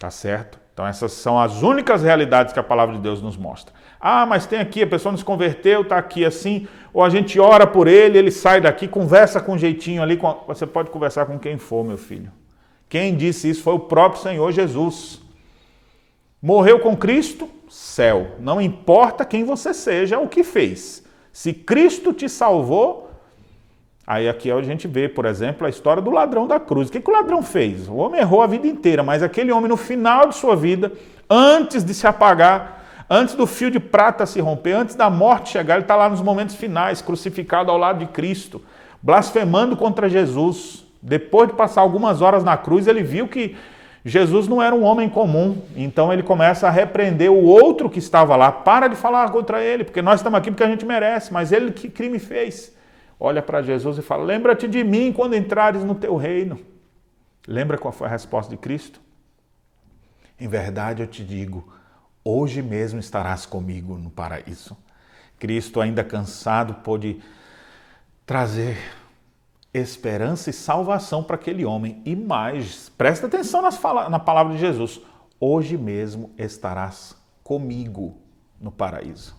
Tá 0.00 0.10
certo? 0.10 0.58
Então, 0.72 0.86
essas 0.86 1.12
são 1.12 1.38
as 1.38 1.62
únicas 1.62 2.02
realidades 2.02 2.54
que 2.54 2.58
a 2.58 2.62
palavra 2.62 2.94
de 2.94 3.02
Deus 3.02 3.20
nos 3.20 3.36
mostra. 3.36 3.74
Ah, 4.00 4.24
mas 4.24 4.46
tem 4.46 4.58
aqui, 4.58 4.82
a 4.82 4.86
pessoa 4.86 5.12
não 5.12 5.18
se 5.18 5.24
converteu, 5.24 5.82
está 5.82 5.98
aqui 5.98 6.24
assim, 6.24 6.66
ou 6.90 7.04
a 7.04 7.10
gente 7.10 7.38
ora 7.38 7.66
por 7.66 7.86
ele, 7.86 8.16
ele 8.16 8.30
sai 8.30 8.62
daqui, 8.62 8.88
conversa 8.88 9.42
com 9.42 9.52
um 9.52 9.58
jeitinho 9.58 10.02
ali. 10.02 10.16
Com... 10.16 10.42
Você 10.46 10.66
pode 10.66 10.88
conversar 10.88 11.26
com 11.26 11.38
quem 11.38 11.58
for, 11.58 11.84
meu 11.84 11.98
filho. 11.98 12.32
Quem 12.88 13.14
disse 13.14 13.50
isso 13.50 13.62
foi 13.62 13.74
o 13.74 13.78
próprio 13.78 14.22
Senhor 14.22 14.50
Jesus. 14.52 15.20
Morreu 16.40 16.80
com 16.80 16.96
Cristo, 16.96 17.46
céu. 17.68 18.36
Não 18.38 18.58
importa 18.58 19.22
quem 19.26 19.44
você 19.44 19.74
seja, 19.74 20.18
o 20.18 20.28
que 20.28 20.42
fez. 20.42 21.04
Se 21.30 21.52
Cristo 21.52 22.14
te 22.14 22.26
salvou, 22.26 23.09
Aí 24.10 24.28
aqui 24.28 24.50
a 24.50 24.60
gente 24.60 24.88
vê, 24.88 25.08
por 25.08 25.24
exemplo, 25.24 25.64
a 25.64 25.70
história 25.70 26.02
do 26.02 26.10
ladrão 26.10 26.44
da 26.44 26.58
cruz. 26.58 26.88
O 26.88 26.90
que, 26.90 27.00
que 27.00 27.08
o 27.08 27.12
ladrão 27.12 27.44
fez? 27.44 27.88
O 27.88 27.94
homem 27.94 28.20
errou 28.20 28.42
a 28.42 28.46
vida 28.48 28.66
inteira, 28.66 29.04
mas 29.04 29.22
aquele 29.22 29.52
homem 29.52 29.68
no 29.68 29.76
final 29.76 30.26
de 30.26 30.34
sua 30.34 30.56
vida, 30.56 30.90
antes 31.30 31.84
de 31.84 31.94
se 31.94 32.08
apagar, 32.08 32.78
Antes 33.12 33.34
do 33.34 33.44
fio 33.44 33.72
de 33.72 33.80
prata 33.80 34.24
se 34.24 34.40
romper, 34.40 34.72
antes 34.72 34.94
da 34.94 35.10
morte 35.10 35.50
chegar, 35.50 35.74
ele 35.74 35.82
está 35.82 35.96
lá 35.96 36.08
nos 36.08 36.22
momentos 36.22 36.54
finais, 36.54 37.02
crucificado 37.02 37.68
ao 37.68 37.76
lado 37.76 37.98
de 37.98 38.06
Cristo, 38.06 38.62
blasfemando 39.02 39.76
contra 39.76 40.08
Jesus. 40.08 40.86
Depois 41.02 41.48
de 41.48 41.56
passar 41.56 41.80
algumas 41.80 42.22
horas 42.22 42.44
na 42.44 42.56
cruz, 42.56 42.86
ele 42.86 43.02
viu 43.02 43.26
que 43.26 43.56
Jesus 44.04 44.46
não 44.46 44.62
era 44.62 44.76
um 44.76 44.84
homem 44.84 45.08
comum, 45.08 45.60
então 45.76 46.12
ele 46.12 46.22
começa 46.22 46.68
a 46.68 46.70
repreender 46.70 47.32
o 47.32 47.44
outro 47.44 47.90
que 47.90 47.98
estava 47.98 48.36
lá. 48.36 48.52
Para 48.52 48.86
de 48.86 48.94
falar 48.94 49.28
contra 49.32 49.60
ele, 49.60 49.82
porque 49.82 50.00
nós 50.00 50.20
estamos 50.20 50.38
aqui 50.38 50.52
porque 50.52 50.62
a 50.62 50.68
gente 50.68 50.86
merece, 50.86 51.32
mas 51.32 51.50
ele 51.50 51.72
que 51.72 51.88
crime 51.88 52.20
fez? 52.20 52.72
Olha 53.20 53.42
para 53.42 53.60
Jesus 53.60 53.98
e 53.98 54.02
fala: 54.02 54.24
Lembra-te 54.24 54.66
de 54.66 54.82
mim 54.82 55.12
quando 55.12 55.36
entrares 55.36 55.84
no 55.84 55.94
teu 55.94 56.16
reino. 56.16 56.58
Lembra 57.46 57.76
qual 57.76 57.92
foi 57.92 58.06
a 58.06 58.10
resposta 58.10 58.50
de 58.50 58.56
Cristo? 58.56 59.00
Em 60.38 60.48
verdade 60.48 61.02
eu 61.02 61.06
te 61.06 61.22
digo, 61.22 61.70
hoje 62.24 62.62
mesmo 62.62 62.98
estarás 62.98 63.44
comigo 63.44 63.98
no 63.98 64.10
paraíso. 64.10 64.74
Cristo, 65.38 65.80
ainda 65.80 66.02
cansado, 66.02 66.74
pôde 66.76 67.20
trazer 68.24 68.78
esperança 69.72 70.48
e 70.48 70.52
salvação 70.52 71.22
para 71.22 71.36
aquele 71.36 71.64
homem. 71.64 72.00
E 72.06 72.16
mais, 72.16 72.88
presta 72.90 73.26
atenção 73.26 73.60
nas 73.60 73.78
na 74.08 74.18
palavra 74.18 74.54
de 74.54 74.60
Jesus: 74.60 75.00
hoje 75.38 75.76
mesmo 75.76 76.32
estarás 76.38 77.14
comigo 77.42 78.16
no 78.58 78.72
paraíso. 78.72 79.36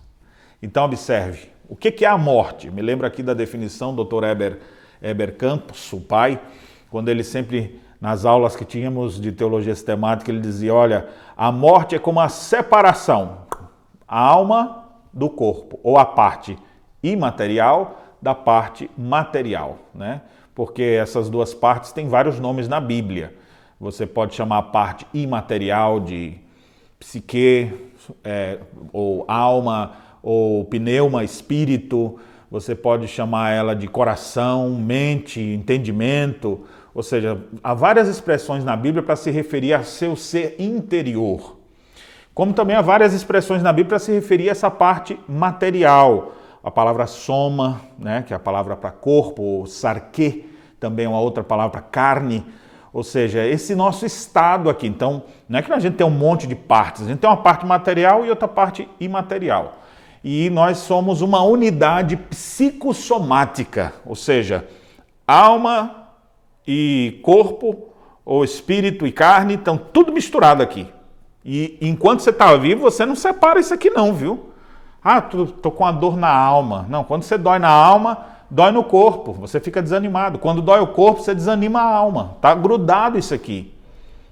Então, 0.61 0.83
observe: 0.85 1.49
o 1.71 1.75
que 1.77 2.03
é 2.03 2.07
a 2.07 2.17
morte? 2.17 2.69
Me 2.69 2.81
lembro 2.81 3.07
aqui 3.07 3.23
da 3.23 3.33
definição 3.33 3.95
do 3.95 4.03
Dr. 4.03 4.25
Eber, 4.25 4.59
Eber 5.01 5.37
Campos, 5.37 5.93
o 5.93 6.01
pai, 6.01 6.37
quando 6.89 7.07
ele 7.07 7.23
sempre, 7.23 7.79
nas 8.01 8.25
aulas 8.25 8.57
que 8.57 8.65
tínhamos 8.65 9.17
de 9.17 9.31
teologia 9.31 9.73
sistemática, 9.73 10.29
ele 10.29 10.41
dizia: 10.41 10.73
olha, 10.73 11.07
a 11.37 11.49
morte 11.49 11.95
é 11.95 11.99
como 11.99 12.19
a 12.19 12.27
separação, 12.27 13.47
a 14.05 14.19
alma 14.19 14.83
do 15.13 15.29
corpo, 15.29 15.79
ou 15.81 15.97
a 15.97 16.03
parte 16.03 16.59
imaterial 17.01 18.01
da 18.21 18.35
parte 18.35 18.91
material, 18.97 19.79
né? 19.95 20.23
Porque 20.53 20.83
essas 20.83 21.29
duas 21.29 21.53
partes 21.53 21.93
têm 21.93 22.09
vários 22.09 22.37
nomes 22.37 22.67
na 22.67 22.81
Bíblia. 22.81 23.33
Você 23.79 24.05
pode 24.05 24.35
chamar 24.35 24.57
a 24.57 24.63
parte 24.63 25.07
imaterial 25.13 26.01
de 26.01 26.37
psique, 26.99 27.91
é, 28.25 28.59
ou 28.91 29.23
alma, 29.25 29.93
ou 30.21 30.65
pneuma, 30.65 31.23
espírito. 31.23 32.19
Você 32.49 32.75
pode 32.75 33.07
chamar 33.07 33.51
ela 33.51 33.75
de 33.75 33.87
coração, 33.87 34.69
mente, 34.69 35.39
entendimento. 35.39 36.61
Ou 36.93 37.01
seja, 37.01 37.41
há 37.63 37.73
várias 37.73 38.07
expressões 38.07 38.63
na 38.63 38.75
Bíblia 38.75 39.01
para 39.01 39.15
se 39.15 39.31
referir 39.31 39.73
a 39.73 39.83
seu 39.83 40.15
ser 40.15 40.55
interior. 40.59 41.57
Como 42.33 42.53
também 42.53 42.75
há 42.75 42.81
várias 42.81 43.13
expressões 43.13 43.63
na 43.63 43.71
Bíblia 43.71 43.89
para 43.89 43.99
se 43.99 44.11
referir 44.11 44.49
a 44.49 44.51
essa 44.51 44.69
parte 44.69 45.19
material 45.27 46.33
a 46.63 46.69
palavra 46.69 47.07
soma, 47.07 47.81
né, 47.97 48.23
que 48.25 48.33
é 48.33 48.35
a 48.35 48.39
palavra 48.39 48.75
para 48.75 48.91
corpo, 48.91 49.41
ou 49.41 49.65
sarque, 49.65 50.47
também 50.79 51.05
é 51.05 51.09
uma 51.09 51.19
outra 51.19 51.43
palavra 51.43 51.71
para 51.71 51.81
carne, 51.81 52.45
ou 52.93 53.03
seja, 53.03 53.45
esse 53.45 53.73
nosso 53.73 54.05
estado 54.05 54.69
aqui. 54.69 54.85
Então, 54.85 55.23
não 55.47 55.59
é 55.59 55.61
que 55.61 55.71
a 55.71 55.79
gente 55.79 55.95
tem 55.95 56.05
um 56.05 56.11
monte 56.11 56.45
de 56.45 56.55
partes, 56.55 57.03
a 57.03 57.07
gente 57.07 57.19
tem 57.19 57.29
uma 57.29 57.37
parte 57.37 57.65
material 57.65 58.25
e 58.25 58.29
outra 58.29 58.47
parte 58.47 58.87
imaterial. 58.99 59.79
E 60.23 60.49
nós 60.49 60.77
somos 60.77 61.21
uma 61.21 61.41
unidade 61.41 62.15
psicossomática, 62.15 63.93
ou 64.05 64.15
seja, 64.15 64.67
alma 65.27 66.09
e 66.67 67.19
corpo, 67.23 67.89
ou 68.23 68.43
espírito 68.43 69.07
e 69.07 69.11
carne, 69.11 69.55
estão 69.55 69.77
tudo 69.77 70.11
misturado 70.11 70.61
aqui. 70.61 70.87
E 71.43 71.77
enquanto 71.81 72.19
você 72.19 72.29
está 72.29 72.55
vivo, 72.55 72.81
você 72.81 73.05
não 73.05 73.15
separa 73.15 73.59
isso 73.59 73.73
aqui 73.73 73.89
não, 73.89 74.13
viu? 74.13 74.51
Ah, 75.03 75.19
tô, 75.19 75.47
tô 75.47 75.71
com 75.71 75.85
a 75.85 75.91
dor 75.91 76.15
na 76.15 76.29
alma. 76.31 76.85
Não, 76.87 77.03
quando 77.03 77.23
você 77.23 77.37
dói 77.37 77.57
na 77.57 77.69
alma, 77.69 78.25
dói 78.49 78.71
no 78.71 78.83
corpo. 78.83 79.33
Você 79.33 79.59
fica 79.59 79.81
desanimado. 79.81 80.37
Quando 80.37 80.61
dói 80.61 80.79
o 80.79 80.87
corpo, 80.87 81.21
você 81.21 81.33
desanima 81.33 81.81
a 81.81 81.95
alma. 81.95 82.37
Tá 82.39 82.53
grudado 82.53 83.17
isso 83.17 83.33
aqui. 83.33 83.73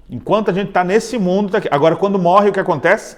Enquanto 0.08 0.50
a 0.50 0.54
gente 0.54 0.68
está 0.68 0.84
nesse 0.84 1.18
mundo, 1.18 1.50
tá 1.50 1.60
agora 1.72 1.96
quando 1.96 2.18
morre, 2.18 2.50
o 2.50 2.52
que 2.52 2.60
acontece? 2.60 3.16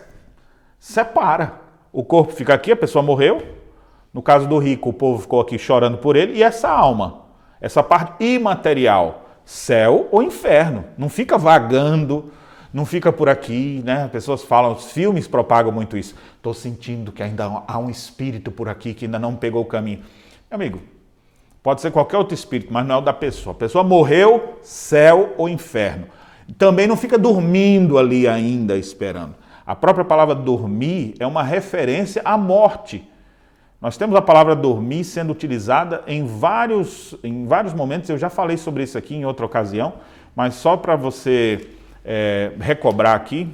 Separa. 0.78 1.60
O 1.92 2.02
corpo 2.02 2.32
fica 2.32 2.54
aqui, 2.54 2.72
a 2.72 2.76
pessoa 2.76 3.02
morreu. 3.02 3.42
No 4.12 4.22
caso 4.22 4.48
do 4.48 4.58
rico, 4.58 4.90
o 4.90 4.92
povo 4.92 5.22
ficou 5.22 5.40
aqui 5.40 5.58
chorando 5.58 5.98
por 5.98 6.16
ele. 6.16 6.38
E 6.38 6.42
essa 6.42 6.68
alma, 6.68 7.22
essa 7.60 7.82
parte 7.82 8.24
imaterial, 8.24 9.26
céu 9.44 10.08
ou 10.10 10.22
inferno, 10.22 10.84
não 10.96 11.08
fica 11.08 11.36
vagando 11.36 12.32
não 12.72 12.86
fica 12.86 13.12
por 13.12 13.28
aqui, 13.28 13.82
né? 13.84 14.04
As 14.04 14.10
pessoas 14.10 14.42
falam, 14.42 14.72
os 14.72 14.90
filmes 14.92 15.28
propagam 15.28 15.70
muito 15.70 15.96
isso. 15.96 16.14
Estou 16.36 16.54
sentindo 16.54 17.12
que 17.12 17.22
ainda 17.22 17.62
há 17.66 17.78
um 17.78 17.90
espírito 17.90 18.50
por 18.50 18.68
aqui 18.68 18.94
que 18.94 19.04
ainda 19.04 19.18
não 19.18 19.36
pegou 19.36 19.62
o 19.62 19.66
caminho. 19.66 19.98
Meu 20.50 20.54
amigo, 20.54 20.80
pode 21.62 21.82
ser 21.82 21.90
qualquer 21.90 22.16
outro 22.16 22.34
espírito, 22.34 22.72
mas 22.72 22.86
não 22.86 22.94
é 22.94 22.98
o 22.98 23.02
da 23.02 23.12
pessoa. 23.12 23.54
A 23.54 23.58
pessoa 23.58 23.84
morreu, 23.84 24.58
céu 24.62 25.34
ou 25.36 25.48
inferno. 25.48 26.06
Também 26.56 26.86
não 26.86 26.96
fica 26.96 27.18
dormindo 27.18 27.98
ali 27.98 28.26
ainda 28.26 28.76
esperando. 28.76 29.34
A 29.72 29.74
própria 29.74 30.04
palavra 30.04 30.34
dormir 30.34 31.14
é 31.18 31.26
uma 31.26 31.42
referência 31.42 32.20
à 32.26 32.36
morte. 32.36 33.08
Nós 33.80 33.96
temos 33.96 34.14
a 34.14 34.20
palavra 34.20 34.54
dormir 34.54 35.02
sendo 35.02 35.32
utilizada 35.32 36.02
em 36.06 36.26
vários, 36.26 37.14
em 37.24 37.46
vários 37.46 37.72
momentos. 37.72 38.10
Eu 38.10 38.18
já 38.18 38.28
falei 38.28 38.58
sobre 38.58 38.82
isso 38.82 38.98
aqui 38.98 39.14
em 39.14 39.24
outra 39.24 39.46
ocasião, 39.46 39.94
mas 40.36 40.56
só 40.56 40.76
para 40.76 40.94
você 40.94 41.70
é, 42.04 42.52
recobrar 42.60 43.16
aqui. 43.16 43.48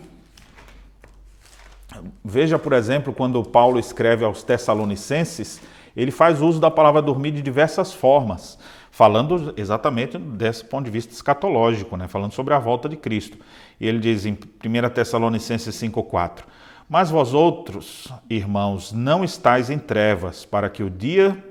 Veja, 2.24 2.58
por 2.58 2.72
exemplo, 2.72 3.12
quando 3.12 3.40
Paulo 3.44 3.78
escreve 3.78 4.24
aos 4.24 4.42
Tessalonicenses, 4.42 5.60
ele 5.96 6.10
faz 6.10 6.42
uso 6.42 6.58
da 6.58 6.68
palavra 6.68 7.00
dormir 7.00 7.30
de 7.30 7.42
diversas 7.42 7.92
formas, 7.92 8.58
falando 8.90 9.54
exatamente 9.56 10.18
desse 10.18 10.64
ponto 10.64 10.86
de 10.86 10.90
vista 10.90 11.12
escatológico, 11.12 11.96
né? 11.96 12.08
falando 12.08 12.32
sobre 12.32 12.54
a 12.54 12.58
volta 12.58 12.88
de 12.88 12.96
Cristo. 12.96 13.38
E 13.80 13.86
ele 13.86 13.98
diz 13.98 14.26
em 14.26 14.32
1 14.32 14.90
Tessalonicenses 14.94 15.74
5,4: 15.74 16.44
Mas 16.88 17.10
vós 17.10 17.34
outros, 17.34 18.08
irmãos, 18.28 18.92
não 18.92 19.24
estáis 19.24 19.70
em 19.70 19.78
trevas, 19.78 20.44
para 20.44 20.68
que 20.68 20.82
o 20.82 20.90
dia, 20.90 21.42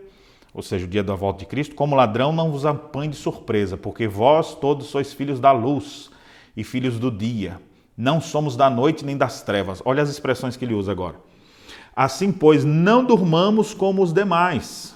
ou 0.54 0.62
seja, 0.62 0.86
o 0.86 0.90
dia 0.90 1.04
da 1.04 1.16
volta 1.16 1.40
de 1.40 1.46
Cristo, 1.46 1.76
como 1.76 1.96
ladrão, 1.96 2.34
não 2.34 2.52
vos 2.52 2.66
apanhe 2.66 3.12
de 3.12 3.18
surpresa, 3.18 3.78
porque 3.78 4.08
vós 4.08 4.56
todos 4.56 4.88
sois 4.88 5.14
filhos 5.14 5.40
da 5.40 5.52
luz 5.52 6.10
e 6.56 6.64
filhos 6.64 7.00
do 7.00 7.12
dia. 7.12 7.60
Não 7.96 8.22
somos 8.22 8.56
da 8.56 8.70
noite 8.70 9.04
nem 9.04 9.18
das 9.18 9.42
trevas. 9.42 9.82
Olha 9.84 10.04
as 10.04 10.10
expressões 10.10 10.56
que 10.56 10.64
ele 10.64 10.74
usa 10.74 10.92
agora. 10.92 11.16
Assim, 11.96 12.32
pois, 12.32 12.64
não 12.64 13.04
durmamos 13.04 13.74
como 13.74 14.04
os 14.04 14.14
demais. 14.14 14.96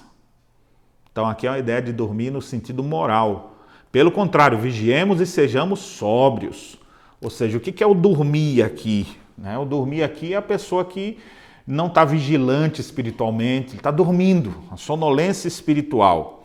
Então, 1.10 1.26
aqui 1.26 1.48
é 1.48 1.50
a 1.50 1.58
ideia 1.58 1.82
de 1.82 1.92
dormir 1.92 2.30
no 2.30 2.40
sentido 2.40 2.82
moral. 2.82 3.56
Pelo 3.90 4.12
contrário, 4.12 4.56
vigiemos 4.56 5.20
e 5.20 5.26
sejamos 5.26 5.80
sóbrios. 5.80 6.78
Ou 7.22 7.30
seja, 7.30 7.56
o 7.56 7.60
que 7.60 7.82
é 7.82 7.86
o 7.86 7.94
dormir 7.94 8.62
aqui? 8.62 9.06
Né? 9.38 9.56
O 9.56 9.64
dormir 9.64 10.02
aqui 10.02 10.34
é 10.34 10.36
a 10.36 10.42
pessoa 10.42 10.84
que 10.84 11.18
não 11.64 11.86
está 11.86 12.04
vigilante 12.04 12.80
espiritualmente, 12.80 13.76
está 13.76 13.90
dormindo, 13.90 14.52
a 14.70 14.76
sonolência 14.76 15.46
espiritual. 15.46 16.44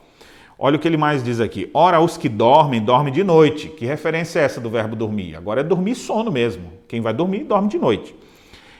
Olha 0.59 0.75
o 0.75 0.79
que 0.79 0.87
ele 0.87 0.97
mais 0.97 1.23
diz 1.23 1.39
aqui. 1.39 1.69
Ora, 1.73 1.99
os 1.99 2.17
que 2.17 2.29
dormem, 2.29 2.81
dormem 2.81 3.13
de 3.13 3.23
noite. 3.23 3.69
Que 3.69 3.85
referência 3.85 4.39
é 4.39 4.43
essa 4.43 4.59
do 4.59 4.69
verbo 4.69 4.95
dormir? 4.95 5.35
Agora 5.35 5.61
é 5.61 5.63
dormir 5.63 5.95
sono 5.95 6.31
mesmo. 6.31 6.71
Quem 6.87 7.01
vai 7.01 7.13
dormir, 7.13 7.43
dorme 7.43 7.69
de 7.69 7.77
noite. 7.77 8.15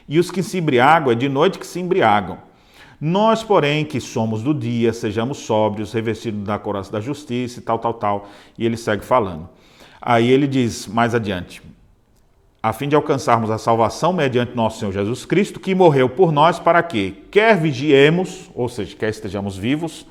E 0.08 0.18
os 0.18 0.32
que 0.32 0.41
se 0.41 0.58
embriagam, 0.58 1.12
é 1.12 1.16
de 1.16 1.30
noite 1.30 1.60
que 1.60 1.68
se 1.68 1.80
embriagam. 1.80 2.39
Nós, 3.00 3.43
porém, 3.43 3.86
que 3.86 4.00
somos 4.02 4.41
do 4.41 4.56
dia, 4.56 4.91
sejamos 4.91 5.38
sóbrios, 5.38 5.93
revestidos 5.93 6.43
da 6.43 6.58
coraça 6.58 6.91
da 6.91 7.00
justiça 7.00 7.60
e 7.60 7.62
tal, 7.62 7.78
tal, 7.78 7.93
tal. 7.93 8.28
E 8.58 8.66
ele 8.66 8.78
segue 8.78 9.06
falando. 9.06 9.48
Aí 10.02 10.32
ele 10.32 10.48
diz 10.48 10.88
mais 10.88 11.14
adiante: 11.14 11.62
a 12.62 12.74
fim 12.74 12.88
de 12.88 12.95
alcançarmos 12.95 13.49
a 13.49 13.58
salvação 13.58 14.12
mediante 14.12 14.55
nosso 14.55 14.80
Senhor 14.80 14.91
Jesus 14.91 15.26
Cristo, 15.26 15.60
que 15.60 15.76
morreu 15.76 16.10
por 16.10 16.32
nós, 16.32 16.60
para 16.60 16.82
que, 16.84 17.24
quer 17.32 17.58
vigiemos, 17.58 18.49
ou 18.53 18.68
seja, 18.68 18.95
quer 18.95 19.10
estejamos 19.10 19.55
vivos, 19.58 20.05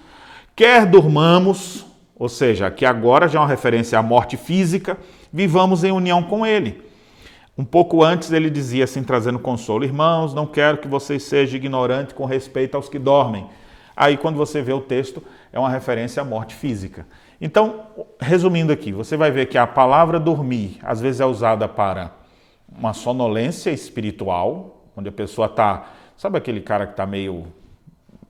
Quer 0.57 0.87
durmamos, 0.87 1.85
ou 2.19 2.31
seja, 2.31 2.71
que 2.71 2.87
agora 2.87 3.29
já 3.29 3.39
é 3.39 3.43
uma 3.43 3.47
referência 3.47 3.99
à 3.99 4.03
morte 4.03 4.39
física, 4.39 4.97
vivamos 5.31 5.85
em 5.85 5.93
união 5.93 6.23
com 6.23 6.47
Ele. 6.47 6.83
Um 7.59 7.65
pouco 7.65 8.03
antes 8.03 8.33
ele 8.33 8.49
dizia 8.49 8.85
assim, 8.85 9.03
trazendo 9.03 9.39
consolo: 9.39 9.85
Irmãos, 9.85 10.33
não 10.33 10.47
quero 10.47 10.79
que 10.79 10.89
vocês 10.89 11.25
sejam 11.25 11.57
ignorantes 11.57 12.15
com 12.15 12.25
respeito 12.25 12.75
aos 12.75 12.89
que 12.89 12.99
dormem. 12.99 13.47
Aí, 13.95 14.17
quando 14.17 14.37
você 14.37 14.63
vê 14.63 14.73
o 14.73 14.81
texto, 14.81 15.23
é 15.53 15.59
uma 15.59 15.69
referência 15.69 16.23
à 16.23 16.25
morte 16.25 16.55
física. 16.55 17.07
Então, 17.39 17.83
resumindo 18.19 18.73
aqui, 18.73 18.93
você 18.93 19.15
vai 19.15 19.31
ver 19.31 19.45
que 19.47 19.59
a 19.59 19.67
palavra 19.67 20.19
dormir 20.19 20.79
às 20.83 21.03
vezes 21.03 21.21
é 21.21 21.27
usada 21.27 21.69
para 21.69 22.13
uma 22.79 22.93
sonolência 22.93 23.71
espiritual, 23.71 24.83
onde 24.97 25.09
a 25.09 25.13
pessoa 25.13 25.47
está. 25.47 25.91
Sabe 26.17 26.39
aquele 26.39 26.61
cara 26.61 26.87
que 26.87 26.93
está 26.93 27.07
meio 27.07 27.47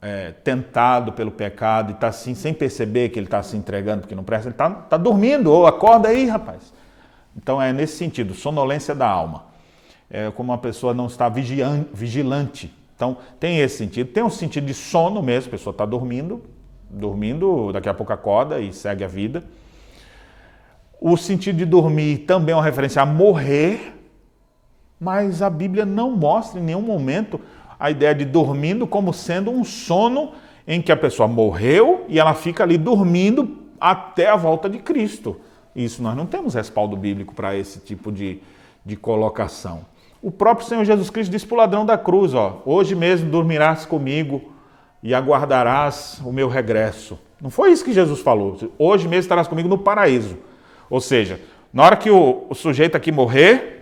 é, 0.01 0.33
tentado 0.33 1.13
pelo 1.13 1.31
pecado 1.31 1.91
e 1.91 1.95
está 1.95 2.09
assim, 2.09 2.35
sem 2.35 2.53
perceber 2.53 3.09
que 3.09 3.19
ele 3.19 3.27
está 3.27 3.43
se 3.43 3.57
entregando 3.57 4.03
porque 4.03 4.15
não 4.15 4.25
presta, 4.25 4.49
ele 4.49 4.55
está 4.55 4.71
tá 4.71 4.97
dormindo, 4.97 5.53
ou 5.53 5.67
acorda 5.67 6.09
aí, 6.09 6.27
rapaz. 6.27 6.73
Então 7.37 7.61
é 7.61 7.73
nesse 7.73 7.97
sentido, 7.97 8.35
sonolência 8.35 8.95
da 8.95 9.09
alma. 9.09 9.45
é 10.11 10.31
como 10.31 10.53
uma 10.53 10.59
pessoa 10.59 10.95
não 10.95 11.07
está 11.07 11.29
vigilante. 11.29 12.73
Então, 12.97 13.19
tem 13.39 13.59
esse 13.61 13.77
sentido. 13.77 14.11
Tem 14.11 14.23
um 14.23 14.31
sentido 14.31 14.67
de 14.67 14.73
sono 14.73 15.23
mesmo, 15.23 15.49
a 15.49 15.51
pessoa 15.51 15.73
está 15.73 15.85
dormindo, 15.85 16.43
dormindo, 16.89 17.71
daqui 17.73 17.91
a 17.91 17.95
pouco 17.95 18.13
acorda 18.13 18.59
e 18.59 18.73
segue 18.73 19.05
a 19.05 19.09
vida. 19.09 19.45
O 20.99 21.15
sentido 21.19 21.59
de 21.59 21.67
dormir 21.67 22.19
também 22.21 22.55
é 22.55 22.57
uma 22.57 22.65
referência 22.65 23.03
a 23.03 23.07
morrer, 23.07 23.96
mas 25.01 25.43
a 25.43 25.51
Bíblia 25.51 25.85
não 25.85 26.11
mostra 26.11 26.61
em 26.61 26.63
nenhum 26.63 26.81
momento 26.81 27.41
a 27.79 27.91
ideia 27.91 28.15
de 28.15 28.25
dormindo 28.25 28.87
como 28.87 29.13
sendo 29.13 29.51
um 29.51 29.65
sono 29.65 30.33
em 30.67 30.81
que 30.81 30.91
a 30.91 30.97
pessoa 30.97 31.29
morreu 31.29 32.05
e 32.09 32.19
ela 32.19 32.35
fica 32.35 32.65
ali 32.65 32.79
dormindo 32.79 33.59
até 33.81 34.29
a 34.29 34.37
volta 34.37 34.69
de 34.69 34.79
Cristo. 34.79 35.39
Isso 35.75 36.03
nós 36.03 36.17
não 36.17 36.27
temos 36.27 36.55
respaldo 36.55 36.97
bíblico 36.97 37.35
para 37.35 37.55
esse 37.55 37.79
tipo 37.81 38.11
de, 38.11 38.41
de 38.85 38.97
colocação. 38.97 39.85
O 40.23 40.31
próprio 40.31 40.67
Senhor 40.67 40.85
Jesus 40.85 41.11
Cristo 41.11 41.31
disse 41.31 41.47
para 41.47 41.55
o 41.55 41.59
ladrão 41.59 41.85
da 41.85 41.99
cruz: 41.99 42.33
ó, 42.33 42.63
hoje 42.65 42.95
mesmo 42.95 43.31
dormirás 43.31 43.85
comigo 43.85 44.53
e 45.03 45.15
aguardarás 45.15 46.21
o 46.25 46.33
meu 46.33 46.49
regresso. 46.49 47.19
Não 47.41 47.51
foi 47.51 47.71
isso 47.71 47.85
que 47.85 47.93
Jesus 47.93 48.21
falou. 48.21 48.57
Hoje 48.79 49.07
mesmo 49.07 49.21
estarás 49.21 49.47
comigo 49.47 49.69
no 49.69 49.77
paraíso. 49.77 50.39
Ou 50.89 51.01
seja, 51.01 51.39
na 51.73 51.85
hora 51.85 51.97
que 51.97 52.11
o, 52.11 52.47
o 52.49 52.55
sujeito 52.55 52.97
aqui 52.97 53.13
morrer, 53.13 53.76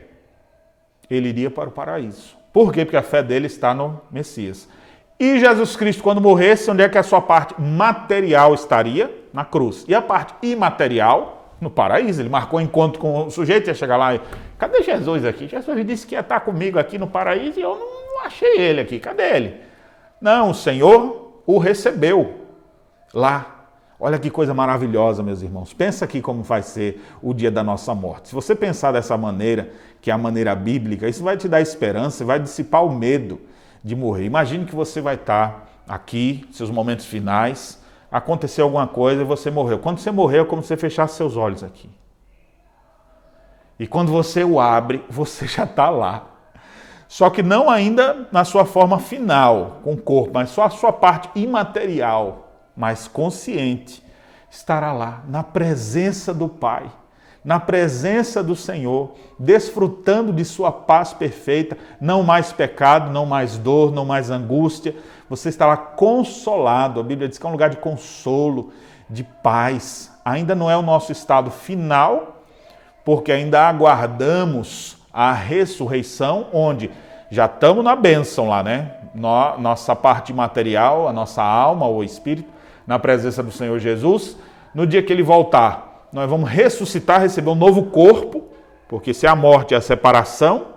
ele 1.10 1.28
iria 1.28 1.50
para 1.50 1.68
o 1.68 1.72
paraíso. 1.72 2.36
Por 2.52 2.72
quê? 2.72 2.84
Porque 2.84 2.96
a 2.96 3.02
fé 3.02 3.22
dele 3.22 3.46
está 3.46 3.74
no 3.74 4.00
Messias. 4.10 4.68
E 5.18 5.38
Jesus 5.38 5.76
Cristo, 5.76 6.02
quando 6.02 6.20
morresse, 6.20 6.70
onde 6.70 6.82
é 6.82 6.88
que 6.88 6.98
a 6.98 7.02
sua 7.02 7.20
parte 7.20 7.60
material 7.60 8.54
estaria? 8.54 9.10
Na 9.32 9.44
cruz. 9.44 9.84
E 9.88 9.94
a 9.94 10.02
parte 10.02 10.34
imaterial? 10.42 11.44
no 11.60 11.70
paraíso. 11.70 12.20
Ele 12.20 12.28
marcou 12.28 12.60
encontro 12.60 13.00
com 13.00 13.26
o 13.26 13.30
sujeito, 13.30 13.68
ia 13.68 13.74
chegar 13.74 13.96
lá 13.96 14.14
e. 14.14 14.20
Cadê 14.58 14.82
Jesus 14.82 15.24
aqui? 15.24 15.48
Jesus 15.48 15.86
disse 15.86 16.06
que 16.06 16.14
ia 16.14 16.20
estar 16.20 16.40
comigo 16.40 16.78
aqui 16.78 16.98
no 16.98 17.06
paraíso 17.06 17.58
e 17.58 17.62
eu 17.62 17.76
não 17.76 18.24
achei 18.24 18.60
ele 18.60 18.80
aqui. 18.80 19.00
Cadê 19.00 19.36
ele? 19.36 19.60
Não, 20.20 20.50
o 20.50 20.54
Senhor 20.54 21.42
o 21.46 21.58
recebeu 21.58 22.46
lá. 23.12 23.53
Olha 23.98 24.18
que 24.18 24.28
coisa 24.28 24.52
maravilhosa, 24.52 25.22
meus 25.22 25.40
irmãos. 25.40 25.72
Pensa 25.72 26.04
aqui 26.04 26.20
como 26.20 26.42
vai 26.42 26.62
ser 26.62 27.00
o 27.22 27.32
dia 27.32 27.50
da 27.50 27.62
nossa 27.62 27.94
morte. 27.94 28.28
Se 28.28 28.34
você 28.34 28.54
pensar 28.54 28.92
dessa 28.92 29.16
maneira, 29.16 29.70
que 30.00 30.10
é 30.10 30.14
a 30.14 30.18
maneira 30.18 30.54
bíblica, 30.54 31.08
isso 31.08 31.22
vai 31.22 31.36
te 31.36 31.48
dar 31.48 31.60
esperança, 31.60 32.24
vai 32.24 32.40
dissipar 32.40 32.84
o 32.84 32.92
medo 32.92 33.40
de 33.82 33.94
morrer. 33.94 34.24
Imagine 34.24 34.64
que 34.64 34.74
você 34.74 35.00
vai 35.00 35.14
estar 35.14 35.68
aqui, 35.86 36.46
seus 36.50 36.70
momentos 36.70 37.06
finais, 37.06 37.80
aconteceu 38.10 38.64
alguma 38.64 38.86
coisa 38.86 39.22
e 39.22 39.24
você 39.24 39.50
morreu. 39.50 39.78
Quando 39.78 39.98
você 39.98 40.10
morreu, 40.10 40.42
é 40.42 40.46
como 40.46 40.62
se 40.62 40.68
você 40.68 40.76
fechasse 40.76 41.16
seus 41.16 41.36
olhos 41.36 41.62
aqui. 41.62 41.88
E 43.78 43.86
quando 43.86 44.10
você 44.12 44.44
o 44.44 44.60
abre, 44.60 45.04
você 45.10 45.46
já 45.46 45.64
está 45.64 45.90
lá. 45.90 46.30
Só 47.08 47.30
que 47.30 47.42
não 47.42 47.70
ainda 47.70 48.28
na 48.32 48.44
sua 48.44 48.64
forma 48.64 48.98
final, 48.98 49.80
com 49.84 49.92
o 49.92 49.96
corpo, 49.96 50.32
mas 50.34 50.50
só 50.50 50.64
a 50.64 50.70
sua 50.70 50.92
parte 50.92 51.28
imaterial, 51.34 52.43
mais 52.76 53.06
consciente, 53.08 54.02
estará 54.50 54.92
lá, 54.92 55.22
na 55.28 55.42
presença 55.42 56.32
do 56.32 56.48
Pai, 56.48 56.90
na 57.44 57.60
presença 57.60 58.42
do 58.42 58.56
Senhor, 58.56 59.12
desfrutando 59.38 60.32
de 60.32 60.44
sua 60.44 60.72
paz 60.72 61.12
perfeita, 61.12 61.76
não 62.00 62.22
mais 62.22 62.52
pecado, 62.52 63.10
não 63.10 63.26
mais 63.26 63.58
dor, 63.58 63.92
não 63.92 64.04
mais 64.04 64.30
angústia, 64.30 64.94
você 65.28 65.50
estará 65.50 65.76
consolado. 65.76 67.00
A 67.00 67.02
Bíblia 67.02 67.28
diz 67.28 67.36
que 67.36 67.44
é 67.44 67.48
um 67.48 67.52
lugar 67.52 67.68
de 67.68 67.76
consolo, 67.76 68.72
de 69.10 69.24
paz. 69.24 70.10
Ainda 70.24 70.54
não 70.54 70.70
é 70.70 70.76
o 70.76 70.82
nosso 70.82 71.12
estado 71.12 71.50
final, 71.50 72.42
porque 73.04 73.30
ainda 73.30 73.68
aguardamos 73.68 74.96
a 75.12 75.32
ressurreição, 75.32 76.46
onde 76.50 76.90
já 77.30 77.44
estamos 77.44 77.84
na 77.84 77.94
bênção 77.94 78.48
lá, 78.48 78.62
né? 78.62 78.92
Nossa 79.14 79.94
parte 79.94 80.32
material, 80.32 81.06
a 81.06 81.12
nossa 81.12 81.42
alma, 81.42 81.86
o 81.86 82.02
espírito, 82.02 82.53
na 82.86 82.98
presença 82.98 83.42
do 83.42 83.50
Senhor 83.50 83.78
Jesus. 83.78 84.36
No 84.74 84.86
dia 84.86 85.02
que 85.02 85.12
ele 85.12 85.22
voltar, 85.22 86.08
nós 86.12 86.28
vamos 86.28 86.48
ressuscitar, 86.48 87.20
receber 87.20 87.50
um 87.50 87.54
novo 87.54 87.84
corpo, 87.84 88.44
porque 88.88 89.14
se 89.14 89.26
a 89.26 89.34
morte 89.34 89.74
é 89.74 89.76
a 89.76 89.80
separação, 89.80 90.68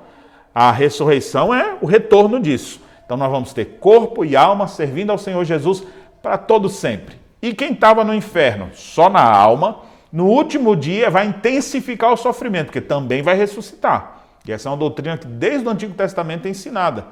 a 0.54 0.72
ressurreição 0.72 1.54
é 1.54 1.78
o 1.82 1.86
retorno 1.86 2.40
disso. 2.40 2.82
Então 3.06 3.16
nós 3.16 3.30
vamos 3.30 3.54
ter 3.54 3.78
corpo 3.80 4.26
e 4.26 4.36
alma 4.36 4.68
servindo 4.68 5.12
ao 5.12 5.18
Senhor 5.18 5.44
Jesus 5.46 5.84
para 6.22 6.38
todo 6.38 6.68
sempre. 6.68 7.16
E 7.42 7.54
quem 7.54 7.74
estava 7.74 8.04
no 8.04 8.14
inferno 8.14 8.70
só 8.74 9.10
na 9.10 9.22
alma, 9.22 9.80
no 10.12 10.26
último 10.26 10.76
dia 10.76 11.10
vai 11.10 11.28
intensificar 11.28 12.12
o 12.12 12.18
sofrimento, 12.18 12.68
porque 12.68 12.82
também 12.82 13.22
vai 13.22 13.36
ressuscitar. 13.36 14.18
E 14.48 14.52
essa 14.52 14.70
é 14.70 14.72
uma 14.72 14.78
doutrina 14.78 15.18
que 15.18 15.28
desde 15.28 15.68
o 15.68 15.70
Antigo 15.70 15.94
Testamento 15.94 16.48
é 16.48 16.50
ensinada. 16.50 17.06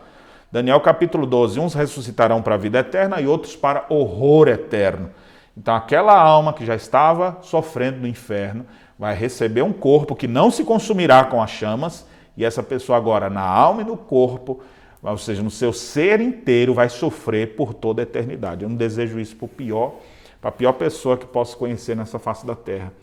Daniel 0.56 0.80
capítulo 0.80 1.26
12, 1.26 1.60
uns 1.60 1.74
ressuscitarão 1.74 2.42
para 2.42 2.56
a 2.56 2.58
vida 2.58 2.80
eterna 2.80 3.20
e 3.20 3.28
outros 3.28 3.58
para 3.58 3.86
horror 3.90 4.48
eterno. 4.48 5.10
Então 5.58 5.76
aquela 5.76 6.18
alma 6.18 6.54
que 6.54 6.66
já 6.66 6.74
estava 6.74 7.40
sofrendo 7.42 8.00
no 8.00 8.08
inferno 8.08 8.66
vai 8.98 9.14
receber 9.14 9.64
um 9.64 9.74
corpo 9.74 10.16
que 10.16 10.30
não 10.30 10.50
se 10.50 10.64
consumirá 10.64 11.26
com 11.26 11.44
as 11.44 11.52
chamas, 11.52 12.08
e 12.38 12.46
essa 12.46 12.64
pessoa 12.64 12.98
agora 12.98 13.30
na 13.30 13.42
alma 13.42 13.82
e 13.82 13.86
no 13.86 13.98
corpo 13.98 14.62
ou 15.04 15.18
seja, 15.18 15.44
no 15.44 15.52
seu 15.52 15.74
ser 15.74 16.22
inteiro 16.22 16.74
vai 16.74 16.88
sofrer 16.88 17.58
por 17.58 17.74
toda 17.74 18.02
a 18.02 18.04
eternidade. 18.04 18.64
Eu 18.64 18.70
não 18.70 18.78
desejo 18.78 19.20
isso 19.20 19.36
para 19.36 19.50
pior, 19.50 19.96
para 20.40 20.52
a 20.52 20.54
pior 20.54 20.72
pessoa 20.72 21.18
que 21.18 21.26
posso 21.26 21.58
conhecer 21.58 21.98
nessa 21.98 22.18
face 22.18 22.46
da 22.46 22.56
terra. 22.56 22.94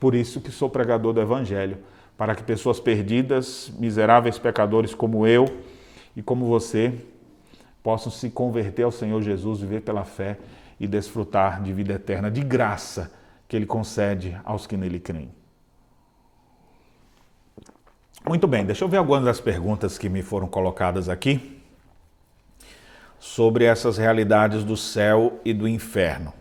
Por 0.00 0.12
isso 0.12 0.40
que 0.40 0.50
sou 0.50 0.68
pregador 0.68 1.12
do 1.12 1.20
Evangelho, 1.20 1.78
para 2.18 2.34
que 2.34 2.42
pessoas 2.42 2.80
perdidas, 2.80 3.72
miseráveis 3.78 4.40
pecadores 4.40 4.92
como 4.92 5.24
eu 5.24 5.46
e 6.16 6.22
como 6.22 6.46
você, 6.46 6.92
possam 7.82 8.10
se 8.10 8.30
converter 8.30 8.82
ao 8.82 8.90
Senhor 8.90 9.22
Jesus, 9.22 9.60
viver 9.60 9.82
pela 9.82 10.04
fé 10.04 10.38
e 10.78 10.86
desfrutar 10.86 11.62
de 11.62 11.72
vida 11.72 11.94
eterna, 11.94 12.30
de 12.30 12.42
graça 12.42 13.12
que 13.48 13.56
Ele 13.56 13.66
concede 13.66 14.38
aos 14.44 14.66
que 14.66 14.76
nele 14.76 15.00
creem. 15.00 15.30
Muito 18.26 18.46
bem, 18.46 18.64
deixa 18.64 18.84
eu 18.84 18.88
ver 18.88 18.98
algumas 18.98 19.24
das 19.24 19.40
perguntas 19.40 19.96
que 19.96 20.08
me 20.08 20.22
foram 20.22 20.46
colocadas 20.46 21.08
aqui 21.08 21.58
sobre 23.18 23.64
essas 23.64 23.98
realidades 23.98 24.62
do 24.62 24.76
céu 24.76 25.40
e 25.44 25.52
do 25.52 25.66
inferno. 25.66 26.32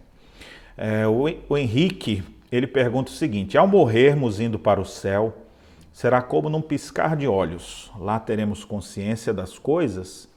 É, 0.77 1.07
o, 1.07 1.25
o 1.49 1.57
Henrique 1.57 2.23
ele 2.51 2.67
pergunta 2.67 3.11
o 3.11 3.15
seguinte: 3.15 3.57
ao 3.57 3.67
morrermos 3.67 4.39
indo 4.39 4.57
para 4.57 4.79
o 4.79 4.85
céu, 4.85 5.33
será 5.99 6.21
como 6.21 6.49
num 6.49 6.61
piscar 6.61 7.13
de 7.17 7.27
olhos? 7.27 7.91
Lá 7.99 8.17
teremos 8.21 8.63
consciência 8.63 9.33
das 9.33 9.59
coisas? 9.59 10.29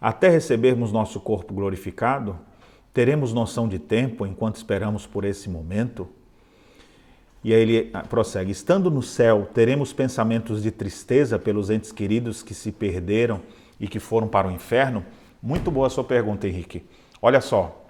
Até 0.00 0.28
recebermos 0.28 0.92
nosso 0.92 1.18
corpo 1.18 1.52
glorificado? 1.52 2.38
Teremos 2.94 3.32
noção 3.32 3.66
de 3.66 3.80
tempo 3.80 4.24
enquanto 4.24 4.54
esperamos 4.54 5.04
por 5.04 5.24
esse 5.24 5.50
momento? 5.50 6.08
E 7.42 7.52
aí 7.52 7.60
ele 7.60 7.90
ah, 7.92 8.04
prossegue: 8.08 8.52
Estando 8.52 8.88
no 8.88 9.02
céu, 9.02 9.50
teremos 9.52 9.92
pensamentos 9.92 10.62
de 10.62 10.70
tristeza 10.70 11.36
pelos 11.36 11.68
entes 11.68 11.90
queridos 11.90 12.40
que 12.40 12.54
se 12.54 12.70
perderam 12.70 13.40
e 13.80 13.88
que 13.88 13.98
foram 13.98 14.28
para 14.28 14.46
o 14.46 14.52
inferno? 14.52 15.04
Muito 15.42 15.68
boa 15.68 15.88
a 15.88 15.90
sua 15.90 16.04
pergunta, 16.04 16.46
Henrique. 16.46 16.88
Olha 17.20 17.40
só, 17.40 17.84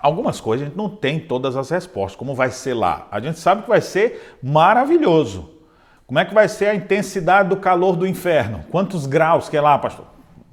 algumas 0.00 0.40
coisas 0.40 0.66
a 0.66 0.68
gente 0.68 0.76
não 0.76 0.88
tem 0.88 1.20
todas 1.20 1.54
as 1.54 1.70
respostas. 1.70 2.16
Como 2.16 2.34
vai 2.34 2.50
ser 2.50 2.74
lá? 2.74 3.06
A 3.08 3.20
gente 3.20 3.38
sabe 3.38 3.62
que 3.62 3.68
vai 3.68 3.80
ser 3.80 4.36
maravilhoso. 4.42 5.57
Como 6.08 6.18
é 6.18 6.24
que 6.24 6.34
vai 6.34 6.48
ser 6.48 6.66
a 6.66 6.74
intensidade 6.74 7.50
do 7.50 7.56
calor 7.56 7.94
do 7.94 8.04
inferno? 8.04 8.64
Quantos 8.68 9.06
graus 9.06 9.48
que 9.48 9.56
é 9.56 9.60
lá, 9.60 9.78
pastor? 9.78 10.06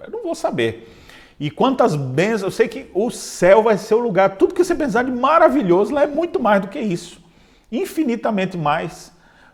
Eu 0.03 0.11
não 0.11 0.21
vou 0.21 0.35
saber. 0.35 0.93
E 1.39 1.49
quantas 1.49 1.95
bênçãos, 1.95 2.43
eu 2.43 2.51
sei 2.51 2.67
que 2.67 2.91
o 2.93 3.09
céu 3.09 3.63
vai 3.63 3.77
ser 3.79 3.95
o 3.95 3.99
lugar, 3.99 4.35
tudo 4.35 4.53
que 4.53 4.63
você 4.63 4.75
pensar 4.75 5.03
de 5.03 5.11
maravilhoso 5.11 5.93
lá 5.93 6.03
é 6.03 6.07
muito 6.07 6.39
mais 6.39 6.61
do 6.61 6.67
que 6.67 6.79
isso 6.79 7.25
infinitamente 7.71 8.57
mais, 8.57 9.11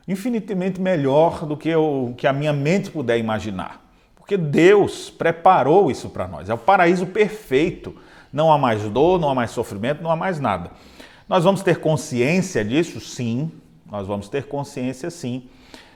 infinitamente 0.08 0.80
melhor 0.80 1.46
do 1.46 1.56
que 1.56 1.74
o 1.76 2.14
que 2.18 2.28
a 2.28 2.34
minha 2.34 2.54
mente 2.54 2.92
puder 2.92 3.18
imaginar. 3.18 3.82
Porque 4.16 4.38
Deus 4.38 5.10
preparou 5.10 5.90
isso 5.90 6.10
para 6.10 6.28
nós. 6.28 6.50
É 6.50 6.54
o 6.54 6.58
paraíso 6.58 7.06
perfeito. 7.08 7.96
Não 8.32 8.52
há 8.52 8.58
mais 8.58 8.82
dor, 8.84 9.20
não 9.20 9.30
há 9.30 9.36
mais 9.36 9.52
sofrimento, 9.52 10.02
não 10.02 10.12
há 10.12 10.16
mais 10.16 10.40
nada. 10.40 10.72
Nós 11.28 11.44
vamos 11.44 11.62
ter 11.62 11.80
consciência 11.80 12.64
disso? 12.64 13.00
Sim. 13.00 13.52
Nós 13.90 14.08
vamos 14.08 14.30
ter 14.30 14.46
consciência 14.46 15.10
sim 15.10 15.50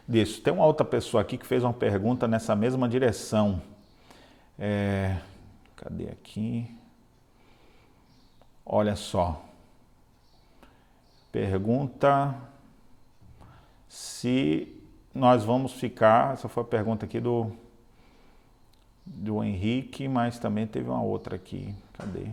disso. 0.08 0.42
Tem 0.42 0.54
uma 0.54 0.66
outra 0.66 0.86
pessoa 0.86 1.22
aqui 1.22 1.38
que 1.38 1.46
fez 1.46 1.64
uma 1.64 1.74
pergunta 1.74 2.28
nessa 2.28 2.56
mesma 2.56 2.88
direção. 2.88 3.62
É... 4.58 5.18
Cadê 5.76 6.10
aqui? 6.10 6.70
Olha 8.66 8.96
só 8.96 9.46
pergunta 11.36 12.34
se 13.90 14.82
nós 15.14 15.44
vamos 15.44 15.74
ficar. 15.74 16.32
Essa 16.32 16.48
foi 16.48 16.64
a 16.64 16.66
pergunta 16.66 17.06
aqui 17.06 17.20
do, 17.20 17.52
do 19.06 19.44
Henrique, 19.44 20.08
mas 20.08 20.40
também 20.40 20.66
teve 20.66 20.88
uma 20.88 21.04
outra 21.04 21.36
aqui. 21.36 21.76
Cadê? 21.92 22.32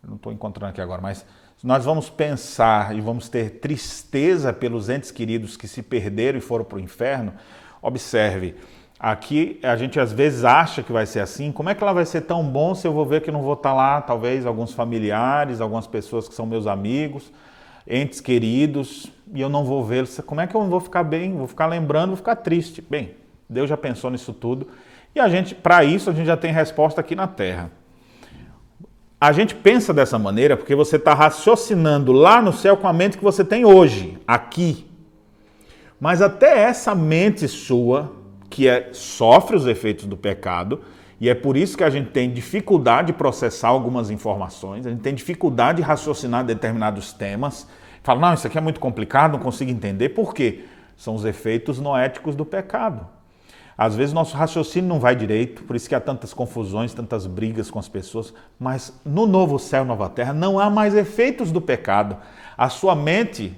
Não 0.00 0.14
estou 0.14 0.32
encontrando 0.32 0.70
aqui 0.70 0.80
agora, 0.80 1.02
mas 1.02 1.26
nós 1.64 1.82
vamos 1.82 2.10
pensar 2.10 2.94
e 2.94 3.00
vamos 3.00 3.30
ter 3.30 3.52
tristeza 3.52 4.52
pelos 4.52 4.90
entes 4.90 5.10
queridos 5.10 5.56
que 5.56 5.66
se 5.66 5.82
perderam 5.82 6.36
e 6.36 6.42
foram 6.42 6.62
para 6.62 6.76
o 6.76 6.80
inferno, 6.80 7.32
observe, 7.80 8.54
aqui 9.00 9.60
a 9.62 9.74
gente 9.74 9.98
às 9.98 10.12
vezes 10.12 10.44
acha 10.44 10.82
que 10.82 10.92
vai 10.92 11.06
ser 11.06 11.20
assim, 11.20 11.50
como 11.50 11.70
é 11.70 11.74
que 11.74 11.82
ela 11.82 11.94
vai 11.94 12.04
ser 12.04 12.20
tão 12.20 12.44
bom 12.44 12.74
se 12.74 12.86
eu 12.86 12.92
vou 12.92 13.06
ver 13.06 13.22
que 13.22 13.30
não 13.30 13.40
vou 13.40 13.54
estar 13.54 13.72
lá, 13.72 14.02
talvez 14.02 14.44
alguns 14.44 14.74
familiares, 14.74 15.62
algumas 15.62 15.86
pessoas 15.86 16.28
que 16.28 16.34
são 16.34 16.44
meus 16.44 16.66
amigos, 16.66 17.32
entes 17.88 18.20
queridos, 18.20 19.10
e 19.32 19.40
eu 19.40 19.48
não 19.48 19.64
vou 19.64 19.82
vê-los, 19.82 20.20
como 20.26 20.42
é 20.42 20.46
que 20.46 20.54
eu 20.54 20.62
vou 20.68 20.80
ficar 20.80 21.02
bem? 21.02 21.34
Vou 21.34 21.46
ficar 21.46 21.64
lembrando, 21.64 22.08
vou 22.08 22.16
ficar 22.16 22.36
triste. 22.36 22.82
Bem, 22.82 23.14
Deus 23.48 23.70
já 23.70 23.76
pensou 23.76 24.10
nisso 24.10 24.34
tudo, 24.34 24.68
e 25.14 25.20
a 25.20 25.30
gente, 25.30 25.54
para 25.54 25.82
isso, 25.82 26.10
a 26.10 26.12
gente 26.12 26.26
já 26.26 26.36
tem 26.36 26.52
resposta 26.52 27.00
aqui 27.00 27.16
na 27.16 27.26
Terra. 27.26 27.70
A 29.24 29.32
gente 29.32 29.54
pensa 29.54 29.94
dessa 29.94 30.18
maneira 30.18 30.54
porque 30.54 30.74
você 30.74 30.96
está 30.96 31.14
raciocinando 31.14 32.12
lá 32.12 32.42
no 32.42 32.52
céu 32.52 32.76
com 32.76 32.86
a 32.86 32.92
mente 32.92 33.16
que 33.16 33.24
você 33.24 33.42
tem 33.42 33.64
hoje, 33.64 34.18
aqui. 34.26 34.86
Mas 35.98 36.20
até 36.20 36.58
essa 36.58 36.94
mente 36.94 37.48
sua, 37.48 38.12
que 38.50 38.68
é, 38.68 38.90
sofre 38.92 39.56
os 39.56 39.66
efeitos 39.66 40.04
do 40.04 40.14
pecado, 40.14 40.82
e 41.18 41.30
é 41.30 41.34
por 41.34 41.56
isso 41.56 41.74
que 41.74 41.82
a 41.82 41.88
gente 41.88 42.10
tem 42.10 42.30
dificuldade 42.30 43.06
de 43.06 43.12
processar 43.14 43.68
algumas 43.68 44.10
informações, 44.10 44.86
a 44.86 44.90
gente 44.90 45.00
tem 45.00 45.14
dificuldade 45.14 45.78
de 45.78 45.82
raciocinar 45.82 46.44
determinados 46.44 47.14
temas. 47.14 47.66
Fala, 48.02 48.20
não, 48.20 48.34
isso 48.34 48.46
aqui 48.46 48.58
é 48.58 48.60
muito 48.60 48.78
complicado, 48.78 49.32
não 49.32 49.38
consigo 49.38 49.70
entender. 49.70 50.10
Por 50.10 50.34
quê? 50.34 50.66
São 50.98 51.14
os 51.14 51.24
efeitos 51.24 51.80
noéticos 51.80 52.36
do 52.36 52.44
pecado. 52.44 53.08
Às 53.76 53.96
vezes 53.96 54.12
nosso 54.12 54.36
raciocínio 54.36 54.88
não 54.88 55.00
vai 55.00 55.16
direito, 55.16 55.64
por 55.64 55.74
isso 55.74 55.88
que 55.88 55.94
há 55.94 56.00
tantas 56.00 56.32
confusões, 56.32 56.94
tantas 56.94 57.26
brigas 57.26 57.70
com 57.70 57.78
as 57.78 57.88
pessoas, 57.88 58.32
mas 58.58 58.92
no 59.04 59.26
novo 59.26 59.58
céu, 59.58 59.84
nova 59.84 60.08
terra, 60.08 60.32
não 60.32 60.58
há 60.58 60.70
mais 60.70 60.94
efeitos 60.94 61.50
do 61.50 61.60
pecado. 61.60 62.16
A 62.56 62.68
sua 62.68 62.94
mente 62.94 63.52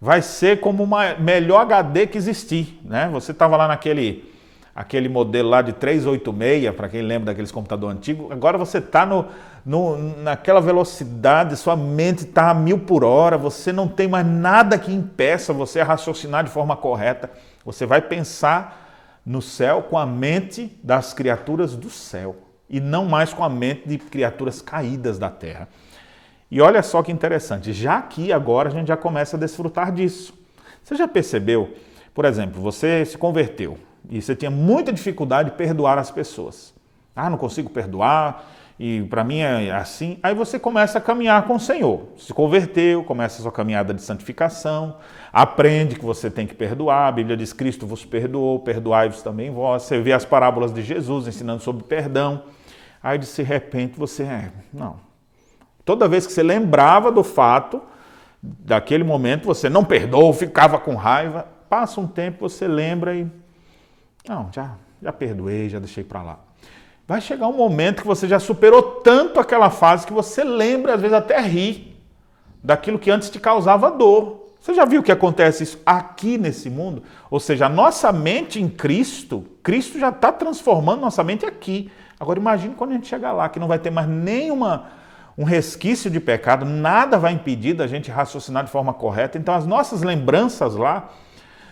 vai 0.00 0.22
ser 0.22 0.60
como 0.60 0.84
o 0.84 1.20
melhor 1.20 1.62
HD 1.62 2.06
que 2.06 2.16
existir, 2.16 2.80
né? 2.84 3.08
Você 3.12 3.32
estava 3.32 3.56
lá 3.56 3.66
naquele 3.66 4.36
aquele 4.76 5.08
modelo 5.08 5.48
lá 5.48 5.62
de 5.62 5.72
386, 5.72 6.74
para 6.74 6.86
quem 6.90 7.00
lembra 7.00 7.26
daqueles 7.32 7.50
computadores 7.50 7.96
antigos, 7.96 8.30
agora 8.30 8.58
você 8.58 8.76
está 8.76 9.06
no, 9.06 9.24
no, 9.64 9.96
naquela 10.18 10.60
velocidade, 10.60 11.56
sua 11.56 11.74
mente 11.74 12.24
está 12.24 12.50
a 12.50 12.54
mil 12.54 12.80
por 12.80 13.02
hora, 13.02 13.38
você 13.38 13.72
não 13.72 13.88
tem 13.88 14.06
mais 14.06 14.26
nada 14.26 14.78
que 14.78 14.92
impeça 14.92 15.54
você 15.54 15.80
a 15.80 15.84
raciocinar 15.84 16.44
de 16.44 16.50
forma 16.50 16.76
correta. 16.76 17.30
Você 17.64 17.86
vai 17.86 18.02
pensar 18.02 18.85
no 19.26 19.42
céu 19.42 19.82
com 19.82 19.98
a 19.98 20.06
mente 20.06 20.78
das 20.84 21.12
criaturas 21.12 21.74
do 21.74 21.90
céu 21.90 22.36
e 22.70 22.78
não 22.78 23.04
mais 23.04 23.34
com 23.34 23.42
a 23.42 23.48
mente 23.48 23.88
de 23.88 23.98
criaturas 23.98 24.62
caídas 24.62 25.18
da 25.18 25.28
terra. 25.28 25.68
E 26.48 26.60
olha 26.60 26.80
só 26.80 27.02
que 27.02 27.10
interessante, 27.10 27.72
já 27.72 27.98
aqui 27.98 28.32
agora 28.32 28.68
a 28.68 28.72
gente 28.72 28.86
já 28.86 28.96
começa 28.96 29.36
a 29.36 29.40
desfrutar 29.40 29.90
disso. 29.90 30.32
Você 30.80 30.94
já 30.94 31.08
percebeu, 31.08 31.74
por 32.14 32.24
exemplo, 32.24 32.62
você 32.62 33.04
se 33.04 33.18
converteu 33.18 33.76
e 34.08 34.22
você 34.22 34.36
tinha 34.36 34.50
muita 34.50 34.92
dificuldade 34.92 35.50
de 35.50 35.56
perdoar 35.56 35.98
as 35.98 36.12
pessoas. 36.12 36.72
Ah, 37.14 37.28
não 37.28 37.36
consigo 37.36 37.68
perdoar, 37.68 38.46
e 38.78 39.02
para 39.04 39.24
mim 39.24 39.38
é 39.38 39.70
assim. 39.70 40.18
Aí 40.22 40.34
você 40.34 40.58
começa 40.58 40.98
a 40.98 41.00
caminhar 41.00 41.46
com 41.46 41.54
o 41.54 41.60
Senhor. 41.60 42.08
Se 42.18 42.32
converteu, 42.34 43.02
começa 43.02 43.38
a 43.38 43.42
sua 43.42 43.52
caminhada 43.52 43.94
de 43.94 44.02
santificação, 44.02 44.98
aprende 45.32 45.96
que 45.96 46.04
você 46.04 46.30
tem 46.30 46.46
que 46.46 46.54
perdoar. 46.54 47.08
A 47.08 47.12
Bíblia 47.12 47.36
diz: 47.36 47.54
Cristo 47.54 47.86
vos 47.86 48.04
perdoou, 48.04 48.58
perdoai-vos 48.60 49.22
também 49.22 49.50
vós. 49.50 49.84
Você 49.84 50.00
vê 50.00 50.12
as 50.12 50.26
parábolas 50.26 50.74
de 50.74 50.82
Jesus 50.82 51.26
ensinando 51.26 51.62
sobre 51.62 51.84
perdão. 51.84 52.42
Aí 53.02 53.16
de 53.16 53.42
repente 53.42 53.98
você 53.98 54.24
é, 54.24 54.52
não. 54.72 54.96
Toda 55.84 56.08
vez 56.08 56.26
que 56.26 56.32
você 56.32 56.42
lembrava 56.42 57.10
do 57.10 57.22
fato, 57.22 57.80
daquele 58.42 59.04
momento 59.04 59.46
você 59.46 59.70
não 59.70 59.84
perdoou, 59.84 60.32
ficava 60.34 60.78
com 60.78 60.94
raiva. 60.96 61.46
Passa 61.70 62.00
um 62.00 62.06
tempo, 62.06 62.46
você 62.46 62.68
lembra 62.68 63.14
e. 63.14 63.26
Não, 64.28 64.50
já, 64.52 64.74
já 65.00 65.12
perdoei, 65.12 65.68
já 65.68 65.78
deixei 65.78 66.04
para 66.04 66.22
lá. 66.22 66.45
Vai 67.06 67.20
chegar 67.20 67.46
um 67.46 67.52
momento 67.52 68.02
que 68.02 68.06
você 68.06 68.26
já 68.26 68.40
superou 68.40 68.82
tanto 68.82 69.38
aquela 69.38 69.70
fase 69.70 70.06
que 70.06 70.12
você 70.12 70.42
lembra, 70.42 70.94
às 70.94 71.00
vezes 71.00 71.16
até 71.16 71.38
ri, 71.40 71.96
daquilo 72.62 72.98
que 72.98 73.10
antes 73.10 73.30
te 73.30 73.38
causava 73.38 73.90
dor. 73.90 74.46
Você 74.60 74.74
já 74.74 74.84
viu 74.84 75.02
que 75.02 75.12
acontece 75.12 75.62
isso 75.62 75.80
aqui 75.86 76.36
nesse 76.36 76.68
mundo? 76.68 77.04
Ou 77.30 77.38
seja, 77.38 77.66
a 77.66 77.68
nossa 77.68 78.10
mente 78.10 78.60
em 78.60 78.68
Cristo, 78.68 79.44
Cristo 79.62 79.96
já 80.00 80.08
está 80.08 80.32
transformando 80.32 81.00
nossa 81.00 81.22
mente 81.22 81.46
aqui. 81.46 81.88
Agora 82.18 82.40
imagine 82.40 82.74
quando 82.74 82.90
a 82.90 82.94
gente 82.94 83.06
chegar 83.06 83.30
lá, 83.32 83.48
que 83.48 83.60
não 83.60 83.68
vai 83.68 83.78
ter 83.78 83.90
mais 83.90 84.08
nenhuma 84.08 84.88
um 85.38 85.44
resquício 85.44 86.10
de 86.10 86.18
pecado, 86.18 86.64
nada 86.64 87.18
vai 87.18 87.32
impedir 87.32 87.74
da 87.74 87.86
gente 87.86 88.10
raciocinar 88.10 88.64
de 88.64 88.70
forma 88.70 88.92
correta. 88.92 89.38
Então 89.38 89.54
as 89.54 89.66
nossas 89.66 90.02
lembranças 90.02 90.74
lá 90.74 91.10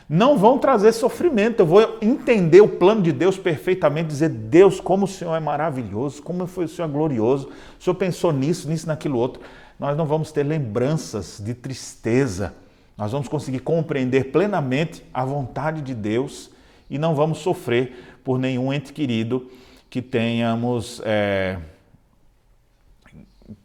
não 0.08 0.36
vão 0.36 0.58
trazer 0.58 0.92
sofrimento. 0.92 1.60
Eu 1.60 1.66
vou 1.66 1.98
entender 2.00 2.60
o 2.60 2.68
plano 2.68 3.02
de 3.02 3.12
Deus 3.12 3.38
perfeitamente, 3.38 4.08
dizer: 4.08 4.28
Deus, 4.28 4.80
como 4.80 5.04
o 5.04 5.08
Senhor 5.08 5.34
é 5.34 5.40
maravilhoso, 5.40 6.22
como 6.22 6.46
foi 6.46 6.66
o 6.66 6.68
Senhor 6.68 6.88
glorioso, 6.88 7.50
o 7.78 7.82
Senhor 7.82 7.94
pensou 7.94 8.32
nisso, 8.32 8.68
nisso, 8.68 8.86
naquilo 8.86 9.18
outro. 9.18 9.42
Nós 9.78 9.96
não 9.96 10.06
vamos 10.06 10.30
ter 10.30 10.42
lembranças 10.42 11.40
de 11.44 11.54
tristeza, 11.54 12.54
nós 12.96 13.12
vamos 13.12 13.28
conseguir 13.28 13.60
compreender 13.60 14.30
plenamente 14.30 15.04
a 15.12 15.24
vontade 15.24 15.82
de 15.82 15.94
Deus 15.94 16.50
e 16.88 16.98
não 16.98 17.14
vamos 17.14 17.38
sofrer 17.38 18.18
por 18.22 18.38
nenhum 18.38 18.72
ente 18.72 18.92
querido 18.92 19.50
que 19.90 20.00
tenhamos. 20.00 21.00
É, 21.04 21.58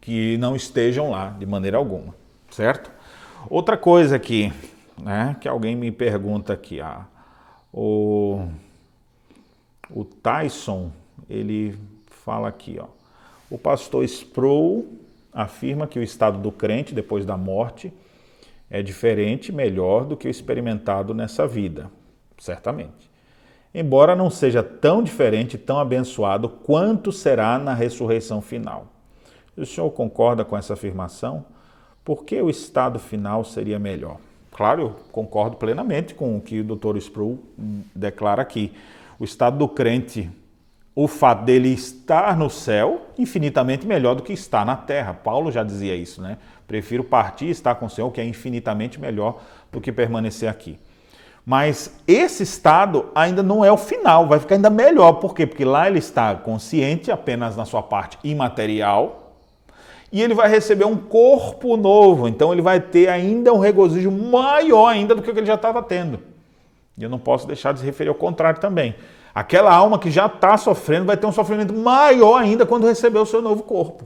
que 0.00 0.36
não 0.38 0.54
estejam 0.54 1.10
lá 1.10 1.30
de 1.30 1.46
maneira 1.46 1.76
alguma, 1.76 2.14
certo? 2.50 2.90
Outra 3.48 3.76
coisa 3.76 4.18
que 4.18 4.52
né? 5.02 5.36
Que 5.40 5.48
alguém 5.48 5.74
me 5.74 5.90
pergunta 5.90 6.52
aqui, 6.52 6.80
ah, 6.80 7.06
o, 7.72 8.46
o 9.90 10.04
Tyson, 10.04 10.90
ele 11.28 11.78
fala 12.06 12.48
aqui, 12.48 12.78
ó, 12.80 12.86
o 13.50 13.58
pastor 13.58 14.04
Sproul 14.04 14.86
afirma 15.32 15.86
que 15.86 15.98
o 15.98 16.02
estado 16.02 16.38
do 16.38 16.52
crente 16.52 16.94
depois 16.94 17.24
da 17.24 17.36
morte 17.36 17.92
é 18.70 18.82
diferente, 18.82 19.52
melhor 19.52 20.04
do 20.04 20.16
que 20.16 20.28
o 20.28 20.30
experimentado 20.30 21.12
nessa 21.12 21.46
vida, 21.46 21.90
certamente. 22.38 23.10
Embora 23.74 24.16
não 24.16 24.30
seja 24.30 24.62
tão 24.62 25.02
diferente, 25.02 25.56
tão 25.56 25.78
abençoado 25.78 26.48
quanto 26.48 27.12
será 27.12 27.58
na 27.58 27.74
ressurreição 27.74 28.40
final. 28.40 28.86
O 29.56 29.64
senhor 29.64 29.90
concorda 29.90 30.44
com 30.44 30.56
essa 30.56 30.74
afirmação? 30.74 31.44
Por 32.04 32.24
que 32.24 32.40
o 32.40 32.50
estado 32.50 32.98
final 32.98 33.44
seria 33.44 33.78
melhor? 33.78 34.18
Claro, 34.60 34.82
eu 34.82 34.96
concordo 35.10 35.56
plenamente 35.56 36.14
com 36.14 36.36
o 36.36 36.40
que 36.42 36.60
o 36.60 36.62
Dr. 36.62 36.98
Sproul 36.98 37.38
declara 37.94 38.42
aqui. 38.42 38.74
O 39.18 39.24
estado 39.24 39.56
do 39.56 39.66
crente, 39.66 40.28
o 40.94 41.08
fato 41.08 41.46
dele 41.46 41.70
estar 41.70 42.36
no 42.36 42.50
céu, 42.50 43.06
infinitamente 43.16 43.86
melhor 43.86 44.16
do 44.16 44.22
que 44.22 44.34
estar 44.34 44.66
na 44.66 44.76
terra. 44.76 45.14
Paulo 45.14 45.50
já 45.50 45.62
dizia 45.64 45.96
isso, 45.96 46.20
né? 46.20 46.36
Prefiro 46.68 47.02
partir 47.02 47.46
e 47.46 47.50
estar 47.50 47.74
com 47.76 47.86
o 47.86 47.88
Senhor, 47.88 48.10
que 48.10 48.20
é 48.20 48.24
infinitamente 48.26 49.00
melhor 49.00 49.40
do 49.72 49.80
que 49.80 49.90
permanecer 49.90 50.50
aqui. 50.50 50.78
Mas 51.42 51.98
esse 52.06 52.42
estado 52.42 53.06
ainda 53.14 53.42
não 53.42 53.64
é 53.64 53.72
o 53.72 53.78
final, 53.78 54.28
vai 54.28 54.38
ficar 54.38 54.56
ainda 54.56 54.68
melhor. 54.68 55.14
Por 55.14 55.34
quê? 55.34 55.46
Porque 55.46 55.64
lá 55.64 55.88
ele 55.88 56.00
está 56.00 56.34
consciente 56.34 57.10
apenas 57.10 57.56
na 57.56 57.64
sua 57.64 57.82
parte 57.82 58.18
imaterial, 58.22 59.19
e 60.12 60.20
ele 60.20 60.34
vai 60.34 60.48
receber 60.48 60.84
um 60.84 60.96
corpo 60.96 61.76
novo, 61.76 62.26
então 62.26 62.52
ele 62.52 62.62
vai 62.62 62.80
ter 62.80 63.08
ainda 63.08 63.52
um 63.52 63.58
regozijo 63.58 64.10
maior 64.10 64.88
ainda 64.88 65.14
do 65.14 65.22
que 65.22 65.30
ele 65.30 65.46
já 65.46 65.54
estava 65.54 65.82
tendo. 65.82 66.18
E 66.98 67.02
eu 67.02 67.08
não 67.08 67.18
posso 67.18 67.46
deixar 67.46 67.72
de 67.72 67.80
se 67.80 67.86
referir 67.86 68.08
ao 68.08 68.14
contrário 68.14 68.60
também. 68.60 68.94
Aquela 69.32 69.72
alma 69.72 69.98
que 69.98 70.10
já 70.10 70.26
está 70.26 70.56
sofrendo 70.56 71.06
vai 71.06 71.16
ter 71.16 71.26
um 71.26 71.32
sofrimento 71.32 71.72
maior 71.72 72.42
ainda 72.42 72.66
quando 72.66 72.86
receber 72.86 73.20
o 73.20 73.26
seu 73.26 73.40
novo 73.40 73.62
corpo. 73.62 74.04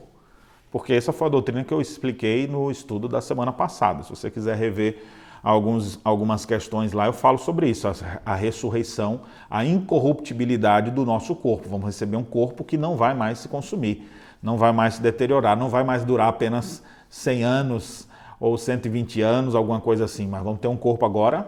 Porque 0.70 0.92
essa 0.92 1.12
foi 1.12 1.28
a 1.28 1.30
doutrina 1.30 1.64
que 1.64 1.72
eu 1.72 1.80
expliquei 1.80 2.46
no 2.46 2.70
estudo 2.70 3.08
da 3.08 3.22
semana 3.22 3.52
passada. 3.52 4.02
Se 4.02 4.10
você 4.10 4.30
quiser 4.30 4.56
rever 4.56 5.02
alguns, 5.42 5.98
algumas 6.04 6.44
questões 6.44 6.92
lá, 6.92 7.06
eu 7.06 7.12
falo 7.14 7.38
sobre 7.38 7.70
isso, 7.70 7.88
a, 7.88 7.94
a 8.26 8.34
ressurreição, 8.34 9.22
a 9.48 9.64
incorruptibilidade 9.64 10.90
do 10.90 11.06
nosso 11.06 11.34
corpo. 11.34 11.68
Vamos 11.68 11.86
receber 11.86 12.16
um 12.16 12.24
corpo 12.24 12.62
que 12.62 12.76
não 12.76 12.96
vai 12.96 13.14
mais 13.14 13.38
se 13.38 13.48
consumir 13.48 14.06
não 14.44 14.58
vai 14.58 14.72
mais 14.72 14.96
se 14.96 15.02
deteriorar, 15.02 15.56
não 15.56 15.70
vai 15.70 15.82
mais 15.82 16.04
durar 16.04 16.28
apenas 16.28 16.82
100 17.08 17.42
anos 17.44 18.06
ou 18.38 18.58
120 18.58 19.22
anos, 19.22 19.54
alguma 19.54 19.80
coisa 19.80 20.04
assim, 20.04 20.28
mas 20.28 20.44
vamos 20.44 20.60
ter 20.60 20.68
um 20.68 20.76
corpo 20.76 21.06
agora 21.06 21.46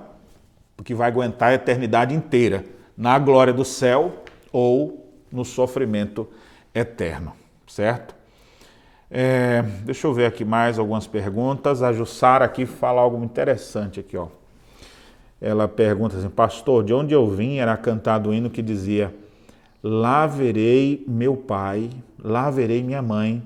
que 0.83 0.95
vai 0.95 1.07
aguentar 1.07 1.51
a 1.51 1.55
eternidade 1.55 2.15
inteira, 2.15 2.65
na 2.97 3.19
glória 3.19 3.53
do 3.53 3.67
céu 3.67 4.25
ou 4.51 5.07
no 5.31 5.45
sofrimento 5.45 6.27
eterno, 6.75 7.35
certo? 7.67 8.15
É, 9.11 9.61
deixa 9.83 10.07
eu 10.07 10.15
ver 10.15 10.25
aqui 10.25 10.45
mais 10.45 10.79
algumas 10.79 11.07
perguntas. 11.07 11.83
A 11.83 11.93
Jussara 11.93 12.47
aqui 12.47 12.65
fala 12.65 13.03
algo 13.03 13.23
interessante 13.23 14.01
aqui, 14.01 14.17
ó. 14.17 14.29
Ela 15.39 15.69
pergunta 15.69 16.17
assim, 16.17 16.31
pastor, 16.31 16.83
de 16.83 16.95
onde 16.95 17.13
eu 17.13 17.29
vim 17.29 17.59
era 17.59 17.77
cantado 17.77 18.31
o 18.31 18.35
hino 18.35 18.49
que 18.49 18.63
dizia 18.63 19.15
Lá 19.89 20.27
verei 20.27 21.05
meu 21.07 21.37
pai, 21.37 21.91
lá 22.19 22.51
verei 22.51 22.83
minha 22.83 23.03
mãe, 23.03 23.43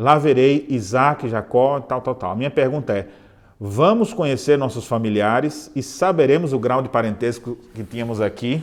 Lá 0.00 0.16
verei 0.16 0.64
Isaac, 0.70 1.28
Jacó, 1.28 1.78
tal, 1.78 2.00
tal, 2.00 2.14
tal. 2.14 2.30
A 2.30 2.34
minha 2.34 2.50
pergunta 2.50 2.94
é: 2.94 3.06
vamos 3.60 4.14
conhecer 4.14 4.56
nossos 4.56 4.86
familiares 4.86 5.70
e 5.76 5.82
saberemos 5.82 6.54
o 6.54 6.58
grau 6.58 6.80
de 6.80 6.88
parentesco 6.88 7.54
que 7.74 7.84
tínhamos 7.84 8.18
aqui? 8.18 8.62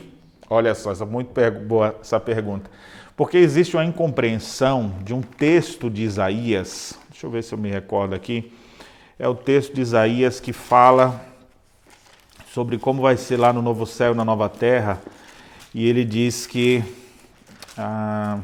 Olha 0.50 0.74
só, 0.74 0.90
essa 0.90 1.04
é 1.04 1.06
muito 1.06 1.30
boa 1.64 1.94
essa 2.00 2.18
pergunta. 2.18 2.68
Porque 3.16 3.38
existe 3.38 3.76
uma 3.76 3.84
incompreensão 3.84 4.94
de 5.04 5.14
um 5.14 5.22
texto 5.22 5.88
de 5.88 6.02
Isaías. 6.02 6.98
Deixa 7.08 7.24
eu 7.24 7.30
ver 7.30 7.44
se 7.44 7.54
eu 7.54 7.58
me 7.58 7.70
recordo 7.70 8.16
aqui. 8.16 8.52
É 9.16 9.28
o 9.28 9.34
texto 9.34 9.72
de 9.74 9.80
Isaías 9.80 10.40
que 10.40 10.52
fala 10.52 11.20
sobre 12.52 12.78
como 12.78 13.02
vai 13.02 13.16
ser 13.16 13.36
lá 13.36 13.52
no 13.52 13.62
novo 13.62 13.86
céu 13.86 14.12
e 14.12 14.16
na 14.16 14.24
nova 14.24 14.48
terra. 14.48 15.00
E 15.74 15.86
ele 15.86 16.04
diz 16.04 16.46
que. 16.46 16.82
Ah, 17.76 18.40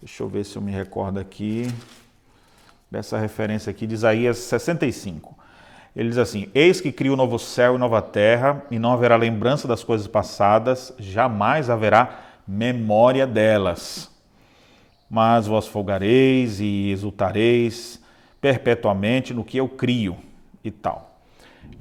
deixa 0.00 0.22
eu 0.22 0.28
ver 0.28 0.44
se 0.44 0.56
eu 0.56 0.62
me 0.62 0.72
recordo 0.72 1.20
aqui. 1.20 1.68
Dessa 2.90 3.18
referência 3.18 3.70
aqui 3.70 3.86
de 3.86 3.94
Isaías 3.94 4.38
65. 4.38 5.36
Ele 5.94 6.08
diz 6.08 6.18
assim: 6.18 6.48
Eis 6.54 6.80
que 6.80 6.90
crio 6.90 7.12
o 7.12 7.16
novo 7.16 7.38
céu 7.38 7.74
e 7.74 7.78
nova 7.78 8.00
terra, 8.00 8.64
e 8.70 8.78
não 8.78 8.92
haverá 8.92 9.16
lembrança 9.16 9.68
das 9.68 9.84
coisas 9.84 10.06
passadas, 10.06 10.92
jamais 10.98 11.68
haverá 11.68 12.20
memória 12.46 13.26
delas. 13.26 14.10
Mas 15.10 15.46
vós 15.46 15.66
folgareis 15.66 16.58
e 16.60 16.90
exultareis 16.90 18.02
perpetuamente 18.40 19.34
no 19.34 19.44
que 19.44 19.58
eu 19.58 19.68
crio 19.68 20.16
e 20.62 20.70
tal. 20.70 21.13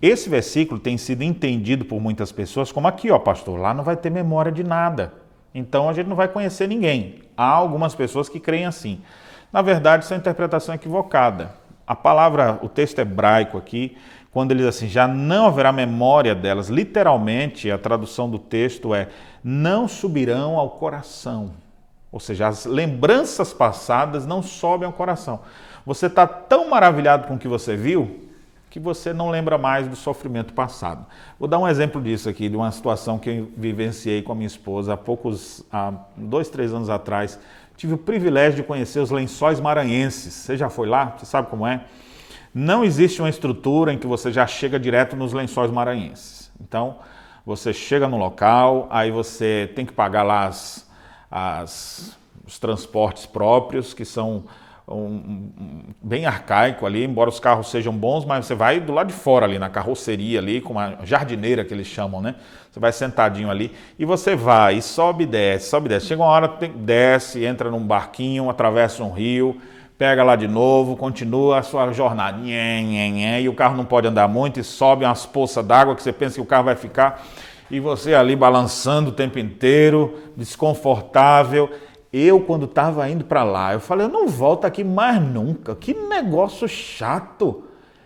Esse 0.02 0.30
versículo 0.30 0.80
tem 0.80 0.98
sido 0.98 1.24
entendido 1.24 1.86
por 1.86 2.02
muitas 2.02 2.32
pessoas 2.32 2.72
como 2.72 2.88
aqui, 2.88 3.10
ó, 3.10 3.18
pastor, 3.18 3.58
lá 3.58 3.74
não 3.74 3.84
vai 3.84 3.96
ter 3.96 4.10
memória 4.10 4.52
de 4.52 4.64
nada. 4.64 5.14
Então 5.56 5.88
a 5.88 5.94
gente 5.94 6.08
não 6.08 6.16
vai 6.16 6.28
conhecer 6.28 6.68
ninguém. 6.68 7.22
Há 7.38 7.48
algumas 7.48 7.96
pessoas 7.96 8.28
que 8.28 8.40
creem 8.40 8.66
assim. 8.66 9.02
Na 9.52 9.62
verdade, 9.62 10.04
isso 10.04 10.14
é 10.14 10.18
uma 10.18 10.20
interpretação 10.20 10.76
equivocada. 10.76 11.54
A 11.86 11.96
palavra, 11.96 12.60
o 12.62 12.68
texto 12.68 13.00
hebraico 13.00 13.58
aqui, 13.58 13.96
quando 14.32 14.52
ele 14.52 14.62
diz 14.62 14.70
assim, 14.70 14.88
já 14.90 15.08
não 15.08 15.46
haverá 15.46 15.72
memória 15.72 16.34
delas, 16.34 16.70
literalmente 16.70 17.70
a 17.70 17.78
tradução 17.78 18.30
do 18.30 18.40
texto 18.40 18.96
é 18.96 19.10
não 19.44 19.88
subirão 19.88 20.58
ao 20.58 20.72
coração. 20.72 21.52
Ou 22.12 22.20
seja, 22.20 22.48
as 22.48 22.66
lembranças 22.66 23.54
passadas 23.54 24.26
não 24.26 24.42
sobem 24.42 24.86
ao 24.86 24.94
coração. 24.94 25.42
Você 25.86 26.08
está 26.08 26.26
tão 26.26 26.70
maravilhado 26.70 27.28
com 27.28 27.36
o 27.36 27.40
que 27.40 27.48
você 27.48 27.76
viu 27.76 28.22
que 28.74 28.80
você 28.80 29.13
não 29.13 29.30
lembra 29.30 29.55
mais 29.55 29.88
do 29.88 29.95
sofrimento 29.95 30.51
passado. 30.51 31.05
Vou 31.38 31.47
dar 31.47 31.59
um 31.59 31.67
exemplo 31.67 32.01
disso 32.01 32.28
aqui, 32.28 32.49
de 32.49 32.55
uma 32.55 32.71
situação 32.71 33.19
que 33.19 33.30
eu 33.30 33.51
vivenciei 33.55 34.24
com 34.24 34.32
a 34.32 34.36
minha 34.36 34.47
esposa 34.47 34.93
há 34.93 34.97
poucos, 34.97 35.63
há 35.71 35.93
dois, 36.17 36.49
três 36.49 36.74
anos 36.74 36.89
atrás. 36.89 37.39
Tive 37.78 37.93
o 37.93 37.99
privilégio 37.99 38.55
de 38.55 38.63
conhecer 38.63 38.99
os 38.99 39.11
lençóis 39.11 39.59
maranhenses. 39.59 40.34
Você 40.34 40.57
já 40.57 40.71
foi 40.71 40.88
lá? 40.88 41.15
Você 41.15 41.28
sabe 41.28 41.51
como 41.51 41.67
é? 41.67 41.86
Não 42.51 42.84
existe 42.84 43.21
uma 43.21 43.30
estrutura 43.30 43.93
em 43.93 43.99
que 43.99 44.07
você 44.07 44.32
já 44.32 44.47
chega 44.47 44.80
direto 44.80 45.15
nos 45.15 45.34
lençóis 45.34 45.69
maranhenses. 45.69 46.51
Então, 46.59 46.97
você 47.45 47.71
chega 47.74 48.07
no 48.07 48.17
local, 48.17 48.88
aí 48.89 49.11
você 49.11 49.71
tem 49.76 49.86
que 49.86 49.93
pagar 49.93 50.24
lá 50.24 50.47
as, 50.47 50.89
as, 51.30 52.17
os 52.43 52.57
transportes 52.57 53.28
próprios, 53.28 53.93
que 53.93 54.03
são 54.03 54.45
um, 54.88 54.96
um, 54.96 55.82
bem 56.02 56.26
arcaico 56.26 56.86
ali, 56.86 57.04
embora 57.06 57.30
os 57.30 57.40
carros 57.40 57.70
sejam 57.70 57.94
bons, 57.94 58.26
mas 58.26 58.46
você 58.46 58.54
vai 58.54 58.80
do 58.80 58.92
lado 58.92 59.08
de 59.08 59.14
fora 59.14 59.46
ali, 59.46 59.58
na 59.58 59.70
carroceria 59.70 60.40
ali, 60.40 60.60
com 60.60 60.74
uma 60.74 60.98
jardineira 61.04 61.64
que 61.64 61.74
eles 61.74 61.88
chamam, 61.88 62.22
né? 62.22 62.36
Você 62.70 62.80
vai 62.80 62.92
sentadinho 62.92 63.50
ali 63.50 63.72
e 63.98 64.04
você 64.04 64.36
vai, 64.36 64.76
e 64.78 64.82
sobe 64.82 65.24
e 65.24 65.28
desce, 65.28 65.70
sobe 65.70 65.86
e 65.86 65.90
desce. 65.90 66.08
Chega 66.08 66.22
uma 66.22 66.30
hora, 66.30 66.48
desce, 66.76 67.46
entra 67.46 67.72
num 67.72 67.80
barquinho, 67.80 68.50
atravessa 68.50 69.04
um 69.04 69.12
rio, 69.12 69.58
pega 69.98 70.24
lá 70.24 70.36
de 70.36 70.48
novo, 70.48 70.98
continua 70.98 71.60
a 71.60 71.64
sua 71.64 71.94
jornada. 71.94 72.38
Nhê, 72.40 72.82
nhê, 72.82 73.10
nhê, 73.10 73.42
e 73.42 73.50
o 73.50 73.54
carro 73.54 73.78
não 73.78 73.86
pode 73.86 74.08
andar 74.08 74.28
muito 74.28 74.60
e 74.60 74.64
sobe 74.64 75.06
umas 75.06 75.26
poças 75.26 75.66
d'água 75.66 75.96
que 75.96 76.04
você 76.04 76.12
pensa 76.12 76.36
que 76.36 76.42
o 76.42 76.46
carro 76.46 76.66
vai 76.66 76.76
ficar. 76.76 77.24
E 77.72 77.80
você 77.80 78.14
ali 78.14 78.36
balançando 78.36 79.12
o 79.12 79.14
tempo 79.14 79.40
inteiro, 79.40 80.20
desconfortável. 80.36 81.72
Eu, 82.14 82.39
quando 82.41 82.66
estava 82.66 83.09
indo 83.09 83.26
para 83.26 83.43
lá, 83.43 83.74
eu 83.74 83.80
falei, 83.80 84.05
eu 84.05 84.11
não 84.11 84.28
volto 84.28 84.66
aqui 84.66 84.84
mais 84.84 85.20
nunca. 85.20 85.76
Que 85.76 85.95
negócio 85.95 86.68
chato. 86.68 87.64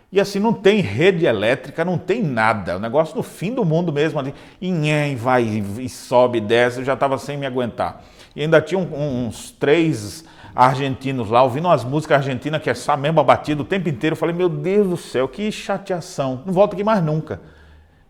E 0.09 0.21
assim, 0.21 0.39
não 0.39 0.53
tem 0.53 0.79
rede 0.79 1.25
elétrica, 1.25 1.83
não 1.83 1.97
tem 1.97 2.23
nada. 2.23 2.77
O 2.77 2.79
negócio 2.79 3.17
no 3.17 3.21
fim 3.21 3.53
do 3.53 3.65
mundo 3.65 3.91
mesmo 3.91 4.17
ali. 4.17 4.33
E 4.61 5.15
vai 5.15 5.43
e 5.43 5.89
sobe 5.89 6.39
desce. 6.39 6.79
Eu 6.79 6.85
já 6.85 6.93
estava 6.93 7.17
sem 7.17 7.35
me 7.35 7.45
aguentar. 7.45 8.01
E 8.33 8.41
ainda 8.43 8.61
tinha 8.61 8.79
uns 8.79 9.51
três 9.51 10.23
argentinos 10.55 11.29
lá, 11.29 11.43
ouvindo 11.43 11.67
umas 11.67 11.83
músicas 11.83 12.17
argentinas 12.17 12.61
que 12.61 12.69
é 12.69 12.73
só 12.73 12.95
mesmo 12.95 13.21
batida 13.21 13.61
o 13.61 13.65
tempo 13.65 13.89
inteiro. 13.89 14.13
Eu 14.13 14.17
falei, 14.17 14.33
meu 14.33 14.47
Deus 14.47 14.87
do 14.87 14.97
céu, 14.97 15.27
que 15.27 15.51
chateação. 15.51 16.43
Não 16.45 16.53
volto 16.53 16.73
aqui 16.75 16.83
mais 16.83 17.03
nunca. 17.03 17.41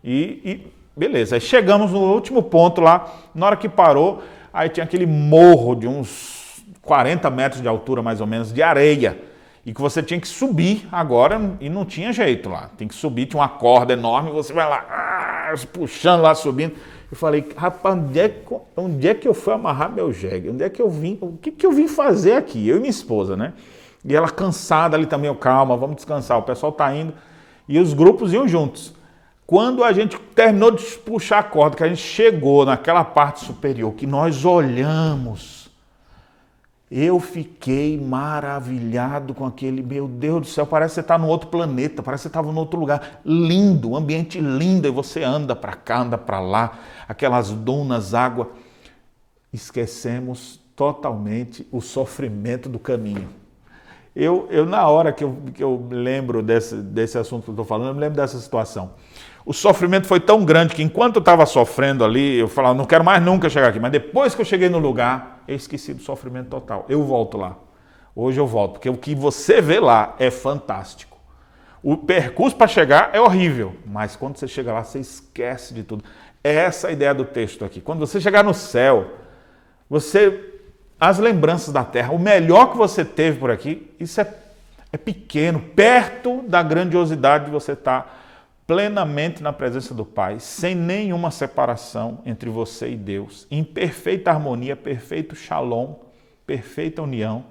E, 0.03 0.41
e 0.45 0.73
beleza. 0.95 1.35
Aí 1.35 1.41
chegamos 1.41 1.91
no 1.91 2.13
último 2.13 2.43
ponto 2.43 2.81
lá. 2.81 3.11
Na 3.33 3.47
hora 3.47 3.57
que 3.57 3.67
parou, 3.67 4.21
Aí 4.57 4.69
tinha 4.69 4.83
aquele 4.83 5.05
morro 5.05 5.75
de 5.75 5.87
uns 5.87 6.63
40 6.81 7.29
metros 7.29 7.61
de 7.61 7.67
altura, 7.67 8.01
mais 8.01 8.19
ou 8.19 8.25
menos, 8.25 8.51
de 8.51 8.63
areia. 8.63 9.15
E 9.63 9.71
que 9.71 9.79
você 9.79 10.01
tinha 10.01 10.19
que 10.19 10.27
subir 10.27 10.87
agora 10.91 11.39
e 11.61 11.69
não 11.69 11.85
tinha 11.85 12.11
jeito 12.11 12.49
lá. 12.49 12.71
Tem 12.75 12.87
que 12.87 12.95
subir, 12.95 13.27
tinha 13.27 13.39
uma 13.39 13.49
corda 13.49 13.93
enorme, 13.93 14.31
você 14.31 14.51
vai 14.51 14.67
lá, 14.67 14.83
ah, 14.89 15.53
puxando 15.71 16.21
lá, 16.21 16.33
subindo. 16.33 16.73
Eu 17.11 17.15
falei, 17.15 17.47
rapaz, 17.55 17.95
onde 17.95 18.19
é, 18.19 18.29
que, 18.29 18.55
onde 18.75 19.07
é 19.07 19.13
que 19.13 19.27
eu 19.27 19.33
fui 19.35 19.53
amarrar 19.53 19.91
meu 19.91 20.11
jegue? 20.11 20.49
Onde 20.49 20.63
é 20.63 20.69
que 20.71 20.81
eu 20.81 20.89
vim? 20.89 21.19
O 21.21 21.37
que, 21.37 21.51
que 21.51 21.63
eu 21.63 21.71
vim 21.71 21.87
fazer 21.87 22.33
aqui? 22.33 22.67
Eu 22.67 22.77
e 22.77 22.79
minha 22.79 22.89
esposa, 22.89 23.37
né? 23.37 23.53
E 24.03 24.15
ela 24.15 24.27
cansada 24.27 24.97
ali 24.97 25.05
também, 25.05 25.27
eu, 25.27 25.35
calma, 25.35 25.77
vamos 25.77 25.97
descansar. 25.97 26.35
O 26.39 26.41
pessoal 26.41 26.71
tá 26.71 26.91
indo. 26.95 27.13
E 27.69 27.77
os 27.77 27.93
grupos 27.93 28.33
iam 28.33 28.47
juntos. 28.47 28.96
Quando 29.47 29.81
a 29.81 29.93
gente 29.93 30.19
terminou 30.35 30.71
de 30.71 30.83
puxar 30.97 31.39
a 31.39 31.43
corda, 31.43 31.77
que 31.77 31.83
a 31.83 31.87
gente 31.87 32.01
chegou 32.01 32.65
naquela 32.65 33.05
parte 33.05 33.45
superior, 33.45 33.93
que 33.93 34.05
nós 34.05 34.43
olhamos, 34.43 35.69
eu 36.91 37.17
fiquei 37.17 37.97
maravilhado 37.97 39.33
com 39.33 39.45
aquele, 39.45 39.81
meu 39.81 40.05
Deus 40.05 40.41
do 40.41 40.47
céu, 40.47 40.67
parece 40.67 40.91
que 40.91 40.95
você 40.95 40.99
está 40.99 41.17
no 41.17 41.27
outro 41.27 41.47
planeta, 41.47 42.03
parece 42.03 42.23
que 42.23 42.23
você 42.23 42.27
estava 42.27 42.51
em 42.51 42.57
outro 42.57 42.77
lugar. 42.77 43.21
Lindo, 43.23 43.91
um 43.91 43.95
ambiente 43.95 44.37
lindo, 44.37 44.85
e 44.85 44.91
você 44.91 45.23
anda 45.23 45.55
para 45.55 45.73
cá, 45.75 46.01
anda 46.01 46.17
para 46.17 46.41
lá, 46.41 46.79
aquelas 47.07 47.49
dunas, 47.49 48.13
água. 48.13 48.51
Esquecemos 49.53 50.59
totalmente 50.75 51.65
o 51.71 51.79
sofrimento 51.79 52.67
do 52.67 52.79
caminho. 52.79 53.29
Eu, 54.13 54.45
eu 54.51 54.65
na 54.65 54.85
hora 54.89 55.13
que 55.13 55.23
eu, 55.23 55.37
que 55.53 55.63
eu 55.63 55.87
lembro 55.89 56.43
desse, 56.43 56.75
desse 56.75 57.17
assunto 57.17 57.45
que 57.45 57.49
eu 57.51 57.53
estou 57.53 57.65
falando, 57.65 57.87
eu 57.89 57.93
me 57.93 58.01
lembro 58.01 58.17
dessa 58.17 58.37
situação 58.39 58.91
o 59.47 59.53
sofrimento 59.53 60.07
foi 60.07 60.19
tão 60.19 60.43
grande 60.43 60.75
que 60.75 60.83
enquanto 60.83 61.15
eu 61.15 61.19
estava 61.21 61.45
sofrendo 61.45 62.03
ali, 62.03 62.37
eu 62.37 62.49
falava, 62.49 62.75
não 62.75 62.83
quero 62.83 63.01
mais 63.01 63.23
nunca 63.23 63.49
chegar 63.49 63.69
aqui. 63.69 63.79
Mas 63.79 63.93
depois 63.93 64.35
que 64.35 64.41
eu 64.41 64.45
cheguei 64.45 64.67
no 64.67 64.77
lugar, 64.77 65.41
eu 65.47 65.55
esqueci 65.55 65.93
do 65.93 66.03
sofrimento 66.03 66.49
total. 66.49 66.85
Eu 66.89 67.01
volto 67.05 67.37
lá. 67.37 67.55
Hoje 68.13 68.37
eu 68.37 68.45
volto, 68.45 68.73
porque 68.73 68.89
o 68.89 68.97
que 68.97 69.15
você 69.15 69.61
vê 69.61 69.79
lá 69.79 70.17
é 70.19 70.29
fantástico. 70.29 71.17
O 71.81 71.95
percurso 71.95 72.57
para 72.57 72.67
chegar 72.67 73.11
é 73.13 73.21
horrível, 73.21 73.73
mas 73.85 74.17
quando 74.17 74.35
você 74.35 74.49
chega 74.49 74.73
lá, 74.73 74.83
você 74.83 74.99
esquece 74.99 75.73
de 75.73 75.81
tudo. 75.81 76.03
É 76.43 76.53
essa 76.53 76.89
a 76.89 76.91
ideia 76.91 77.13
do 77.13 77.23
texto 77.23 77.63
aqui. 77.63 77.79
Quando 77.79 77.99
você 77.99 78.19
chegar 78.19 78.43
no 78.43 78.53
céu, 78.53 79.13
você 79.89 80.55
as 80.99 81.19
lembranças 81.19 81.73
da 81.73 81.85
terra, 81.85 82.11
o 82.11 82.19
melhor 82.19 82.71
que 82.71 82.77
você 82.77 83.05
teve 83.05 83.39
por 83.39 83.49
aqui, 83.49 83.95
isso 83.97 84.19
é, 84.19 84.27
é 84.91 84.97
pequeno, 84.97 85.61
perto 85.73 86.41
da 86.41 86.61
grandiosidade 86.61 87.45
de 87.45 87.51
você 87.51 87.71
estar 87.71 88.01
tá 88.01 88.16
plenamente 88.68 89.41
na 89.41 89.53
presença 89.53 89.93
do 89.93 90.03
Pai, 90.03 90.41
sem 90.41 90.76
nenhuma 90.76 91.32
separação 91.32 92.20
entre 92.26 92.49
você 92.49 92.89
e 92.89 92.97
Deus, 92.97 93.47
em 93.49 93.63
perfeita 93.63 94.30
harmonia, 94.30 94.76
perfeito 94.76 95.34
shalom, 95.34 95.95
perfeita 96.45 97.01
união, 97.01 97.45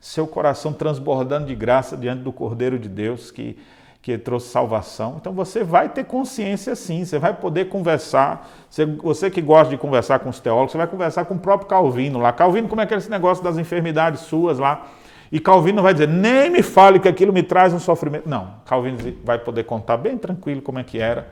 seu 0.00 0.28
coração 0.28 0.72
transbordando 0.72 1.48
de 1.48 1.56
graça 1.56 1.96
diante 1.96 2.22
do 2.22 2.32
Cordeiro 2.32 2.78
de 2.78 2.88
Deus 2.88 3.32
que, 3.32 3.58
que 4.00 4.16
trouxe 4.16 4.48
salvação. 4.48 5.16
Então 5.20 5.32
você 5.32 5.64
vai 5.64 5.88
ter 5.88 6.04
consciência 6.04 6.76
sim, 6.76 7.04
você 7.04 7.18
vai 7.18 7.34
poder 7.34 7.68
conversar. 7.68 8.48
Você, 8.70 8.86
você 8.86 9.28
que 9.28 9.42
gosta 9.42 9.70
de 9.70 9.76
conversar 9.76 10.20
com 10.20 10.30
os 10.30 10.38
teólogos, 10.38 10.70
você 10.70 10.78
vai 10.78 10.86
conversar 10.86 11.24
com 11.24 11.34
o 11.34 11.38
próprio 11.38 11.68
Calvino 11.68 12.20
lá. 12.20 12.32
Calvino, 12.32 12.68
como 12.68 12.80
é 12.80 12.86
que 12.86 12.94
é 12.94 12.96
esse 12.96 13.10
negócio 13.10 13.42
das 13.42 13.58
enfermidades 13.58 14.20
suas 14.20 14.58
lá? 14.58 14.86
E 15.32 15.38
Calvino 15.38 15.82
vai 15.82 15.92
dizer, 15.92 16.08
nem 16.08 16.50
me 16.50 16.62
fale 16.62 16.98
que 16.98 17.08
aquilo 17.08 17.32
me 17.32 17.42
traz 17.42 17.72
um 17.72 17.78
sofrimento. 17.78 18.28
Não, 18.28 18.54
Calvino 18.66 18.98
vai 19.24 19.38
poder 19.38 19.64
contar 19.64 19.96
bem 19.96 20.18
tranquilo 20.18 20.60
como 20.60 20.78
é 20.78 20.84
que 20.84 20.98
era. 20.98 21.28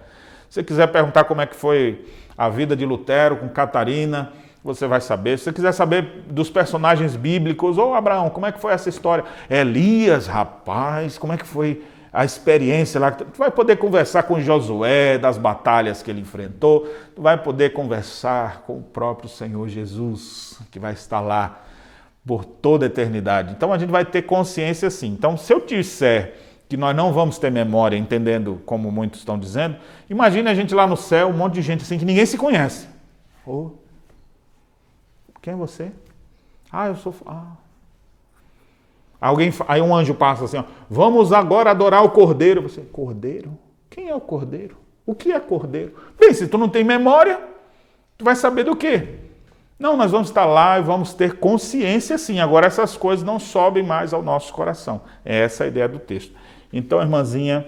Se 0.49 0.55
você 0.55 0.63
quiser 0.63 0.87
perguntar 0.87 1.25
como 1.25 1.41
é 1.41 1.47
que 1.47 1.57
foi 1.57 2.07
a 2.37 2.49
vida 2.49 2.77
de 2.77 2.87
Lutero 2.87 3.37
com 3.37 3.49
Catarina, 3.49 4.33
você 4.63 4.87
vai 4.87 5.01
saber. 5.01 5.39
Se 5.39 5.45
você 5.45 5.53
quiser 5.53 5.73
saber 5.73 6.25
dos 6.31 6.49
personagens 6.49 7.17
bíblicos, 7.17 7.77
ou 7.77 7.95
Abraão, 7.95 8.31
como 8.31 8.47
é 8.47 8.53
que 8.53 8.61
foi 8.61 8.73
essa 8.73 8.89
história? 8.89 9.25
Elias, 9.51 10.27
rapaz, 10.27 11.19
como 11.19 11.33
é 11.33 11.37
que 11.37 11.47
foi 11.47 11.83
a 12.13 12.25
experiência 12.25 13.01
lá? 13.01 13.11
Tu 13.11 13.27
vai 13.37 13.51
poder 13.51 13.77
conversar 13.77 14.23
com 14.23 14.41
Josué, 14.41 15.19
das 15.19 15.37
batalhas 15.37 16.03
que 16.03 16.11
ele 16.11 16.21
enfrentou, 16.21 16.87
tu 17.15 17.21
vai 17.21 17.37
poder 17.37 17.73
conversar 17.73 18.63
com 18.67 18.79
o 18.79 18.83
próprio 18.83 19.29
Senhor 19.29 19.69
Jesus, 19.69 20.59
que 20.71 20.79
vai 20.79 20.93
estar 20.93 21.21
lá 21.21 21.63
por 22.29 22.45
toda 22.45 22.85
a 22.85 22.89
eternidade. 22.89 23.55
Então 23.57 23.73
a 23.73 23.79
gente 23.79 23.89
vai 23.89 24.05
ter 24.05 24.21
consciência 24.21 24.89
assim. 24.89 25.09
Então, 25.09 25.39
se 25.39 25.51
eu 25.51 25.65
disser 25.65 26.35
que 26.69 26.77
nós 26.77 26.95
não 26.95 27.11
vamos 27.11 27.39
ter 27.39 27.51
memória, 27.51 27.97
entendendo 27.97 28.61
como 28.67 28.93
muitos 28.93 29.21
estão 29.21 29.39
dizendo, 29.39 29.77
imagine 30.11 30.47
a 30.47 30.55
gente 30.55 30.75
lá 30.75 30.87
no 30.87 30.95
céu, 30.95 31.29
um 31.29 31.33
monte 31.33 31.55
de 31.55 31.63
gente 31.63 31.83
assim 31.83 31.99
que 31.99 32.05
ninguém 32.05 32.27
se 32.27 32.37
conhece. 32.37 32.87
Oh, 33.47 33.71
quem 35.41 35.55
é 35.55 35.57
você? 35.57 35.91
Ah, 36.71 36.89
eu 36.89 36.97
sou. 36.97 37.15
Ah. 37.25 37.53
Alguém, 39.19 39.51
aí 39.67 39.81
um 39.81 39.97
anjo 39.97 40.13
passa 40.13 40.45
assim, 40.45 40.59
ó, 40.59 40.65
vamos 40.91 41.33
agora 41.33 41.71
adorar 41.71 42.05
o 42.05 42.11
cordeiro. 42.11 42.61
Você, 42.61 42.83
cordeiro? 42.83 43.59
Quem 43.89 44.11
é 44.11 44.15
o 44.15 44.21
cordeiro? 44.21 44.77
O 45.07 45.15
que 45.15 45.33
é 45.33 45.41
cordeiro? 45.41 45.95
Bem, 46.21 46.35
se 46.35 46.47
tu 46.47 46.59
não 46.59 46.69
tem 46.69 46.85
memória, 46.85 47.41
tu 48.19 48.25
vai 48.27 48.37
saber 48.37 48.65
do 48.65 48.77
quê? 48.77 49.28
Não, 49.79 49.97
nós 49.97 50.11
vamos 50.11 50.29
estar 50.29 50.45
lá 50.45 50.79
e 50.79 50.83
vamos 50.83 51.15
ter 51.15 51.39
consciência 51.39 52.19
sim. 52.19 52.41
Agora 52.41 52.67
essas 52.67 52.97
coisas 52.97 53.25
não 53.25 53.39
sobem 53.39 53.83
mais 53.83 54.13
ao 54.13 54.23
nosso 54.23 54.53
coração. 54.53 55.03
É 55.25 55.39
essa 55.39 55.65
a 55.65 55.67
ideia 55.69 55.89
do 55.89 56.01
texto. 56.01 56.35
Então, 56.73 57.01
irmãzinha, 57.01 57.65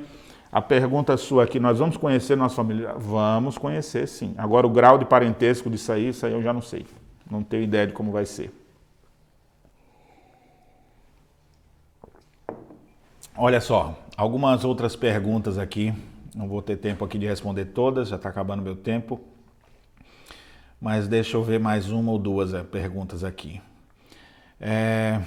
a 0.51 0.61
pergunta 0.61 1.17
sua 1.17 1.45
aqui, 1.45 1.61
nós 1.61 1.79
vamos 1.79 1.97
conhecer 1.97 2.37
nossa 2.37 2.57
família? 2.57 2.95
Vamos 2.97 3.57
conhecer 3.57 4.09
sim. 4.09 4.35
Agora 4.37 4.67
o 4.67 4.71
grau 4.71 4.99
de 4.99 5.05
parentesco 5.05 5.71
disso 5.71 5.93
aí, 5.93 6.09
isso 6.09 6.27
aí 6.27 6.33
eu 6.33 6.43
já 6.43 6.53
não 6.53 6.61
sei. 6.61 6.85
Não 7.31 7.45
tenho 7.45 7.63
ideia 7.63 7.87
de 7.87 7.93
como 7.93 8.11
vai 8.11 8.27
ser. 8.27 8.53
Olha 13.37 13.61
só, 13.61 13.97
algumas 14.17 14.65
outras 14.65 14.97
perguntas 14.97 15.57
aqui. 15.57 15.95
Não 16.35 16.49
vou 16.49 16.61
ter 16.61 16.77
tempo 16.77 17.05
aqui 17.05 17.19
de 17.19 17.27
responder 17.27 17.67
todas, 17.67 18.09
já 18.09 18.17
está 18.17 18.29
acabando 18.29 18.63
meu 18.63 18.75
tempo. 18.75 19.21
Mas 20.81 21.07
deixa 21.07 21.37
eu 21.37 21.45
ver 21.45 21.61
mais 21.61 21.91
uma 21.91 22.11
ou 22.11 22.19
duas 22.19 22.55
é, 22.55 22.63
perguntas 22.63 23.23
aqui. 23.23 23.61
É... 24.59 25.21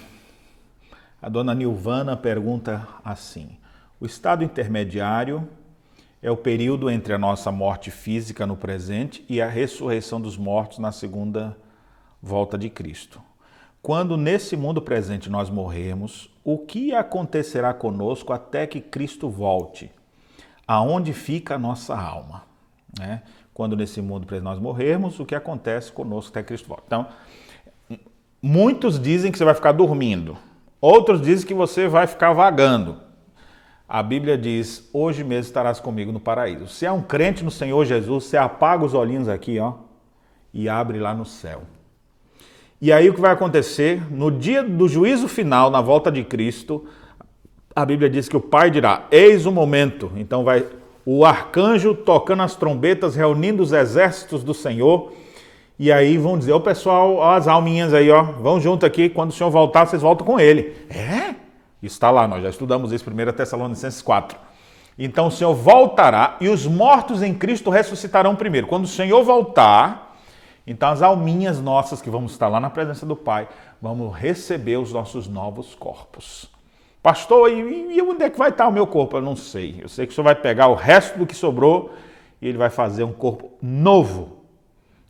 A 1.21 1.29
dona 1.29 1.53
Nilvana 1.53 2.17
pergunta 2.17 2.87
assim: 3.05 3.57
O 3.99 4.05
estado 4.05 4.43
intermediário 4.43 5.47
é 6.23 6.31
o 6.31 6.37
período 6.37 6.89
entre 6.89 7.13
a 7.13 7.19
nossa 7.19 7.51
morte 7.51 7.91
física 7.91 8.47
no 8.47 8.57
presente 8.57 9.23
e 9.29 9.41
a 9.41 9.47
ressurreição 9.47 10.19
dos 10.19 10.37
mortos 10.37 10.79
na 10.79 10.91
segunda 10.91 11.55
volta 12.21 12.57
de 12.57 12.69
Cristo. 12.69 13.21
Quando 13.81 14.17
nesse 14.17 14.55
mundo 14.55 14.81
presente 14.81 15.29
nós 15.29 15.49
morrermos, 15.49 16.29
o 16.43 16.57
que 16.57 16.95
acontecerá 16.95 17.73
conosco 17.73 18.33
até 18.33 18.65
que 18.65 18.81
Cristo 18.81 19.29
volte? 19.29 19.91
Aonde 20.65 21.13
fica 21.13 21.55
a 21.55 21.59
nossa 21.59 21.93
alma? 21.93 22.43
Né? 22.97 23.21
Quando 23.53 23.75
nesse 23.75 24.01
mundo 24.01 24.25
para 24.25 24.39
nós 24.39 24.59
morrermos, 24.59 25.19
o 25.19 25.25
que 25.25 25.35
acontece 25.35 25.91
conosco 25.91 26.31
até 26.31 26.43
Cristo 26.43 26.67
volta. 26.67 26.83
Então, 26.87 27.07
muitos 28.41 28.99
dizem 28.99 29.31
que 29.31 29.37
você 29.37 29.45
vai 29.45 29.53
ficar 29.53 29.71
dormindo, 29.71 30.37
outros 30.81 31.21
dizem 31.21 31.45
que 31.45 31.53
você 31.53 31.87
vai 31.87 32.07
ficar 32.07 32.33
vagando. 32.33 32.97
A 33.87 34.01
Bíblia 34.01 34.37
diz: 34.37 34.89
Hoje 34.91 35.23
mesmo 35.23 35.47
estarás 35.47 35.79
comigo 35.79 36.11
no 36.11 36.19
paraíso. 36.19 36.67
Se 36.67 36.85
é 36.85 36.91
um 36.91 37.01
crente 37.01 37.43
no 37.43 37.51
Senhor 37.51 37.85
Jesus, 37.85 38.25
você 38.25 38.37
apaga 38.37 38.83
os 38.83 38.93
olhinhos 38.93 39.29
aqui, 39.29 39.59
ó, 39.59 39.73
e 40.53 40.67
abre 40.67 40.99
lá 40.99 41.13
no 41.13 41.25
céu. 41.25 41.63
E 42.81 42.91
aí 42.91 43.09
o 43.09 43.13
que 43.13 43.21
vai 43.21 43.31
acontecer? 43.31 44.11
No 44.11 44.31
dia 44.31 44.63
do 44.63 44.89
juízo 44.89 45.27
final, 45.27 45.69
na 45.69 45.79
volta 45.79 46.11
de 46.11 46.23
Cristo, 46.23 46.85
a 47.75 47.85
Bíblia 47.85 48.09
diz 48.09 48.27
que 48.27 48.35
o 48.35 48.41
Pai 48.41 48.71
dirá: 48.71 49.07
Eis 49.11 49.45
o 49.45 49.51
momento. 49.51 50.11
Então 50.15 50.43
vai 50.43 50.65
o 51.05 51.25
arcanjo 51.25 51.93
tocando 51.93 52.43
as 52.43 52.55
trombetas, 52.55 53.15
reunindo 53.15 53.61
os 53.61 53.73
exércitos 53.73 54.43
do 54.43 54.53
Senhor. 54.53 55.11
E 55.77 55.91
aí 55.91 56.17
vão 56.17 56.37
dizer, 56.37 56.53
ô 56.53 56.61
pessoal, 56.61 57.15
ó, 57.15 57.31
as 57.33 57.47
alminhas 57.47 57.93
aí, 57.93 58.09
ó, 58.09 58.23
vão 58.23 58.59
junto 58.59 58.85
aqui, 58.85 59.09
quando 59.09 59.31
o 59.31 59.33
Senhor 59.33 59.49
voltar, 59.49 59.85
vocês 59.85 60.01
voltam 60.01 60.25
com 60.25 60.39
ele. 60.39 60.75
É? 60.89 61.35
Está 61.81 62.09
lá, 62.09 62.27
nós 62.27 62.41
já 62.41 62.49
estudamos 62.49 62.91
isso, 62.91 63.03
1 63.09 63.33
Tessalonicenses 63.33 64.01
4. 64.01 64.37
Então 64.97 65.27
o 65.27 65.31
Senhor 65.31 65.53
voltará 65.53 66.37
e 66.39 66.47
os 66.47 66.67
mortos 66.67 67.21
em 67.21 67.33
Cristo 67.33 67.69
ressuscitarão 67.69 68.35
primeiro. 68.35 68.67
Quando 68.67 68.85
o 68.85 68.87
Senhor 68.87 69.23
voltar, 69.23 70.15
então 70.65 70.89
as 70.89 71.01
alminhas 71.01 71.59
nossas 71.59 72.01
que 72.01 72.09
vamos 72.09 72.31
estar 72.31 72.47
lá 72.47 72.59
na 72.59 72.69
presença 72.69 73.05
do 73.05 73.15
Pai, 73.15 73.49
vamos 73.81 74.15
receber 74.15 74.77
os 74.77 74.93
nossos 74.93 75.27
novos 75.27 75.75
corpos. 75.75 76.52
Pastor, 77.03 77.51
e, 77.51 77.97
e 77.97 78.01
onde 78.01 78.23
é 78.23 78.29
que 78.29 78.39
vai 78.39 78.47
estar 78.47 78.65
o 78.65 78.71
meu 78.71 78.87
corpo? 78.87 79.17
Eu 79.17 79.21
não 79.21 79.35
sei. 79.35 79.75
Eu 79.81 79.89
sei 79.89 80.07
que 80.07 80.13
o 80.13 80.15
senhor 80.15 80.23
vai 80.23 80.35
pegar 80.35 80.67
o 80.69 80.73
resto 80.73 81.19
do 81.19 81.27
que 81.27 81.35
sobrou 81.35 81.93
e 82.41 82.47
ele 82.47 82.57
vai 82.57 82.69
fazer 82.69 83.03
um 83.03 83.11
corpo 83.11 83.51
novo. 83.61 84.37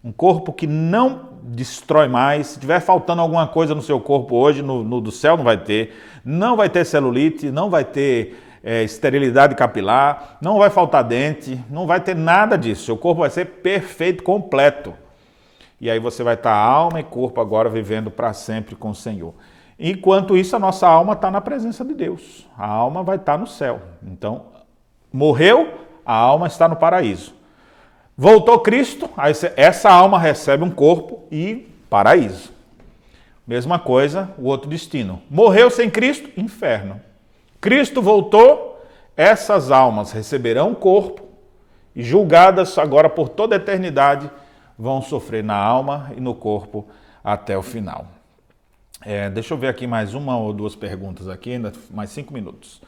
Um 0.03 0.11
corpo 0.11 0.51
que 0.51 0.65
não 0.65 1.29
destrói 1.43 2.07
mais. 2.07 2.47
Se 2.47 2.59
tiver 2.59 2.79
faltando 2.79 3.21
alguma 3.21 3.47
coisa 3.47 3.75
no 3.75 3.81
seu 3.83 3.99
corpo 3.99 4.35
hoje, 4.35 4.63
no, 4.63 4.83
no 4.83 4.99
do 4.99 5.11
céu 5.11 5.37
não 5.37 5.43
vai 5.43 5.57
ter. 5.57 5.93
Não 6.25 6.57
vai 6.57 6.67
ter 6.67 6.83
celulite, 6.83 7.51
não 7.51 7.69
vai 7.69 7.85
ter 7.85 8.37
é, 8.63 8.81
esterilidade 8.81 9.53
capilar, 9.53 10.39
não 10.41 10.57
vai 10.57 10.71
faltar 10.71 11.03
dente, 11.03 11.63
não 11.69 11.85
vai 11.85 11.99
ter 11.99 12.15
nada 12.15 12.57
disso. 12.57 12.85
Seu 12.85 12.97
corpo 12.97 13.21
vai 13.21 13.29
ser 13.29 13.45
perfeito, 13.45 14.23
completo. 14.23 14.95
E 15.79 15.91
aí 15.91 15.99
você 15.99 16.23
vai 16.23 16.33
estar 16.33 16.55
alma 16.55 17.01
e 17.01 17.03
corpo 17.03 17.39
agora 17.39 17.69
vivendo 17.69 18.09
para 18.09 18.33
sempre 18.33 18.75
com 18.75 18.89
o 18.89 18.95
Senhor. 18.95 19.35
Enquanto 19.85 20.37
isso, 20.37 20.55
a 20.55 20.59
nossa 20.59 20.87
alma 20.87 21.11
está 21.11 21.29
na 21.29 21.41
presença 21.41 21.83
de 21.83 21.93
Deus. 21.93 22.47
A 22.57 22.65
alma 22.65 23.03
vai 23.03 23.17
estar 23.17 23.33
tá 23.33 23.37
no 23.37 23.45
céu. 23.45 23.81
Então, 24.01 24.45
morreu, 25.11 25.73
a 26.05 26.15
alma 26.15 26.47
está 26.47 26.69
no 26.69 26.77
paraíso. 26.77 27.33
Voltou 28.17 28.59
Cristo, 28.59 29.09
essa 29.57 29.91
alma 29.91 30.17
recebe 30.17 30.63
um 30.63 30.71
corpo 30.71 31.23
e 31.29 31.67
paraíso. 31.89 32.53
Mesma 33.45 33.77
coisa, 33.77 34.31
o 34.37 34.45
outro 34.45 34.69
destino. 34.69 35.21
Morreu 35.29 35.69
sem 35.69 35.89
Cristo, 35.89 36.29
inferno. 36.37 37.01
Cristo 37.59 38.01
voltou, 38.01 38.81
essas 39.17 39.69
almas 39.69 40.13
receberão 40.13 40.69
um 40.69 40.75
corpo 40.75 41.23
e 41.93 42.01
julgadas 42.01 42.77
agora 42.77 43.09
por 43.09 43.27
toda 43.27 43.53
a 43.53 43.57
eternidade 43.57 44.31
vão 44.79 45.01
sofrer 45.01 45.43
na 45.43 45.57
alma 45.57 46.09
e 46.15 46.21
no 46.21 46.33
corpo 46.33 46.87
até 47.21 47.57
o 47.57 47.61
final. 47.61 48.12
É, 49.05 49.29
deixa 49.29 49.53
eu 49.53 49.57
ver 49.57 49.67
aqui 49.67 49.85
mais 49.85 50.13
uma 50.13 50.37
ou 50.37 50.53
duas 50.53 50.77
perguntas 50.77 51.27
aqui, 51.27 51.51
ainda 51.51 51.73
mais 51.91 52.09
cinco 52.09 52.33
minutos. 52.33 52.81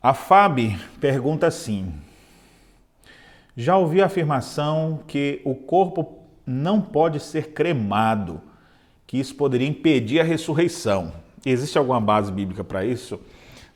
A 0.00 0.14
Fábio 0.14 0.78
pergunta 1.00 1.48
assim: 1.48 1.92
Já 3.56 3.76
ouvi 3.76 4.00
a 4.00 4.06
afirmação 4.06 5.00
que 5.06 5.40
o 5.44 5.54
corpo 5.54 6.20
não 6.46 6.80
pode 6.80 7.18
ser 7.18 7.48
cremado, 7.50 8.40
que 9.04 9.18
isso 9.18 9.34
poderia 9.34 9.66
impedir 9.66 10.20
a 10.20 10.24
ressurreição. 10.24 11.12
Existe 11.44 11.76
alguma 11.76 12.00
base 12.00 12.30
bíblica 12.30 12.62
para 12.62 12.84
isso? 12.84 13.20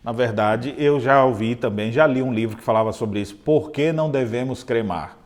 Na 0.05 0.13
verdade, 0.13 0.73
eu 0.79 1.01
já 1.01 1.25
ouvi 1.25 1.57
também, 1.57 1.91
já 1.91 2.07
li 2.07 2.23
um 2.23 2.33
livro 2.33 2.57
que 2.57 2.63
falava 2.63 2.93
sobre 2.93 3.21
isso. 3.21 3.35
Por 3.35 3.73
que 3.73 3.93
não 3.93 4.09
devemos 4.09 4.63
cremar? 4.63 5.20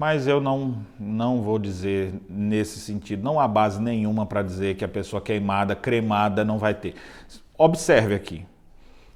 Mas 0.00 0.26
eu 0.26 0.40
não, 0.40 0.76
não 0.98 1.42
vou 1.42 1.58
dizer 1.58 2.14
nesse 2.26 2.80
sentido, 2.80 3.22
não 3.22 3.38
há 3.38 3.46
base 3.46 3.78
nenhuma 3.82 4.24
para 4.24 4.40
dizer 4.40 4.74
que 4.76 4.82
a 4.82 4.88
pessoa 4.88 5.20
queimada, 5.20 5.76
cremada 5.76 6.42
não 6.42 6.56
vai 6.56 6.72
ter. 6.72 6.94
Observe 7.58 8.14
aqui. 8.14 8.46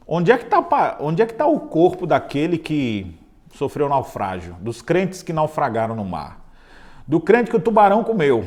Onde 0.06 0.30
é 0.30 0.36
que 0.36 0.44
está 0.44 0.58
é 0.58 1.24
tá 1.24 1.46
o 1.46 1.60
corpo 1.60 2.06
daquele 2.06 2.58
que 2.58 3.16
sofreu 3.54 3.88
naufrágio? 3.88 4.56
Dos 4.60 4.82
crentes 4.82 5.22
que 5.22 5.32
naufragaram 5.32 5.96
no 5.96 6.04
mar? 6.04 6.44
Do 7.08 7.18
crente 7.18 7.48
que 7.48 7.56
o 7.56 7.60
tubarão 7.60 8.04
comeu? 8.04 8.44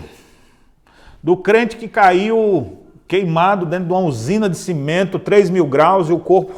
Do 1.23 1.37
crente 1.37 1.75
que 1.75 1.87
caiu 1.87 2.83
queimado 3.07 3.65
dentro 3.65 3.87
de 3.87 3.93
uma 3.93 4.01
usina 4.01 4.47
de 4.47 4.57
cimento, 4.57 5.17
3 5.17 5.49
mil 5.49 5.65
graus, 5.65 6.07
e 6.07 6.13
o 6.13 6.19
corpo 6.19 6.53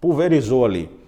pulverizou 0.00 0.64
ali? 0.64 1.03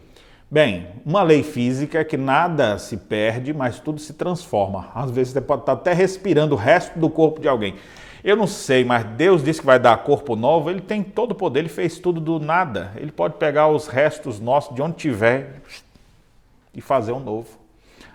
Bem, 0.49 0.87
uma 1.05 1.25
lei 1.25 1.43
física 1.43 1.99
é 1.99 2.05
que 2.05 2.17
nada 2.17 2.79
se 2.79 2.97
perde, 2.97 3.53
mas 3.53 3.81
tudo 3.81 3.99
se 3.99 4.13
transforma. 4.13 4.91
Às 4.95 5.11
vezes 5.11 5.33
você 5.33 5.41
pode 5.41 5.63
estar 5.63 5.73
até 5.73 5.93
respirando 5.93 6.55
o 6.55 6.59
resto 6.59 6.97
do 6.97 7.11
corpo 7.11 7.41
de 7.41 7.49
alguém. 7.49 7.75
Eu 8.23 8.37
não 8.37 8.47
sei, 8.47 8.85
mas 8.85 9.05
Deus 9.05 9.43
disse 9.43 9.59
que 9.59 9.67
vai 9.67 9.81
dar 9.81 9.97
corpo 10.05 10.37
novo, 10.37 10.71
ele 10.71 10.81
tem 10.81 11.03
todo 11.03 11.33
o 11.33 11.35
poder, 11.35 11.61
ele 11.61 11.69
fez 11.69 11.99
tudo 11.99 12.21
do 12.21 12.39
nada. 12.39 12.93
Ele 12.95 13.11
pode 13.11 13.35
pegar 13.35 13.67
os 13.67 13.89
restos 13.89 14.39
nossos 14.39 14.73
de 14.73 14.81
onde 14.81 14.95
tiver 14.95 15.63
e 16.73 16.81
fazer 16.81 17.11
um 17.11 17.21
novo. 17.21 17.59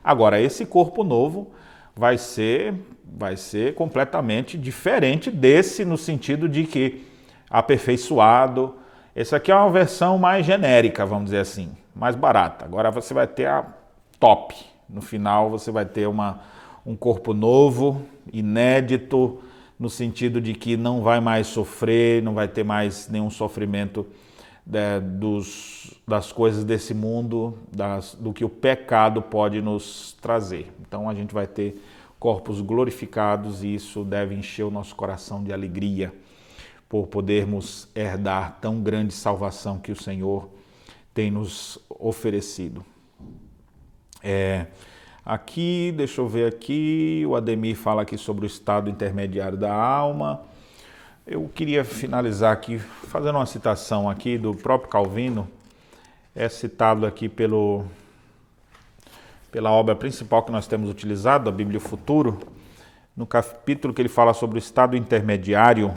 Agora, 0.01 0.39
esse 0.39 0.65
corpo 0.65 1.03
novo 1.03 1.51
vai 1.93 2.17
ser 2.17 2.73
vai 3.13 3.35
ser 3.35 3.75
completamente 3.75 4.57
diferente 4.57 5.29
desse 5.29 5.83
no 5.83 5.97
sentido 5.97 6.47
de 6.47 6.63
que 6.63 7.05
aperfeiçoado. 7.49 8.75
Esse 9.13 9.35
aqui 9.35 9.51
é 9.51 9.55
uma 9.55 9.69
versão 9.69 10.17
mais 10.17 10.45
genérica, 10.45 11.05
vamos 11.05 11.25
dizer 11.25 11.39
assim 11.39 11.80
mais 11.95 12.15
barata. 12.15 12.65
Agora 12.65 12.91
você 12.91 13.13
vai 13.13 13.27
ter 13.27 13.47
a 13.47 13.65
top. 14.19 14.55
No 14.89 15.01
final 15.01 15.49
você 15.49 15.71
vai 15.71 15.85
ter 15.85 16.07
uma, 16.07 16.41
um 16.85 16.95
corpo 16.95 17.33
novo, 17.33 18.01
inédito, 18.31 19.39
no 19.79 19.89
sentido 19.89 20.39
de 20.39 20.53
que 20.53 20.77
não 20.77 21.01
vai 21.01 21.19
mais 21.19 21.47
sofrer, 21.47 22.21
não 22.21 22.33
vai 22.33 22.47
ter 22.47 22.63
mais 22.63 23.09
nenhum 23.09 23.29
sofrimento 23.29 24.05
né, 24.65 24.99
dos, 24.99 25.99
das 26.07 26.31
coisas 26.31 26.63
desse 26.63 26.93
mundo, 26.93 27.57
das, 27.75 28.15
do 28.15 28.31
que 28.31 28.45
o 28.45 28.49
pecado 28.49 29.21
pode 29.21 29.61
nos 29.61 30.15
trazer. 30.21 30.71
Então 30.81 31.09
a 31.09 31.15
gente 31.15 31.33
vai 31.33 31.47
ter 31.47 31.81
corpos 32.19 32.61
glorificados 32.61 33.63
e 33.63 33.73
isso 33.73 34.03
deve 34.03 34.35
encher 34.35 34.63
o 34.63 34.69
nosso 34.69 34.95
coração 34.95 35.43
de 35.43 35.51
alegria. 35.51 36.13
por 36.87 37.07
podermos 37.07 37.87
herdar 37.95 38.59
tão 38.59 38.81
grande 38.81 39.13
salvação 39.13 39.79
que 39.79 39.93
o 39.93 39.95
Senhor 39.95 40.49
tem 41.13 41.29
nos 41.29 41.79
oferecido. 41.89 42.85
É, 44.23 44.67
aqui, 45.25 45.93
deixa 45.95 46.21
eu 46.21 46.27
ver 46.27 46.47
aqui, 46.47 47.23
o 47.27 47.35
Ademir 47.35 47.75
fala 47.75 48.03
aqui 48.03 48.17
sobre 48.17 48.45
o 48.45 48.47
estado 48.47 48.89
intermediário 48.89 49.57
da 49.57 49.73
alma. 49.73 50.41
Eu 51.25 51.49
queria 51.53 51.83
finalizar 51.83 52.51
aqui 52.51 52.79
fazendo 52.79 53.35
uma 53.35 53.45
citação 53.45 54.09
aqui 54.09 54.37
do 54.37 54.53
próprio 54.55 54.89
Calvino, 54.89 55.47
é 56.35 56.47
citado 56.47 57.05
aqui 57.05 57.27
pelo, 57.27 57.85
pela 59.51 59.71
obra 59.71 59.95
principal 59.95 60.43
que 60.43 60.51
nós 60.51 60.65
temos 60.67 60.89
utilizado, 60.89 61.49
a 61.49 61.51
Bíblia 61.51 61.79
Futuro, 61.79 62.39
no 63.15 63.27
capítulo 63.27 63.93
que 63.93 64.01
ele 64.01 64.09
fala 64.09 64.33
sobre 64.33 64.57
o 64.57 64.59
estado 64.59 64.95
intermediário, 64.95 65.93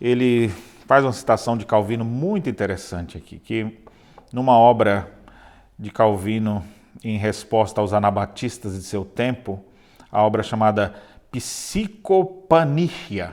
ele 0.00 0.50
faz 0.86 1.04
uma 1.04 1.12
citação 1.12 1.56
de 1.56 1.64
Calvino 1.64 2.04
muito 2.04 2.50
interessante 2.50 3.16
aqui, 3.16 3.38
que 3.38 3.83
numa 4.34 4.58
obra 4.58 5.08
de 5.78 5.92
Calvino 5.92 6.64
em 7.04 7.16
resposta 7.16 7.80
aos 7.80 7.92
anabatistas 7.92 8.74
de 8.74 8.82
seu 8.82 9.04
tempo, 9.04 9.64
a 10.10 10.24
obra 10.24 10.42
chamada 10.42 10.92
Psicopania, 11.30 13.32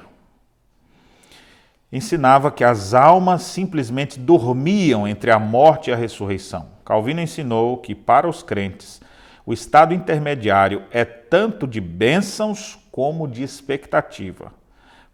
ensinava 1.91 2.51
que 2.51 2.63
as 2.63 2.93
almas 2.93 3.41
simplesmente 3.41 4.19
dormiam 4.19 5.07
entre 5.07 5.31
a 5.31 5.39
morte 5.39 5.89
e 5.89 5.93
a 5.93 5.95
ressurreição. 5.95 6.67
Calvino 6.85 7.19
ensinou 7.19 7.77
que 7.77 7.95
para 7.95 8.29
os 8.29 8.43
crentes 8.43 9.01
o 9.43 9.53
estado 9.53 9.95
intermediário 9.95 10.83
é 10.91 11.03
tanto 11.03 11.65
de 11.65 11.81
bênçãos 11.81 12.77
como 12.91 13.27
de 13.27 13.41
expectativa. 13.41 14.53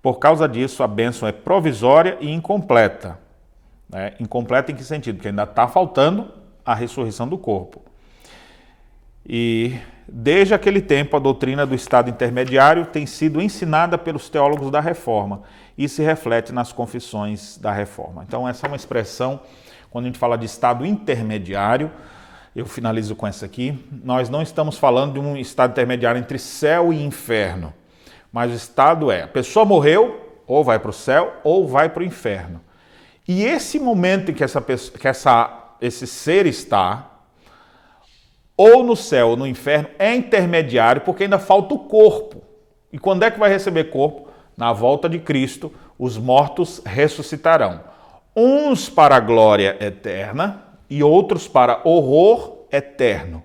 Por 0.01 0.19
causa 0.19 0.49
disso, 0.49 0.83
a 0.83 0.87
bênção 0.87 1.29
é 1.29 1.31
provisória 1.31 2.17
e 2.19 2.29
incompleta. 2.29 3.25
Né? 3.89 4.13
Incompleta 4.19 4.71
em 4.71 4.75
que 4.75 4.83
sentido? 4.83 5.15
Porque 5.15 5.29
ainda 5.29 5.43
está 5.43 5.67
faltando 5.67 6.31
a 6.65 6.73
ressurreição 6.73 7.27
do 7.27 7.37
corpo. 7.37 7.81
E 9.25 9.77
desde 10.07 10.53
aquele 10.53 10.81
tempo, 10.81 11.15
a 11.15 11.19
doutrina 11.19 11.65
do 11.65 11.75
estado 11.75 12.09
intermediário 12.09 12.85
tem 12.85 13.05
sido 13.05 13.41
ensinada 13.41 13.97
pelos 13.97 14.29
teólogos 14.29 14.71
da 14.71 14.79
reforma 14.79 15.41
e 15.77 15.87
se 15.87 16.01
reflete 16.01 16.53
nas 16.53 16.71
confissões 16.71 17.57
da 17.57 17.71
reforma. 17.71 18.23
Então, 18.25 18.47
essa 18.47 18.65
é 18.65 18.69
uma 18.69 18.75
expressão, 18.75 19.39
quando 19.89 20.05
a 20.05 20.07
gente 20.07 20.19
fala 20.19 20.37
de 20.37 20.45
estado 20.45 20.85
intermediário, 20.85 21.91
eu 22.55 22.65
finalizo 22.65 23.15
com 23.15 23.27
essa 23.27 23.45
aqui. 23.45 23.77
Nós 24.03 24.29
não 24.29 24.41
estamos 24.41 24.77
falando 24.77 25.13
de 25.13 25.19
um 25.19 25.37
estado 25.37 25.71
intermediário 25.71 26.19
entre 26.19 26.39
céu 26.39 26.91
e 26.91 27.03
inferno. 27.03 27.73
Mas 28.31 28.51
o 28.51 28.55
estado 28.55 29.11
é: 29.11 29.23
a 29.23 29.27
pessoa 29.27 29.65
morreu, 29.65 30.41
ou 30.47 30.63
vai 30.63 30.79
para 30.79 30.89
o 30.89 30.93
céu, 30.93 31.33
ou 31.43 31.67
vai 31.67 31.89
para 31.89 32.01
o 32.01 32.05
inferno. 32.05 32.61
E 33.27 33.43
esse 33.43 33.77
momento 33.77 34.31
em 34.31 34.33
que, 34.33 34.43
essa 34.43 34.61
pessoa, 34.61 34.97
que 34.97 35.07
essa, 35.07 35.75
esse 35.81 36.07
ser 36.07 36.45
está, 36.45 37.11
ou 38.55 38.83
no 38.83 38.95
céu 38.95 39.29
ou 39.29 39.37
no 39.37 39.45
inferno, 39.45 39.89
é 39.99 40.15
intermediário, 40.15 41.01
porque 41.01 41.23
ainda 41.23 41.37
falta 41.37 41.75
o 41.75 41.79
corpo. 41.79 42.41
E 42.91 42.97
quando 42.97 43.23
é 43.23 43.31
que 43.31 43.39
vai 43.39 43.49
receber 43.49 43.85
corpo? 43.85 44.29
Na 44.55 44.73
volta 44.73 45.09
de 45.09 45.19
Cristo, 45.19 45.71
os 45.99 46.17
mortos 46.17 46.81
ressuscitarão. 46.85 47.81
Uns 48.35 48.89
para 48.89 49.15
a 49.15 49.19
glória 49.19 49.77
eterna 49.79 50.63
e 50.89 51.03
outros 51.03 51.47
para 51.47 51.81
horror 51.83 52.65
eterno. 52.71 53.43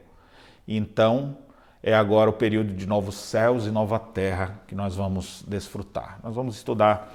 Então, 0.67 1.37
é 1.83 1.93
agora 1.93 2.31
o 2.31 2.33
período 2.33 2.73
de 2.73 2.87
novos 2.87 3.17
céus 3.17 3.67
e 3.67 3.71
nova 3.71 3.99
terra 3.99 4.61
que 4.69 4.75
nós 4.75 4.95
vamos 4.95 5.45
desfrutar. 5.47 6.21
Nós 6.23 6.35
vamos 6.35 6.55
estudar 6.57 7.13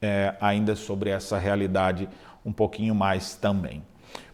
é, 0.00 0.34
ainda 0.40 0.76
sobre 0.76 1.10
essa 1.10 1.38
realidade 1.38 2.08
um 2.44 2.52
pouquinho 2.52 2.94
mais 2.94 3.34
também. 3.34 3.82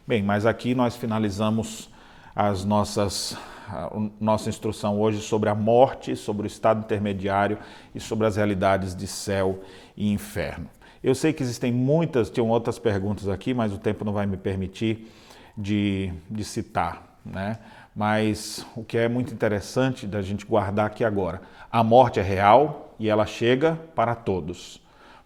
Bem, 0.06 0.22
mas 0.22 0.44
aqui 0.44 0.74
nós 0.74 0.96
finalizamos 0.96 1.90
as 2.34 2.64
nossas 2.64 3.36
a 3.68 3.90
nossa 4.20 4.50
instrução 4.50 5.00
hoje 5.00 5.22
sobre 5.22 5.48
a 5.48 5.54
morte, 5.54 6.14
sobre 6.14 6.46
o 6.46 6.48
estado 6.48 6.80
intermediário 6.80 7.58
e 7.94 8.00
sobre 8.00 8.26
as 8.26 8.36
realidades 8.36 8.94
de 8.94 9.06
céu 9.06 9.60
e 9.96 10.12
inferno. 10.12 10.68
Eu 11.02 11.14
sei 11.14 11.32
que 11.32 11.42
existem 11.42 11.72
muitas, 11.72 12.28
tinham 12.28 12.48
outras 12.50 12.78
perguntas 12.78 13.28
aqui, 13.28 13.54
mas 13.54 13.72
o 13.72 13.78
tempo 13.78 14.04
não 14.04 14.12
vai 14.12 14.26
me 14.26 14.36
permitir 14.36 15.10
de, 15.56 16.12
de 16.30 16.44
citar, 16.44 17.18
né? 17.24 17.58
Mas 17.96 18.64
o 18.76 18.84
que 18.84 18.98
é 18.98 19.08
muito 19.08 19.32
interessante 19.32 20.06
da 20.06 20.20
gente 20.20 20.44
guardar 20.44 20.86
aqui 20.86 21.02
agora, 21.02 21.40
a 21.70 21.82
morte 21.82 22.20
é 22.20 22.22
real 22.22 22.94
e 22.98 23.08
ela 23.08 23.24
chega 23.24 23.78
para 23.94 24.14
todos, 24.14 24.81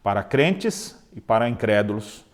para 0.07 0.23
crentes 0.23 0.97
e 1.17 1.21
para 1.21 1.49
incrédulos. 1.49 2.25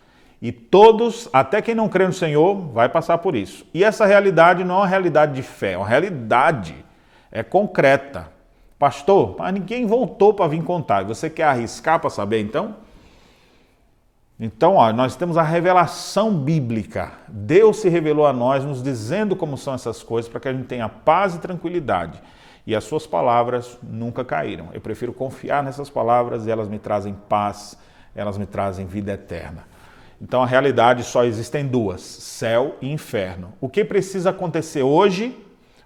E 0.42 0.52
todos, 0.52 1.26
até 1.32 1.62
quem 1.62 1.74
não 1.74 1.88
crê 1.88 2.06
no 2.06 2.12
Senhor, 2.12 2.54
vai 2.54 2.86
passar 2.86 3.16
por 3.16 3.34
isso. 3.34 3.64
E 3.72 3.82
essa 3.82 4.04
realidade 4.04 4.62
não 4.62 4.74
é 4.74 4.78
uma 4.80 4.86
realidade 4.86 5.32
de 5.32 5.42
fé, 5.42 5.72
é 5.72 5.78
uma 5.78 5.88
realidade, 5.88 6.74
é 7.30 7.42
concreta. 7.42 8.28
Pastor, 8.78 9.36
mas 9.38 9.54
ninguém 9.54 9.86
voltou 9.86 10.34
para 10.34 10.48
vir 10.48 10.62
contar. 10.62 11.02
Você 11.04 11.30
quer 11.30 11.44
arriscar 11.44 11.98
para 11.98 12.10
saber 12.10 12.42
então? 12.42 12.76
Então, 14.38 14.74
ó, 14.74 14.92
nós 14.92 15.16
temos 15.16 15.38
a 15.38 15.42
revelação 15.42 16.30
bíblica. 16.34 17.12
Deus 17.26 17.78
se 17.78 17.88
revelou 17.88 18.26
a 18.26 18.34
nós, 18.34 18.62
nos 18.66 18.82
dizendo 18.82 19.34
como 19.34 19.56
são 19.56 19.72
essas 19.72 20.02
coisas, 20.02 20.30
para 20.30 20.40
que 20.40 20.48
a 20.48 20.52
gente 20.52 20.66
tenha 20.66 20.90
paz 20.90 21.36
e 21.36 21.38
tranquilidade. 21.38 22.20
E 22.66 22.76
as 22.76 22.84
suas 22.84 23.06
palavras 23.06 23.78
nunca 23.82 24.24
caíram. 24.24 24.68
Eu 24.72 24.80
prefiro 24.80 25.12
confiar 25.12 25.62
nessas 25.62 25.90
palavras 25.90 26.46
e 26.46 26.50
elas 26.50 26.68
me 26.68 26.78
trazem 26.78 27.14
paz, 27.28 27.76
elas 28.14 28.38
me 28.38 28.46
trazem 28.46 28.86
vida 28.86 29.12
eterna. 29.12 29.64
Então, 30.20 30.40
a 30.40 30.46
realidade 30.46 31.02
só 31.02 31.24
existem 31.24 31.66
duas: 31.66 32.00
céu 32.00 32.76
e 32.80 32.90
inferno. 32.90 33.52
O 33.60 33.68
que 33.68 33.84
precisa 33.84 34.30
acontecer 34.30 34.82
hoje? 34.82 35.36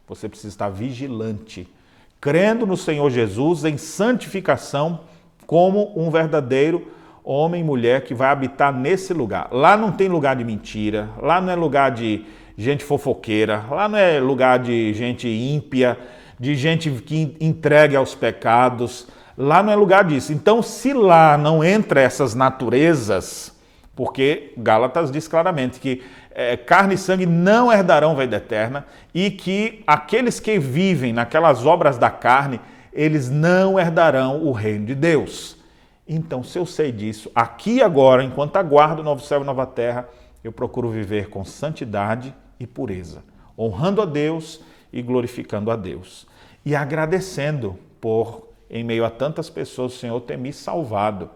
Você 0.06 0.28
precisa 0.28 0.48
estar 0.48 0.68
vigilante, 0.68 1.66
crendo 2.20 2.66
no 2.66 2.76
Senhor 2.76 3.10
Jesus 3.10 3.64
em 3.64 3.76
santificação 3.76 5.00
como 5.46 5.92
um 5.96 6.10
verdadeiro 6.10 6.92
homem 7.24 7.60
e 7.60 7.64
mulher 7.64 8.04
que 8.04 8.14
vai 8.14 8.28
habitar 8.28 8.72
nesse 8.72 9.12
lugar. 9.12 9.48
Lá 9.50 9.76
não 9.76 9.90
tem 9.90 10.06
lugar 10.08 10.36
de 10.36 10.44
mentira, 10.44 11.08
lá 11.20 11.40
não 11.40 11.52
é 11.52 11.56
lugar 11.56 11.90
de 11.90 12.24
gente 12.56 12.84
fofoqueira, 12.84 13.64
lá 13.68 13.88
não 13.88 13.98
é 13.98 14.20
lugar 14.20 14.60
de 14.60 14.94
gente 14.94 15.28
ímpia, 15.28 15.98
de 16.38 16.54
gente 16.54 16.90
que 16.90 17.36
entregue 17.40 17.96
aos 17.96 18.14
pecados. 18.14 19.06
Lá 19.36 19.62
não 19.62 19.72
é 19.72 19.76
lugar 19.76 20.04
disso. 20.04 20.32
Então, 20.32 20.62
se 20.62 20.92
lá 20.92 21.36
não 21.36 21.62
entra 21.62 22.00
essas 22.00 22.34
naturezas, 22.34 23.54
porque 23.94 24.52
Gálatas 24.56 25.10
diz 25.10 25.26
claramente 25.26 25.80
que 25.80 26.02
é, 26.30 26.54
carne 26.54 26.94
e 26.94 26.98
sangue 26.98 27.24
não 27.24 27.72
herdarão 27.72 28.14
vida 28.14 28.36
eterna 28.36 28.86
e 29.14 29.30
que 29.30 29.82
aqueles 29.86 30.38
que 30.38 30.58
vivem 30.58 31.12
naquelas 31.12 31.64
obras 31.64 31.96
da 31.96 32.10
carne, 32.10 32.60
eles 32.92 33.30
não 33.30 33.80
herdarão 33.80 34.44
o 34.44 34.52
reino 34.52 34.84
de 34.84 34.94
Deus. 34.94 35.56
Então, 36.06 36.44
se 36.44 36.58
eu 36.58 36.66
sei 36.66 36.92
disso, 36.92 37.30
aqui 37.34 37.82
agora, 37.82 38.22
enquanto 38.22 38.56
aguardo 38.56 39.00
o 39.00 39.04
novo 39.04 39.22
céu 39.22 39.40
e 39.40 39.44
nova 39.44 39.66
terra, 39.66 40.06
eu 40.44 40.52
procuro 40.52 40.90
viver 40.90 41.28
com 41.28 41.44
santidade 41.44 42.34
e 42.60 42.66
pureza, 42.66 43.24
honrando 43.58 44.02
a 44.02 44.04
Deus 44.04 44.60
e 44.92 45.02
glorificando 45.02 45.70
a 45.70 45.76
Deus. 45.76 46.25
E 46.66 46.74
agradecendo 46.74 47.78
por, 48.00 48.48
em 48.68 48.82
meio 48.82 49.04
a 49.04 49.10
tantas 49.10 49.48
pessoas, 49.48 49.94
o 49.94 49.98
Senhor 49.98 50.20
ter 50.22 50.36
me 50.36 50.52
salvado. 50.52 51.30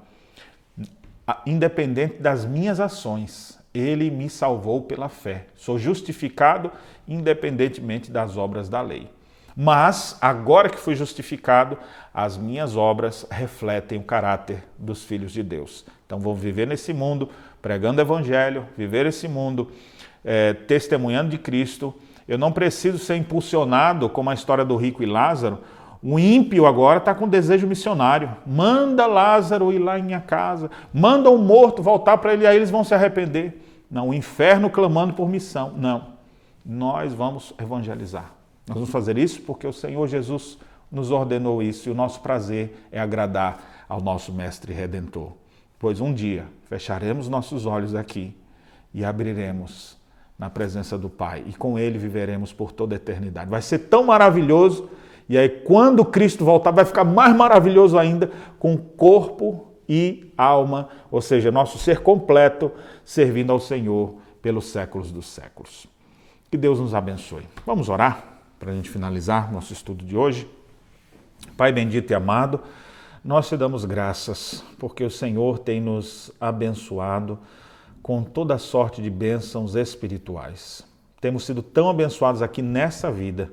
Independente 1.47 2.21
das 2.21 2.45
minhas 2.45 2.81
ações, 2.81 3.57
Ele 3.73 4.11
me 4.11 4.29
salvou 4.29 4.83
pela 4.83 5.09
fé. 5.09 5.47
Sou 5.55 5.79
justificado 5.79 6.73
independentemente 7.07 8.11
das 8.11 8.37
obras 8.37 8.69
da 8.69 8.83
lei. 8.83 9.09
Mas, 9.57 10.19
agora 10.21 10.69
que 10.69 10.79
fui 10.79 10.97
justificado, 10.97 11.79
as 12.13 12.37
minhas 12.37 12.77
obras 12.77 13.25
refletem 13.31 13.99
o 13.99 14.03
caráter 14.03 14.65
dos 14.77 15.05
filhos 15.05 15.31
de 15.31 15.45
Deus. 15.45 15.87
Então, 16.07 16.19
vou 16.19 16.35
viver 16.35 16.67
nesse 16.67 16.93
mundo, 16.93 17.29
pregando 17.63 18.01
o 18.01 18.05
Evangelho, 18.05 18.67
viver 18.77 19.07
esse 19.07 19.29
mundo, 19.29 19.71
é, 20.25 20.55
testemunhando 20.55 21.31
de 21.31 21.39
Cristo. 21.39 21.95
Eu 22.31 22.39
não 22.39 22.53
preciso 22.53 22.97
ser 22.97 23.17
impulsionado, 23.17 24.09
como 24.09 24.31
a 24.31 24.35
história 24.35 24.65
do 24.65 24.77
rico 24.77 25.03
e 25.03 25.07
Lázaro. 25.07 25.59
O 26.01 26.17
ímpio 26.17 26.65
agora 26.65 26.99
está 26.99 27.13
com 27.13 27.27
desejo 27.27 27.67
missionário. 27.67 28.37
Manda 28.47 29.05
Lázaro 29.05 29.73
ir 29.73 29.81
lá 29.81 29.99
em 29.99 30.05
minha 30.05 30.21
casa. 30.21 30.71
Manda 30.95 31.29
um 31.29 31.39
morto 31.39 31.83
voltar 31.83 32.19
para 32.19 32.33
ele, 32.33 32.47
aí 32.47 32.55
eles 32.55 32.71
vão 32.71 32.85
se 32.85 32.95
arrepender. 32.95 33.61
Não, 33.91 34.11
o 34.11 34.15
inferno 34.15 34.71
clamando 34.71 35.13
por 35.13 35.29
missão. 35.29 35.73
Não. 35.77 36.05
Nós 36.65 37.13
vamos 37.13 37.53
evangelizar. 37.61 38.31
Nós 38.69 38.77
vamos 38.77 38.91
fazer 38.91 39.19
isso 39.19 39.43
porque 39.43 39.67
o 39.67 39.73
Senhor 39.73 40.07
Jesus 40.07 40.57
nos 40.89 41.11
ordenou 41.11 41.61
isso 41.61 41.89
e 41.89 41.93
o 41.93 41.97
nosso 41.97 42.21
prazer 42.21 42.87
é 42.93 43.01
agradar 43.01 43.85
ao 43.89 44.01
nosso 44.01 44.33
Mestre 44.33 44.73
Redentor. 44.73 45.33
Pois 45.81 46.01
um 46.01 46.15
dia 46.15 46.47
fecharemos 46.69 47.29
nossos 47.29 47.67
olhos 47.67 47.93
aqui 47.93 48.33
e 48.95 49.05
abriremos 49.05 49.99
na 50.41 50.49
presença 50.49 50.97
do 50.97 51.11
Pai 51.11 51.45
e 51.47 51.53
com 51.53 51.79
Ele 51.79 51.99
viveremos 51.99 52.51
por 52.51 52.73
toda 52.73 52.95
a 52.95 52.97
eternidade. 52.97 53.51
Vai 53.51 53.61
ser 53.61 53.79
tão 53.79 54.05
maravilhoso 54.05 54.89
e 55.29 55.37
aí 55.37 55.51
quando 55.51 56.03
Cristo 56.03 56.47
voltar 56.47 56.71
vai 56.71 56.87
ficar 56.87 57.05
mais 57.05 57.37
maravilhoso 57.37 57.99
ainda 57.99 58.31
com 58.59 58.75
corpo 58.79 59.67
e 59.87 60.33
alma, 60.39 60.89
ou 61.11 61.21
seja, 61.21 61.53
nosso 61.53 61.77
ser 61.77 62.01
completo, 62.01 62.73
servindo 63.05 63.53
ao 63.53 63.61
Senhor 63.61 64.15
pelos 64.41 64.71
séculos 64.71 65.13
dos 65.13 65.27
séculos. 65.27 65.87
Que 66.51 66.57
Deus 66.57 66.81
nos 66.81 66.95
abençoe. 66.95 67.43
Vamos 67.67 67.91
orar 67.91 68.25
para 68.59 68.71
a 68.71 68.75
gente 68.75 68.89
finalizar 68.89 69.53
nosso 69.53 69.75
estudo 69.75 70.07
de 70.07 70.17
hoje. 70.17 70.49
Pai 71.55 71.71
bendito 71.71 72.13
e 72.13 72.15
amado, 72.15 72.61
nós 73.23 73.47
te 73.47 73.59
damos 73.59 73.85
graças 73.85 74.65
porque 74.79 75.05
o 75.05 75.11
Senhor 75.11 75.59
tem 75.59 75.83
nos 75.83 76.33
abençoado 76.41 77.39
com 78.03 78.23
toda 78.23 78.59
sorte 78.59 79.03
de 79.03 79.11
bênçãos 79.11 79.75
espirituais. 79.75 80.85
Temos 81.21 81.45
sido 81.45 81.63
tão 81.63 81.89
abençoados 81.91 82.43
aqui 82.43 82.63
nessa 82.63 83.11
vida 83.11 83.51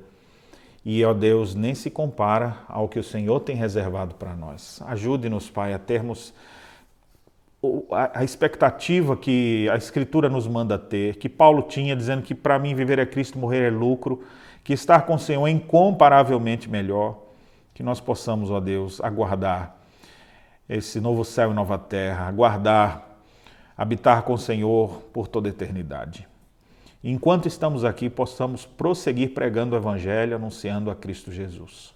e, 0.84 1.04
ó 1.04 1.12
Deus, 1.12 1.54
nem 1.54 1.74
se 1.74 1.90
compara 1.90 2.58
ao 2.68 2.88
que 2.88 2.98
o 2.98 3.04
Senhor 3.04 3.40
tem 3.40 3.54
reservado 3.54 4.14
para 4.14 4.34
nós. 4.34 4.80
Ajude-nos, 4.86 5.50
Pai, 5.50 5.74
a 5.74 5.78
termos 5.78 6.32
a 8.14 8.22
expectativa 8.22 9.16
que 9.16 9.68
a 9.68 9.76
Escritura 9.76 10.28
nos 10.28 10.46
manda 10.46 10.78
ter, 10.78 11.16
que 11.16 11.28
Paulo 11.28 11.62
tinha, 11.62 11.96
dizendo 11.96 12.22
que 12.22 12.34
para 12.34 12.58
mim 12.58 12.74
viver 12.74 13.00
é 13.00 13.06
Cristo, 13.06 13.38
morrer 13.38 13.66
é 13.66 13.70
lucro, 13.70 14.22
que 14.62 14.72
estar 14.72 15.02
com 15.02 15.16
o 15.16 15.18
Senhor 15.18 15.46
é 15.46 15.50
incomparavelmente 15.50 16.70
melhor, 16.70 17.18
que 17.74 17.82
nós 17.82 18.00
possamos, 18.00 18.50
ó 18.50 18.60
Deus, 18.60 19.00
aguardar 19.00 19.76
esse 20.68 21.00
novo 21.00 21.24
céu 21.24 21.50
e 21.50 21.54
nova 21.54 21.76
terra, 21.78 22.28
aguardar 22.28 23.07
habitar 23.78 24.22
com 24.24 24.32
o 24.32 24.38
Senhor 24.38 25.02
por 25.12 25.28
toda 25.28 25.48
eternidade. 25.48 26.26
Enquanto 27.02 27.46
estamos 27.46 27.84
aqui, 27.84 28.10
possamos 28.10 28.66
prosseguir 28.66 29.32
pregando 29.32 29.76
o 29.76 29.78
Evangelho, 29.78 30.34
anunciando 30.34 30.90
a 30.90 30.96
Cristo 30.96 31.30
Jesus. 31.30 31.94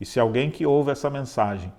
E 0.00 0.06
se 0.06 0.20
alguém 0.20 0.48
que 0.48 0.64
ouve 0.64 0.92
essa 0.92 1.10
mensagem 1.10 1.72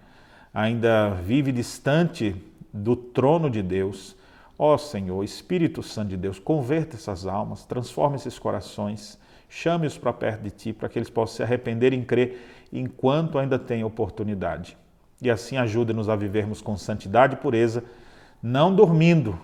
ainda 0.54 1.12
vive 1.12 1.54
distante 1.54 2.36
do 2.74 2.98
trono 2.98 3.50
de 3.50 3.64
Deus, 3.64 4.14
ó 4.60 4.78
Senhor, 4.78 5.24
Espírito 5.24 5.82
Santo 5.82 6.10
de 6.10 6.18
Deus, 6.18 6.38
converta 6.38 6.98
essas 6.98 7.26
almas, 7.26 7.64
transforma 7.64 8.18
esses 8.18 8.38
corações, 8.38 9.18
chame-os 9.48 9.98
para 9.98 10.12
perto 10.12 10.42
de 10.42 10.52
Ti, 10.52 10.74
para 10.74 10.90
que 10.90 11.00
eles 11.00 11.10
possam 11.10 11.38
se 11.38 11.44
arrepender 11.44 11.94
e 11.94 12.02
crer 12.04 12.68
enquanto 12.74 13.40
ainda 13.40 13.58
tem 13.58 13.86
oportunidade. 13.86 14.78
E 15.22 15.32
assim 15.32 15.56
ajude-nos 15.56 16.10
a 16.10 16.16
vivermos 16.16 16.62
com 16.62 16.76
santidade 16.76 17.36
e 17.36 17.38
pureza, 17.38 17.84
não 18.46 18.76
dormindo 18.76 19.40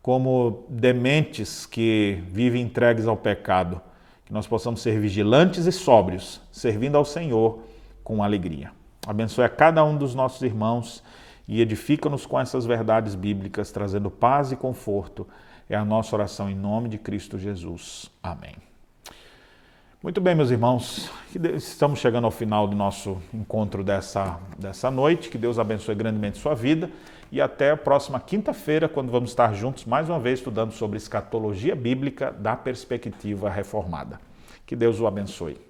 como 0.00 0.64
dementes 0.66 1.66
que 1.66 2.24
vivem 2.28 2.62
entregues 2.62 3.06
ao 3.06 3.14
pecado, 3.14 3.82
que 4.24 4.32
nós 4.32 4.46
possamos 4.46 4.80
ser 4.80 4.98
vigilantes 4.98 5.66
e 5.66 5.72
sóbrios, 5.72 6.40
servindo 6.50 6.96
ao 6.96 7.04
Senhor 7.04 7.60
com 8.02 8.22
alegria. 8.22 8.72
Abençoe 9.06 9.44
a 9.44 9.48
cada 9.50 9.84
um 9.84 9.94
dos 9.94 10.14
nossos 10.14 10.40
irmãos 10.40 11.04
e 11.46 11.60
edifica-nos 11.60 12.24
com 12.24 12.40
essas 12.40 12.64
verdades 12.64 13.14
bíblicas, 13.14 13.70
trazendo 13.70 14.10
paz 14.10 14.52
e 14.52 14.56
conforto. 14.56 15.28
É 15.68 15.76
a 15.76 15.84
nossa 15.84 16.16
oração 16.16 16.48
em 16.48 16.54
nome 16.54 16.88
de 16.88 16.96
Cristo 16.96 17.38
Jesus. 17.38 18.10
Amém. 18.22 18.54
Muito 20.02 20.18
bem, 20.18 20.34
meus 20.34 20.50
irmãos, 20.50 21.10
estamos 21.56 21.98
chegando 21.98 22.24
ao 22.24 22.30
final 22.30 22.66
do 22.66 22.74
nosso 22.74 23.18
encontro 23.34 23.84
dessa, 23.84 24.40
dessa 24.58 24.90
noite. 24.90 25.28
Que 25.28 25.36
Deus 25.36 25.58
abençoe 25.58 25.94
grandemente 25.94 26.38
sua 26.38 26.54
vida 26.54 26.90
e 27.32 27.40
até 27.40 27.70
a 27.70 27.76
próxima 27.76 28.18
quinta-feira, 28.18 28.88
quando 28.88 29.10
vamos 29.10 29.30
estar 29.30 29.54
juntos 29.54 29.84
mais 29.84 30.08
uma 30.08 30.18
vez 30.18 30.40
estudando 30.40 30.72
sobre 30.72 30.96
escatologia 30.96 31.76
bíblica 31.76 32.30
da 32.32 32.56
perspectiva 32.56 33.48
reformada. 33.48 34.20
Que 34.66 34.74
Deus 34.74 35.00
o 35.00 35.06
abençoe. 35.06 35.69